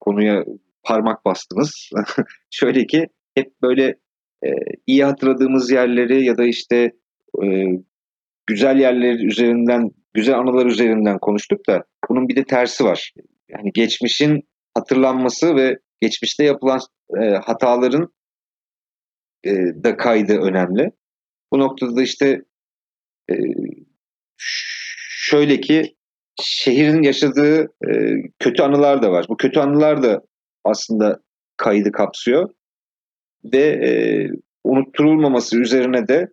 konuya 0.00 0.44
parmak 0.82 1.24
bastınız. 1.24 1.90
Şöyle 2.50 2.86
ki 2.86 3.06
hep 3.34 3.62
böyle 3.62 3.84
e, 4.44 4.48
iyi 4.86 5.04
hatırladığımız 5.04 5.70
yerleri 5.70 6.24
ya 6.24 6.38
da 6.38 6.44
işte 6.44 6.92
e, 7.42 7.46
güzel 8.46 8.78
yerler 8.78 9.20
üzerinden, 9.20 9.90
güzel 10.14 10.38
anılar 10.38 10.66
üzerinden 10.66 11.18
konuştuk 11.18 11.60
da 11.68 11.84
bunun 12.08 12.28
bir 12.28 12.36
de 12.36 12.44
tersi 12.44 12.84
var. 12.84 13.12
Yani 13.48 13.72
geçmişin 13.74 14.47
hatırlanması 14.78 15.56
ve 15.56 15.78
geçmişte 16.00 16.44
yapılan 16.44 16.80
e, 17.20 17.24
hataların 17.30 18.12
e, 19.44 19.52
da 19.84 19.96
kaydı 19.96 20.38
önemli. 20.38 20.90
Bu 21.52 21.58
noktada 21.58 21.96
da 21.96 22.02
işte 22.02 22.42
e, 23.30 23.34
şöyle 24.36 25.60
ki 25.60 25.96
şehrin 26.42 27.02
yaşadığı 27.02 27.62
e, 27.62 28.14
kötü 28.38 28.62
anılar 28.62 29.02
da 29.02 29.12
var. 29.12 29.26
Bu 29.28 29.36
kötü 29.36 29.60
anılar 29.60 30.02
da 30.02 30.22
aslında 30.64 31.20
kaydı 31.56 31.92
kapsıyor 31.92 32.50
ve 33.44 33.62
e, 33.62 33.90
unutturulmaması 34.64 35.60
üzerine 35.60 36.08
de 36.08 36.28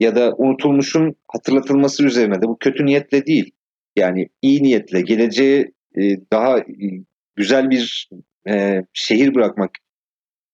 ya 0.00 0.16
da 0.16 0.34
unutulmuşun 0.36 1.14
hatırlatılması 1.28 2.04
üzerine 2.04 2.42
de 2.42 2.48
bu 2.48 2.58
kötü 2.58 2.86
niyetle 2.86 3.26
değil. 3.26 3.50
Yani 3.96 4.28
iyi 4.42 4.62
niyetle 4.62 5.00
geleceğe 5.00 5.72
e, 5.96 6.02
daha 6.32 6.58
güzel 7.36 7.70
bir 7.70 8.08
e, 8.48 8.82
şehir 8.92 9.34
bırakmak, 9.34 9.70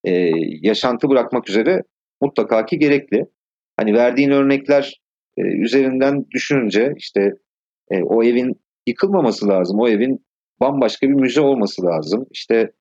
e, 0.04 0.32
yaşantı 0.62 1.08
bırakmak 1.08 1.48
üzere 1.48 1.82
mutlaka 2.20 2.66
ki 2.66 2.78
gerekli. 2.78 3.26
Hani 3.76 3.94
verdiğin 3.94 4.30
örnekler 4.30 5.00
e, 5.36 5.42
üzerinden 5.42 6.26
düşününce 6.30 6.94
işte 6.96 7.34
e, 7.90 8.02
o 8.02 8.24
evin 8.24 8.60
yıkılmaması 8.86 9.48
lazım. 9.48 9.80
O 9.80 9.88
evin 9.88 10.26
bambaşka 10.60 11.08
bir 11.08 11.14
müze 11.14 11.40
olması 11.40 11.82
lazım. 11.82 12.26
İşte 12.30 12.72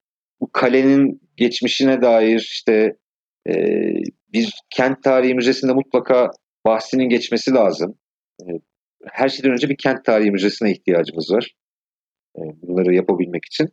bu 0.41 0.51
kalenin 0.51 1.21
geçmişine 1.37 2.01
dair 2.01 2.39
işte 2.39 2.97
e, 3.49 3.53
bir 4.33 4.53
kent 4.69 5.03
tarihi 5.03 5.35
müzesinde 5.35 5.73
mutlaka 5.73 6.31
bahsinin 6.65 7.09
geçmesi 7.09 7.53
lazım. 7.53 7.95
E, 8.41 8.45
her 9.05 9.29
şeyden 9.29 9.51
önce 9.51 9.69
bir 9.69 9.77
kent 9.77 10.05
tarihi 10.05 10.31
müzesine 10.31 10.71
ihtiyacımız 10.71 11.31
var. 11.31 11.55
E, 12.37 12.41
bunları 12.61 12.95
yapabilmek 12.95 13.45
için. 13.45 13.69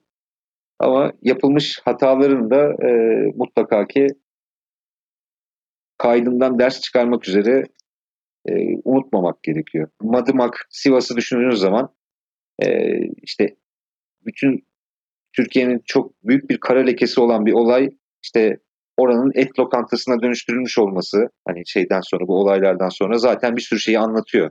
Ama 0.78 1.12
yapılmış 1.22 1.80
hataların 1.84 2.50
da 2.50 2.88
e, 2.88 2.90
mutlaka 3.36 3.86
ki 3.86 4.06
kaydından 5.98 6.58
ders 6.58 6.80
çıkarmak 6.80 7.28
üzere 7.28 7.64
e, 8.48 8.52
unutmamak 8.84 9.42
gerekiyor. 9.42 9.88
Madımak, 10.02 10.66
Sivas'ı 10.70 11.16
düşündüğünüz 11.16 11.58
zaman 11.58 11.94
e, 12.62 12.98
işte 13.22 13.56
bütün 14.26 14.66
Türkiye'nin 15.36 15.82
çok 15.86 16.24
büyük 16.24 16.50
bir 16.50 16.60
kara 16.60 16.80
lekesi 16.80 17.20
olan 17.20 17.46
bir 17.46 17.52
olay 17.52 17.90
işte 18.22 18.58
oranın 18.96 19.32
et 19.34 19.58
lokantasına 19.58 20.22
dönüştürülmüş 20.22 20.78
olması 20.78 21.28
hani 21.48 21.62
şeyden 21.66 22.00
sonra 22.00 22.26
bu 22.26 22.34
olaylardan 22.40 22.88
sonra 22.88 23.18
zaten 23.18 23.56
bir 23.56 23.62
sürü 23.62 23.80
şeyi 23.80 23.98
anlatıyor. 23.98 24.50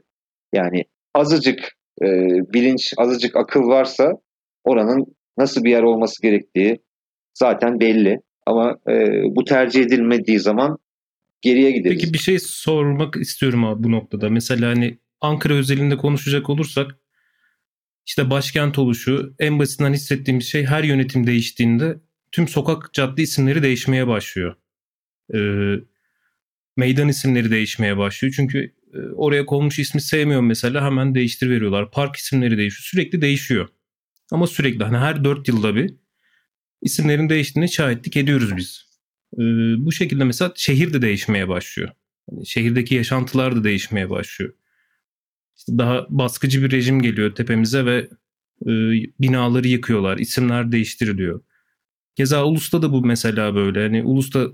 Yani 0.54 0.84
azıcık 1.14 1.60
e, 2.02 2.08
bilinç, 2.54 2.94
azıcık 2.98 3.36
akıl 3.36 3.68
varsa 3.68 4.12
oranın 4.64 5.16
nasıl 5.38 5.64
bir 5.64 5.72
yer 5.72 5.84
olması 5.84 6.22
gerektiği 6.22 6.82
zaten 7.34 7.80
belli. 7.80 8.22
Ama 8.46 8.78
e, 8.88 9.22
bu 9.36 9.44
tercih 9.44 9.82
edilmediği 9.82 10.40
zaman 10.40 10.78
geriye 11.42 11.72
gideriz. 11.72 12.02
Peki 12.02 12.14
bir 12.14 12.20
şey 12.20 12.40
sormak 12.40 13.16
istiyorum 13.16 13.66
abi 13.66 13.84
bu 13.84 13.92
noktada. 13.92 14.30
Mesela 14.30 14.70
hani 14.70 14.98
Ankara 15.22 15.54
özelinde 15.54 15.98
konuşacak 15.98 16.50
olursak 16.50 16.98
işte 18.06 18.30
başkent 18.30 18.80
oluşu 18.80 19.36
en 19.40 19.60
basitinden 19.60 19.94
hissettiğimiz 19.94 20.46
şey 20.46 20.66
her 20.66 20.84
yönetim 20.84 21.28
değiştiğinde 21.28 21.96
tüm 22.32 22.48
sokak 22.48 22.94
cadde 22.94 23.22
isimleri 23.22 23.64
değişmeye 23.64 24.08
başlıyor. 24.08 24.56
Ee, 25.34 25.40
meydan 26.78 27.08
isimleri 27.08 27.52
değişmeye 27.52 27.98
başlıyor. 27.98 28.34
Çünkü 28.38 28.74
e, 28.94 28.98
oraya 29.00 29.46
konmuş 29.46 29.80
ismi 29.80 30.02
sevmiyorum 30.02 30.48
mesela 30.48 30.86
hemen 30.86 31.16
değiştir 31.16 31.50
veriyorlar. 31.50 31.92
Park 31.92 32.16
isimleri 32.16 32.58
değişiyor. 32.58 32.84
Sürekli 32.84 33.22
değişiyor. 33.22 33.70
Ama 34.32 34.48
sürekli 34.48 34.84
hani 34.84 34.98
her 34.98 35.24
4 35.24 35.48
yılda 35.48 35.76
bir 35.76 35.96
isimlerin 36.82 37.30
değiştiğine 37.30 37.68
şahitlik 37.68 38.18
ediyoruz 38.18 38.58
biz. 38.58 38.86
Ee, 39.34 39.40
bu 39.86 39.92
şekilde 39.92 40.24
mesela 40.24 40.54
şehir 40.56 40.94
de 40.94 41.02
değişmeye 41.02 41.48
başlıyor. 41.48 41.90
Yani 42.32 42.48
şehirdeki 42.48 42.96
yaşantılar 42.96 43.56
da 43.56 43.64
değişmeye 43.64 44.10
başlıyor. 44.10 44.54
İşte 45.58 45.78
daha 45.78 46.06
baskıcı 46.10 46.64
bir 46.64 46.72
rejim 46.72 47.02
geliyor 47.02 47.36
tepemize 47.36 47.86
ve 47.86 48.10
e, 48.62 48.72
binaları 49.22 49.68
yıkıyorlar, 49.68 50.18
isimler 50.18 50.72
değiştiriliyor. 50.72 51.42
Keza 52.16 52.46
Ulus'ta 52.46 52.82
da 52.82 52.92
bu 52.92 53.06
mesela 53.06 53.56
böyle. 53.56 53.84
Hani 53.84 54.04
Ulus'ta 54.04 54.48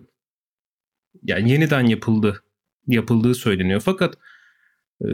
yani 1.23 1.51
yeniden 1.51 1.85
yapıldı, 1.85 2.43
yapıldığı 2.87 3.35
söyleniyor. 3.35 3.81
Fakat 3.85 4.17
e, 5.01 5.07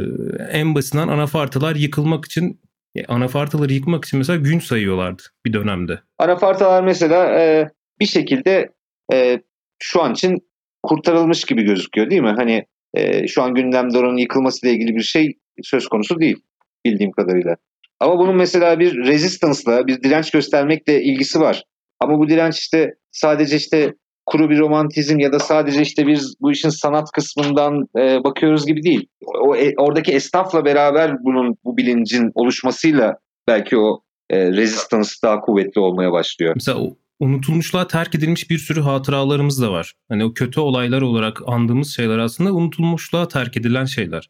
en 0.50 0.76
basitinden 0.76 1.08
anafartalar 1.08 1.76
yıkılmak 1.76 2.26
için 2.26 2.62
anafartaları 3.08 3.74
yıkmak 3.74 4.06
için 4.06 4.18
mesela 4.18 4.38
gün 4.38 4.60
sayıyorlardı 4.60 5.24
bir 5.46 5.54
dönemde. 5.54 6.00
Anafartalar 6.18 6.84
mesela 6.84 7.40
e, 7.40 7.70
bir 8.00 8.06
şekilde 8.06 8.70
e, 9.14 9.42
şu 9.80 10.02
an 10.02 10.14
için 10.14 10.48
kurtarılmış 10.84 11.44
gibi 11.44 11.64
gözüküyor 11.64 12.10
değil 12.10 12.22
mi? 12.22 12.34
Hani 12.38 12.66
e, 12.94 13.28
şu 13.28 13.44
an 13.44 13.54
gündemde 13.54 13.98
oranın 13.98 14.18
yıkılması 14.18 14.68
ile 14.68 14.74
ilgili 14.74 14.96
bir 14.96 15.02
şey 15.02 15.38
söz 15.64 15.88
konusu 15.88 16.20
değil 16.20 16.38
bildiğim 16.86 17.12
kadarıyla. 17.12 17.56
Ama 18.00 18.20
bunun 18.20 18.36
mesela 18.36 18.80
bir 18.80 18.98
rezistansla, 18.98 19.88
bir 19.88 20.04
direnç 20.04 20.32
göstermekle 20.32 21.04
ilgisi 21.04 21.40
var. 21.40 21.64
Ama 22.00 22.20
bu 22.20 22.30
direnç 22.30 22.58
işte 22.60 22.94
sadece 23.12 23.56
işte 23.56 23.94
kuru 24.28 24.50
bir 24.50 24.60
romantizm 24.60 25.20
ya 25.20 25.32
da 25.32 25.40
sadece 25.40 25.82
işte 25.82 26.08
biz 26.08 26.36
bu 26.42 26.52
işin 26.52 26.70
sanat 26.70 27.12
kısmından 27.12 27.88
e, 27.98 28.24
bakıyoruz 28.24 28.66
gibi 28.66 28.84
değil. 28.84 29.08
O 29.42 29.56
e, 29.56 29.74
oradaki 29.78 30.12
esnafla 30.12 30.66
beraber 30.66 31.24
bunun 31.24 31.56
bu 31.64 31.78
bilincin 31.78 32.32
oluşmasıyla 32.36 33.18
belki 33.48 33.78
o 33.78 34.02
e, 34.30 34.52
rezistans 34.52 35.24
daha 35.24 35.40
kuvvetli 35.40 35.82
olmaya 35.82 36.12
başlıyor. 36.12 36.54
Mesela 36.56 36.80
unutulmuşluğa 37.20 37.88
terk 37.88 38.16
edilmiş 38.16 38.50
bir 38.50 38.58
sürü 38.58 38.82
hatıralarımız 38.82 39.62
da 39.62 39.72
var. 39.72 39.94
Hani 40.10 40.26
o 40.26 40.34
kötü 40.34 40.60
olaylar 40.60 41.02
olarak 41.02 41.42
andığımız 41.48 41.96
şeyler 41.96 42.18
aslında 42.18 42.54
unutulmuşluğa 42.54 43.28
terk 43.28 43.58
edilen 43.58 43.86
şeyler. 43.86 44.30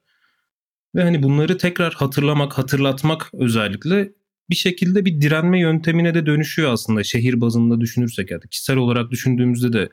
Ve 0.96 1.04
hani 1.04 1.24
bunları 1.24 1.58
tekrar 1.58 1.94
hatırlamak, 1.94 2.58
hatırlatmak 2.58 3.30
özellikle 3.34 4.10
bir 4.50 4.56
şekilde 4.56 5.06
bir 5.06 5.22
direnme 5.22 5.60
yöntemine 5.60 6.14
de 6.14 6.26
dönüşüyor 6.26 6.74
aslında 6.74 7.04
şehir 7.04 7.42
bazında 7.42 7.82
düşünürsek 7.82 8.32
ya 8.32 8.42
da 8.42 8.48
kişisel 8.48 8.78
olarak 8.78 9.12
düşündüğümüzde 9.12 9.74
de 9.74 9.90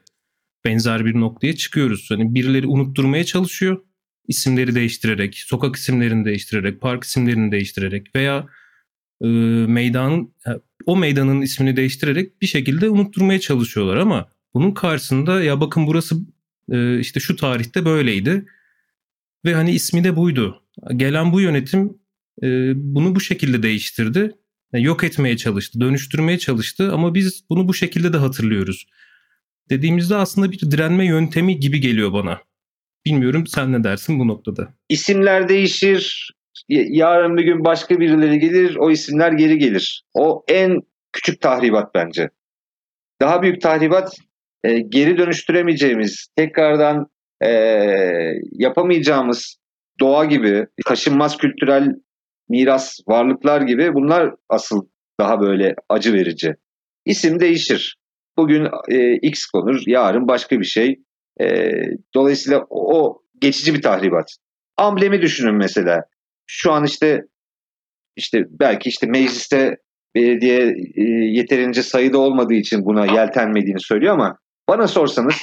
benzer 0.64 1.04
bir 1.04 1.14
noktaya 1.14 1.56
çıkıyoruz. 1.56 2.06
Hani 2.10 2.34
birileri 2.34 2.66
unutturmaya 2.66 3.24
çalışıyor 3.24 3.84
isimleri 4.28 4.74
değiştirerek, 4.74 5.38
sokak 5.38 5.76
isimlerini 5.76 6.24
değiştirerek, 6.24 6.80
park 6.80 7.04
isimlerini 7.04 7.52
değiştirerek 7.52 8.16
veya 8.16 8.46
e, 9.22 9.26
meydanın 9.66 10.34
o 10.86 10.96
meydanın 10.96 11.40
ismini 11.40 11.76
değiştirerek 11.76 12.42
bir 12.42 12.46
şekilde 12.46 12.88
unutturmaya 12.88 13.40
çalışıyorlar 13.40 13.96
ama 13.96 14.28
bunun 14.54 14.70
karşısında 14.70 15.42
ya 15.42 15.60
bakın 15.60 15.86
burası 15.86 16.16
e, 16.72 16.98
işte 16.98 17.20
şu 17.20 17.36
tarihte 17.36 17.84
böyleydi 17.84 18.46
ve 19.44 19.54
hani 19.54 19.72
ismi 19.72 20.04
de 20.04 20.16
buydu. 20.16 20.62
Gelen 20.96 21.32
bu 21.32 21.40
yönetim 21.40 21.98
e, 22.42 22.72
bunu 22.76 23.14
bu 23.14 23.20
şekilde 23.20 23.62
değiştirdi. 23.62 24.32
Yani 24.74 24.84
yok 24.84 25.04
etmeye 25.04 25.36
çalıştı, 25.36 25.80
dönüştürmeye 25.80 26.38
çalıştı 26.38 26.90
ama 26.92 27.14
biz 27.14 27.44
bunu 27.50 27.68
bu 27.68 27.74
şekilde 27.74 28.12
de 28.12 28.16
hatırlıyoruz. 28.16 28.86
Dediğimizde 29.70 30.16
aslında 30.16 30.52
bir 30.52 30.60
direnme 30.60 31.06
yöntemi 31.06 31.60
gibi 31.60 31.80
geliyor 31.80 32.12
bana. 32.12 32.40
Bilmiyorum 33.06 33.46
sen 33.46 33.72
ne 33.72 33.84
dersin 33.84 34.18
bu 34.18 34.28
noktada? 34.28 34.74
İsimler 34.88 35.48
değişir. 35.48 36.30
Yarın 36.68 37.36
bir 37.36 37.44
gün 37.44 37.64
başka 37.64 38.00
birileri 38.00 38.38
gelir. 38.38 38.76
O 38.76 38.90
isimler 38.90 39.32
geri 39.32 39.58
gelir. 39.58 40.04
O 40.14 40.44
en 40.48 40.80
küçük 41.12 41.40
tahribat 41.40 41.94
bence. 41.94 42.30
Daha 43.20 43.42
büyük 43.42 43.60
tahribat 43.60 44.16
e, 44.64 44.80
geri 44.80 45.18
dönüştüremeyeceğimiz, 45.18 46.26
tekrardan 46.36 47.06
e, 47.44 47.50
yapamayacağımız 48.52 49.56
doğa 50.00 50.24
gibi, 50.24 50.66
taşınmaz 50.86 51.36
kültürel 51.36 51.88
miras, 52.48 52.98
varlıklar 53.08 53.60
gibi 53.60 53.94
bunlar 53.94 54.34
asıl 54.48 54.86
daha 55.20 55.40
böyle 55.40 55.74
acı 55.88 56.12
verici. 56.12 56.54
İsim 57.04 57.40
değişir. 57.40 57.96
Bugün 58.36 58.68
e, 58.88 59.16
X 59.16 59.46
konur, 59.46 59.82
yarın 59.86 60.28
başka 60.28 60.60
bir 60.60 60.64
şey. 60.64 61.00
E, 61.40 61.72
dolayısıyla 62.14 62.66
o 62.70 63.22
geçici 63.40 63.74
bir 63.74 63.82
tahribat. 63.82 64.36
Amblemi 64.76 65.22
düşünün 65.22 65.54
mesela. 65.54 66.04
Şu 66.46 66.72
an 66.72 66.84
işte 66.84 67.22
işte 68.16 68.44
belki 68.48 68.88
işte 68.88 69.06
mecliste 69.06 69.76
belediye 70.14 70.74
e, 70.94 71.02
yeterince 71.38 71.82
sayıda 71.82 72.18
olmadığı 72.18 72.54
için 72.54 72.84
buna 72.84 73.06
yeltenmediğini 73.06 73.80
söylüyor 73.80 74.14
ama 74.14 74.38
bana 74.68 74.88
sorsanız 74.88 75.34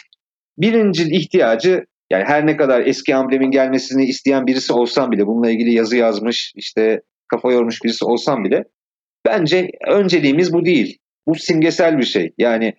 birinci 0.58 1.04
ihtiyacı 1.04 1.86
yani 2.12 2.24
her 2.24 2.46
ne 2.46 2.58
kadar 2.58 2.82
eski 2.86 3.16
amblemin 3.16 3.52
gelmesini 3.52 4.06
isteyen 4.06 4.48
birisi 4.48 4.74
olsam 4.74 5.12
bile 5.12 5.28
bununla 5.28 5.50
ilgili 5.52 5.74
yazı 5.74 5.98
yazmış 5.98 6.54
işte 6.56 7.02
kafa 7.28 7.52
yormuş 7.52 7.84
birisi 7.84 8.06
olsam 8.06 8.44
bile 8.44 8.64
bence 9.26 9.70
önceliğimiz 9.88 10.54
bu 10.54 10.66
değil. 10.66 10.98
Bu 11.28 11.36
simgesel 11.36 11.98
bir 11.98 12.04
şey. 12.04 12.34
Yani 12.38 12.74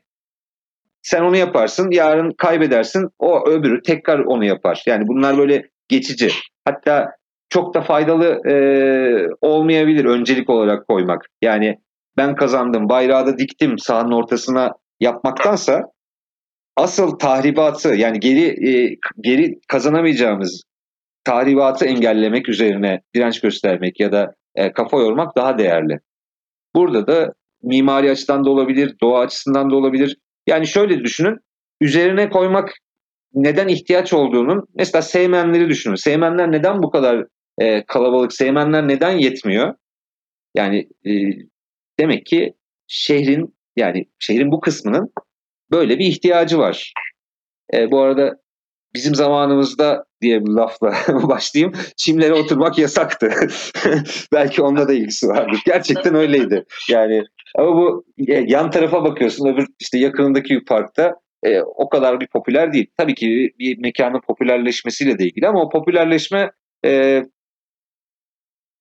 sen 1.03 1.23
onu 1.23 1.37
yaparsın 1.37 1.91
yarın 1.91 2.31
kaybedersin 2.31 3.09
o 3.19 3.49
öbürü 3.49 3.83
tekrar 3.83 4.19
onu 4.19 4.45
yapar. 4.45 4.83
Yani 4.87 5.07
bunlar 5.07 5.39
böyle 5.39 5.69
geçici. 5.89 6.31
Hatta 6.65 7.11
çok 7.49 7.75
da 7.75 7.81
faydalı 7.81 8.49
e, 8.49 8.55
olmayabilir 9.41 10.05
öncelik 10.05 10.51
olarak 10.51 10.89
koymak. 10.89 11.27
Yani 11.43 11.79
ben 12.17 12.35
kazandım 12.35 12.89
bayrağı 12.89 13.27
da 13.27 13.39
diktim 13.39 13.79
sahanın 13.79 14.13
ortasına 14.13 14.73
yapmaktansa 15.01 15.83
asıl 16.77 17.11
tahribatı 17.19 17.89
yani 17.89 18.21
geri 18.21 18.69
e, 18.69 18.97
geri 19.21 19.61
kazanamayacağımız 19.69 20.63
tahribatı 21.25 21.85
engellemek 21.85 22.49
üzerine 22.49 23.01
direnç 23.15 23.41
göstermek 23.41 24.01
ya 24.01 24.13
da 24.13 24.35
e, 24.55 24.73
kafa 24.73 24.97
yormak 24.97 25.37
daha 25.37 25.59
değerli. 25.59 26.01
Burada 26.75 27.07
da 27.07 27.35
mimari 27.63 28.11
açıdan 28.11 28.45
da 28.45 28.51
olabilir, 28.51 28.97
doğa 29.03 29.21
açısından 29.21 29.71
da 29.71 29.77
olabilir. 29.77 30.17
Yani 30.47 30.67
şöyle 30.67 31.05
düşünün, 31.05 31.39
üzerine 31.81 32.31
koymak 32.31 32.75
neden 33.35 33.69
ihtiyaç 33.69 34.13
olduğunun 34.13 34.67
mesela 34.75 35.03
sevmenleri 35.03 35.69
düşünün. 35.69 35.95
Sevmenler 35.95 36.53
neden 36.53 36.83
bu 36.83 36.91
kadar 36.91 37.27
e, 37.59 37.85
kalabalık, 37.85 38.33
sevmenler 38.33 38.89
neden 38.89 39.19
yetmiyor? 39.19 39.75
Yani 40.55 40.89
e, 41.07 41.11
demek 41.99 42.27
ki 42.27 42.55
şehrin 42.87 43.55
yani 43.77 44.07
şehrin 44.19 44.53
bu 44.53 44.61
kısmının 44.61 45.13
böyle 45.73 45.99
bir 45.99 46.07
ihtiyacı 46.07 46.59
var. 46.59 46.93
E, 47.75 47.91
bu 47.91 48.01
arada 48.01 48.37
bizim 48.95 49.15
zamanımızda 49.15 50.05
diye 50.21 50.45
bir 50.45 50.51
lafla 50.51 50.95
başlayayım. 51.29 51.73
Çimlere 51.97 52.35
oturmak 52.35 52.79
yasaktı. 52.79 53.33
Belki 54.33 54.63
onunla 54.63 54.89
da 54.89 54.93
ilgisi 54.93 55.29
vardır. 55.29 55.63
Gerçekten 55.67 56.15
öyleydi. 56.15 56.65
Yani 56.91 57.23
ama 57.59 57.77
bu 57.77 58.05
e, 58.29 58.45
yan 58.47 58.71
tarafa 58.71 59.05
bakıyorsun 59.05 59.47
öbür 59.47 59.67
işte 59.81 59.99
yakınındaki 59.99 60.55
bir 60.55 60.65
parkta 60.65 61.15
e, 61.43 61.61
o 61.61 61.89
kadar 61.89 62.21
bir 62.21 62.27
popüler 62.27 62.73
değil. 62.73 62.87
Tabii 62.97 63.15
ki 63.15 63.51
bir 63.59 63.79
mekanın 63.79 64.21
popülerleşmesiyle 64.21 65.19
de 65.19 65.25
ilgili 65.25 65.49
ama 65.49 65.63
o 65.63 65.69
popülerleşme 65.69 66.51
e, 66.85 67.23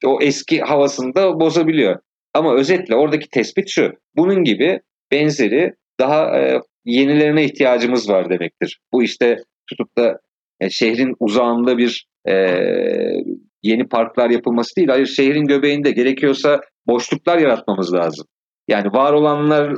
o 0.05 0.19
eski 0.21 0.61
havasını 0.61 1.15
da 1.15 1.39
bozabiliyor. 1.39 1.99
Ama 2.33 2.55
özetle 2.55 2.95
oradaki 2.95 3.29
tespit 3.29 3.69
şu. 3.69 3.93
Bunun 4.15 4.43
gibi 4.43 4.81
benzeri 5.11 5.73
daha 5.99 6.39
e, 6.39 6.61
yenilerine 6.85 7.45
ihtiyacımız 7.45 8.09
var 8.09 8.29
demektir. 8.29 8.79
Bu 8.93 9.03
işte 9.03 9.37
tutup 9.69 9.97
da 9.97 10.19
e, 10.59 10.69
şehrin 10.69 11.15
uzağında 11.19 11.77
bir 11.77 12.07
e, 12.27 12.33
yeni 13.63 13.87
parklar 13.87 14.29
yapılması 14.29 14.75
değil. 14.75 14.87
Hayır 14.87 15.05
şehrin 15.05 15.45
göbeğinde 15.45 15.91
gerekiyorsa 15.91 16.61
boşluklar 16.87 17.37
yaratmamız 17.37 17.93
lazım. 17.93 18.27
Yani 18.67 18.87
var 18.93 19.13
olanlar 19.13 19.75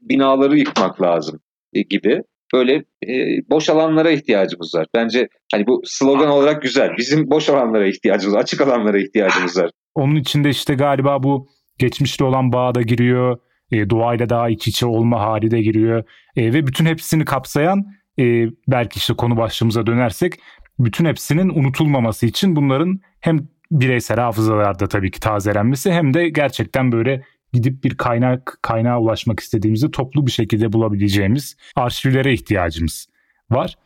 binaları 0.00 0.58
yıkmak 0.58 1.02
lazım 1.02 1.40
e, 1.72 1.82
gibi 1.82 2.22
böyle 2.54 2.74
e, 3.06 3.12
boş 3.50 3.68
alanlara 3.68 4.10
ihtiyacımız 4.10 4.74
var. 4.74 4.86
Bence 4.94 5.28
hani 5.52 5.66
bu 5.66 5.80
slogan 5.84 6.28
olarak 6.28 6.62
güzel. 6.62 6.90
Bizim 6.98 7.30
boş 7.30 7.48
alanlara 7.48 7.88
ihtiyacımız, 7.88 8.36
açık 8.36 8.60
alanlara 8.60 8.98
ihtiyacımız 8.98 9.58
var. 9.58 9.70
Onun 9.94 10.16
içinde 10.16 10.48
işte 10.48 10.74
galiba 10.74 11.22
bu 11.22 11.48
geçmişte 11.78 12.24
olan 12.24 12.52
bağ 12.52 12.74
da 12.74 12.82
giriyor. 12.82 13.38
E, 13.72 13.90
doğayla 13.90 14.28
daha 14.28 14.48
iç 14.48 14.68
içe 14.68 14.86
olma 14.86 15.20
hali 15.20 15.50
de 15.50 15.62
giriyor. 15.62 16.04
E, 16.36 16.52
ve 16.52 16.66
bütün 16.66 16.86
hepsini 16.86 17.24
kapsayan 17.24 17.92
e, 18.18 18.46
belki 18.68 18.98
işte 18.98 19.14
konu 19.14 19.36
başlığımıza 19.36 19.86
dönersek 19.86 20.34
bütün 20.78 21.04
hepsinin 21.04 21.48
unutulmaması 21.48 22.26
için 22.26 22.56
bunların 22.56 23.00
hem 23.20 23.48
bireysel 23.70 24.18
hafızalarda 24.18 24.86
tabii 24.86 25.10
ki 25.10 25.20
tazelenmesi 25.20 25.92
hem 25.92 26.14
de 26.14 26.28
gerçekten 26.28 26.92
böyle 26.92 27.22
gidip 27.52 27.84
bir 27.84 27.96
kaynak 27.96 28.58
kaynağa 28.62 29.00
ulaşmak 29.00 29.40
istediğimizde 29.40 29.90
toplu 29.90 30.26
bir 30.26 30.32
şekilde 30.32 30.72
bulabileceğimiz 30.72 31.56
arşivlere 31.76 32.32
ihtiyacımız 32.32 33.06
var. 33.50 33.76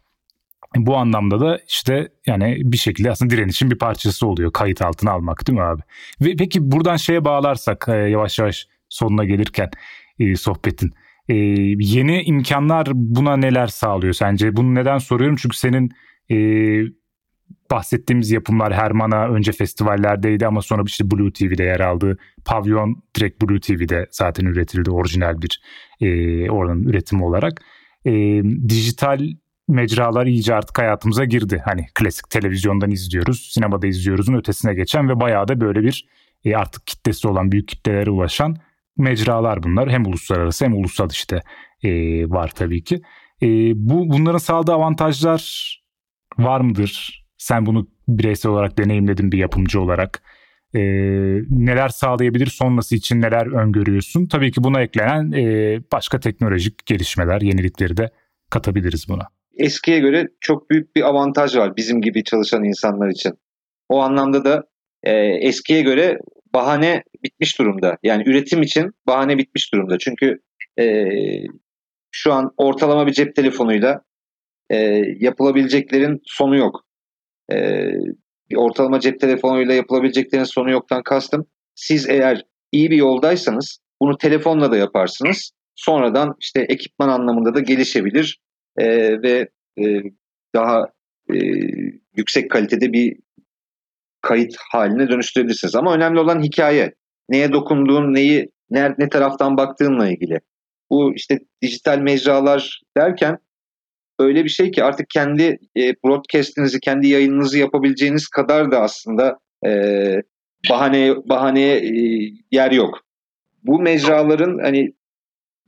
Bu 0.76 0.96
anlamda 0.96 1.40
da 1.40 1.58
işte 1.68 2.08
yani 2.26 2.58
bir 2.64 2.76
şekilde 2.76 3.10
aslında 3.10 3.30
direnişin 3.30 3.70
bir 3.70 3.78
parçası 3.78 4.26
oluyor 4.26 4.52
kayıt 4.52 4.82
altına 4.82 5.10
almak 5.10 5.46
değil 5.46 5.58
mi 5.58 5.64
abi? 5.64 5.82
Ve 6.20 6.36
peki 6.38 6.72
buradan 6.72 6.96
şeye 6.96 7.24
bağlarsak 7.24 7.86
e, 7.88 7.92
yavaş 7.92 8.38
yavaş 8.38 8.66
sonuna 8.94 9.24
gelirken 9.24 9.70
e, 10.18 10.36
sohbetin 10.36 10.92
e, 11.28 11.34
yeni 11.78 12.22
imkanlar 12.22 12.88
buna 12.94 13.36
neler 13.36 13.66
sağlıyor 13.66 14.12
sence? 14.12 14.56
Bunu 14.56 14.74
neden 14.74 14.98
soruyorum? 14.98 15.36
Çünkü 15.36 15.56
senin 15.56 15.90
e, 16.30 16.36
bahsettiğimiz 17.70 18.30
yapımlar 18.30 18.74
Herman'a 18.74 19.28
önce 19.28 19.52
festivallerdeydi 19.52 20.46
ama 20.46 20.62
sonra 20.62 20.82
işte 20.86 21.10
Blue 21.10 21.32
TV'de 21.32 21.64
yer 21.64 21.80
aldı. 21.80 22.18
Pavyon 22.44 23.02
direkt 23.16 23.42
Blue 23.42 23.60
TV'de 23.60 24.06
zaten 24.10 24.46
üretildi 24.46 24.90
orijinal 24.90 25.42
bir 25.42 25.62
e, 26.00 26.50
oranın 26.50 26.84
üretimi 26.84 27.24
olarak. 27.24 27.62
E, 28.04 28.12
dijital 28.68 29.20
mecralar 29.68 30.26
iyice 30.26 30.54
artık 30.54 30.78
hayatımıza 30.78 31.24
girdi. 31.24 31.62
Hani 31.64 31.86
klasik 31.94 32.30
televizyondan 32.30 32.90
izliyoruz, 32.90 33.50
sinemada 33.52 33.86
izliyoruzun 33.86 34.34
ötesine 34.34 34.74
geçen 34.74 35.08
ve 35.08 35.20
bayağı 35.20 35.48
da 35.48 35.60
böyle 35.60 35.82
bir 35.82 36.08
e, 36.44 36.56
artık 36.56 36.86
kitlesi 36.86 37.28
olan 37.28 37.52
büyük 37.52 37.68
kitlelere 37.68 38.10
ulaşan 38.10 38.56
mecralar 38.96 39.62
bunlar. 39.62 39.90
Hem 39.90 40.06
uluslararası 40.06 40.64
hem 40.64 40.74
ulusal 40.74 41.10
işte 41.10 41.40
e, 41.82 41.90
var 42.30 42.50
tabii 42.54 42.84
ki. 42.84 43.00
E, 43.42 43.46
bu 43.74 44.08
bunların 44.10 44.38
sağladığı 44.38 44.72
avantajlar 44.72 45.74
var 46.38 46.60
mıdır? 46.60 47.24
Sen 47.38 47.66
bunu 47.66 47.88
bireysel 48.08 48.52
olarak 48.52 48.78
deneyimledin 48.78 49.32
bir 49.32 49.38
yapımcı 49.38 49.80
olarak. 49.80 50.22
E, 50.74 50.80
neler 51.50 51.88
sağlayabilir 51.88 52.46
sonrası 52.46 52.94
için 52.94 53.20
neler 53.20 53.46
öngörüyorsun? 53.46 54.26
Tabii 54.26 54.52
ki 54.52 54.64
buna 54.64 54.82
eklenen 54.82 55.32
e, 55.32 55.80
başka 55.92 56.20
teknolojik 56.20 56.86
gelişmeler, 56.86 57.40
yenilikleri 57.40 57.96
de 57.96 58.10
katabiliriz 58.50 59.08
buna. 59.08 59.22
Eskiye 59.56 59.98
göre 59.98 60.28
çok 60.40 60.70
büyük 60.70 60.96
bir 60.96 61.02
avantaj 61.02 61.56
var 61.56 61.76
bizim 61.76 62.00
gibi 62.00 62.24
çalışan 62.24 62.64
insanlar 62.64 63.08
için. 63.08 63.32
O 63.88 64.00
anlamda 64.00 64.44
da 64.44 64.62
e, 65.02 65.12
eskiye 65.48 65.82
göre 65.82 66.18
bahane 66.54 67.02
bitmiş 67.24 67.58
durumda. 67.58 67.98
Yani 68.02 68.22
üretim 68.26 68.62
için 68.62 68.90
bahane 69.06 69.38
bitmiş 69.38 69.72
durumda. 69.72 69.98
Çünkü 69.98 70.38
e, 70.78 71.04
şu 72.10 72.32
an 72.32 72.50
ortalama 72.56 73.06
bir 73.06 73.12
cep 73.12 73.36
telefonuyla 73.36 74.02
e, 74.70 74.76
yapılabileceklerin 75.20 76.20
sonu 76.24 76.56
yok. 76.56 76.84
E, 77.52 77.56
bir 78.50 78.56
ortalama 78.56 79.00
cep 79.00 79.20
telefonuyla 79.20 79.74
yapılabileceklerin 79.74 80.44
sonu 80.44 80.70
yoktan 80.70 81.02
kastım. 81.02 81.46
Siz 81.74 82.08
eğer 82.08 82.44
iyi 82.72 82.90
bir 82.90 82.96
yoldaysanız 82.96 83.78
bunu 84.00 84.18
telefonla 84.18 84.70
da 84.70 84.76
yaparsınız. 84.76 85.50
Sonradan 85.74 86.34
işte 86.40 86.60
ekipman 86.60 87.08
anlamında 87.08 87.54
da 87.54 87.60
gelişebilir 87.60 88.38
e, 88.78 88.86
ve 89.22 89.48
e, 89.78 89.84
daha 90.54 90.86
e, 91.34 91.36
yüksek 92.16 92.50
kalitede 92.50 92.92
bir 92.92 93.16
kayıt 94.24 94.56
haline 94.72 95.08
dönüştürebilirsiniz. 95.08 95.74
Ama 95.74 95.94
önemli 95.94 96.20
olan 96.20 96.42
hikaye. 96.42 96.94
Neye 97.28 97.52
dokunduğun, 97.52 98.14
neyi 98.14 98.48
ne, 98.70 98.94
ne 98.98 99.08
taraftan 99.08 99.56
baktığınla 99.56 100.08
ilgili. 100.08 100.40
Bu 100.90 101.14
işte 101.14 101.38
dijital 101.62 101.98
mecralar 101.98 102.80
derken 102.96 103.38
öyle 104.18 104.44
bir 104.44 104.48
şey 104.48 104.70
ki 104.70 104.84
artık 104.84 105.10
kendi 105.10 105.58
e, 105.76 105.94
broadcast'inizi, 106.04 106.80
kendi 106.80 107.08
yayınınızı 107.08 107.58
yapabileceğiniz 107.58 108.28
kadar 108.28 108.72
da 108.72 108.80
aslında 108.80 109.38
e, 109.66 109.70
bahane 110.70 111.14
bahaneye 111.24 111.76
e, 111.76 112.30
yer 112.50 112.70
yok. 112.70 113.00
Bu 113.64 113.78
mecraların 113.78 114.58
hani 114.62 114.92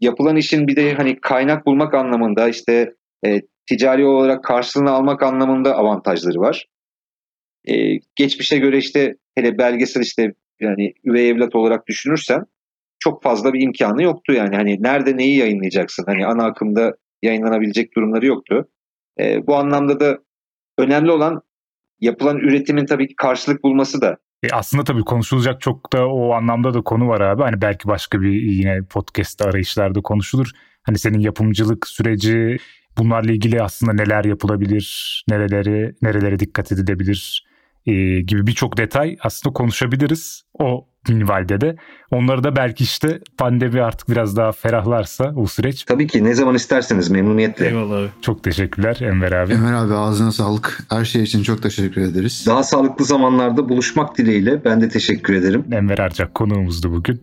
yapılan 0.00 0.36
işin 0.36 0.68
bir 0.68 0.76
de 0.76 0.94
hani 0.94 1.20
kaynak 1.20 1.66
bulmak 1.66 1.94
anlamında 1.94 2.48
işte 2.48 2.94
e, 3.26 3.40
ticari 3.68 4.06
olarak 4.06 4.44
karşılığını 4.44 4.90
almak 4.90 5.22
anlamında 5.22 5.76
avantajları 5.76 6.38
var. 6.38 6.66
E, 7.66 7.98
geçmişe 8.16 8.58
göre 8.58 8.78
işte 8.78 9.16
hele 9.34 9.58
belgesel 9.58 10.00
işte 10.00 10.32
yani 10.60 10.92
üvey 11.04 11.30
evlat 11.30 11.54
olarak 11.54 11.86
düşünürsen 11.86 12.44
çok 12.98 13.22
fazla 13.22 13.52
bir 13.52 13.60
imkanı 13.60 14.02
yoktu 14.02 14.32
yani. 14.32 14.56
Hani 14.56 14.82
nerede 14.82 15.16
neyi 15.16 15.38
yayınlayacaksın? 15.38 16.04
Hani 16.06 16.26
ana 16.26 16.44
akımda 16.44 16.92
yayınlanabilecek 17.22 17.96
durumları 17.96 18.26
yoktu. 18.26 18.68
E, 19.20 19.46
bu 19.46 19.56
anlamda 19.56 20.00
da 20.00 20.18
önemli 20.78 21.10
olan 21.10 21.42
yapılan 22.00 22.38
üretimin 22.38 22.86
tabii 22.86 23.08
ki 23.08 23.14
karşılık 23.16 23.64
bulması 23.64 24.00
da. 24.00 24.16
E 24.42 24.48
aslında 24.52 24.84
tabii 24.84 25.04
konuşulacak 25.04 25.60
çok 25.60 25.92
da 25.92 26.08
o 26.08 26.32
anlamda 26.32 26.74
da 26.74 26.80
konu 26.82 27.08
var 27.08 27.20
abi. 27.20 27.42
Hani 27.42 27.60
belki 27.62 27.88
başka 27.88 28.20
bir 28.20 28.32
yine 28.32 28.82
podcast 28.90 29.42
arayışlarda 29.42 30.00
konuşulur. 30.02 30.50
Hani 30.82 30.98
senin 30.98 31.18
yapımcılık 31.18 31.86
süreci 31.86 32.56
bunlarla 32.98 33.32
ilgili 33.32 33.62
aslında 33.62 33.92
neler 33.92 34.24
yapılabilir, 34.24 35.24
nereleri 35.28 35.94
nerelere 36.02 36.38
dikkat 36.38 36.72
edilebilir 36.72 37.45
e, 37.86 38.20
gibi 38.20 38.46
birçok 38.46 38.76
detay 38.76 39.16
aslında 39.20 39.52
konuşabiliriz 39.52 40.42
o 40.58 40.86
minvalde 41.08 41.60
de. 41.60 41.76
Onları 42.10 42.44
da 42.44 42.56
belki 42.56 42.84
işte 42.84 43.20
pandemi 43.38 43.82
artık 43.82 44.08
biraz 44.08 44.36
daha 44.36 44.52
ferahlarsa 44.52 45.32
o 45.36 45.46
süreç. 45.46 45.84
Tabii 45.84 46.06
ki 46.06 46.24
ne 46.24 46.34
zaman 46.34 46.54
isterseniz 46.54 47.10
memnuniyetle. 47.10 47.66
Eyvallah 47.66 47.98
abi. 47.98 48.08
Çok 48.22 48.42
teşekkürler 48.44 48.98
Enver 49.00 49.32
abi. 49.32 49.52
Enver 49.52 49.72
abi 49.72 49.94
ağzına 49.94 50.32
sağlık. 50.32 50.78
Her 50.90 51.04
şey 51.04 51.22
için 51.22 51.42
çok 51.42 51.62
teşekkür 51.62 52.00
ederiz. 52.00 52.44
Daha 52.46 52.62
sağlıklı 52.62 53.04
zamanlarda 53.04 53.68
buluşmak 53.68 54.18
dileğiyle 54.18 54.64
ben 54.64 54.80
de 54.80 54.88
teşekkür 54.88 55.34
ederim. 55.34 55.64
Enver 55.72 55.98
Arcak 55.98 56.34
konuğumuzdu 56.34 56.92
bugün. 56.92 57.22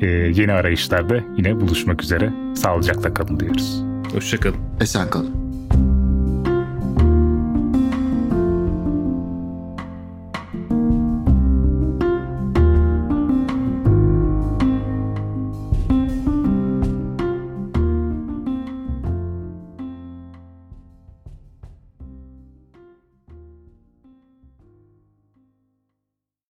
Ee, 0.00 0.06
yeni 0.06 0.52
arayışlarda 0.52 1.20
yine 1.36 1.60
buluşmak 1.60 2.02
üzere. 2.02 2.32
Sağlıcakla 2.54 3.14
kalın 3.14 3.40
diyoruz. 3.40 3.82
Hoşçakalın. 4.12 4.56
Esen 4.80 5.10
kalın. 5.10 5.45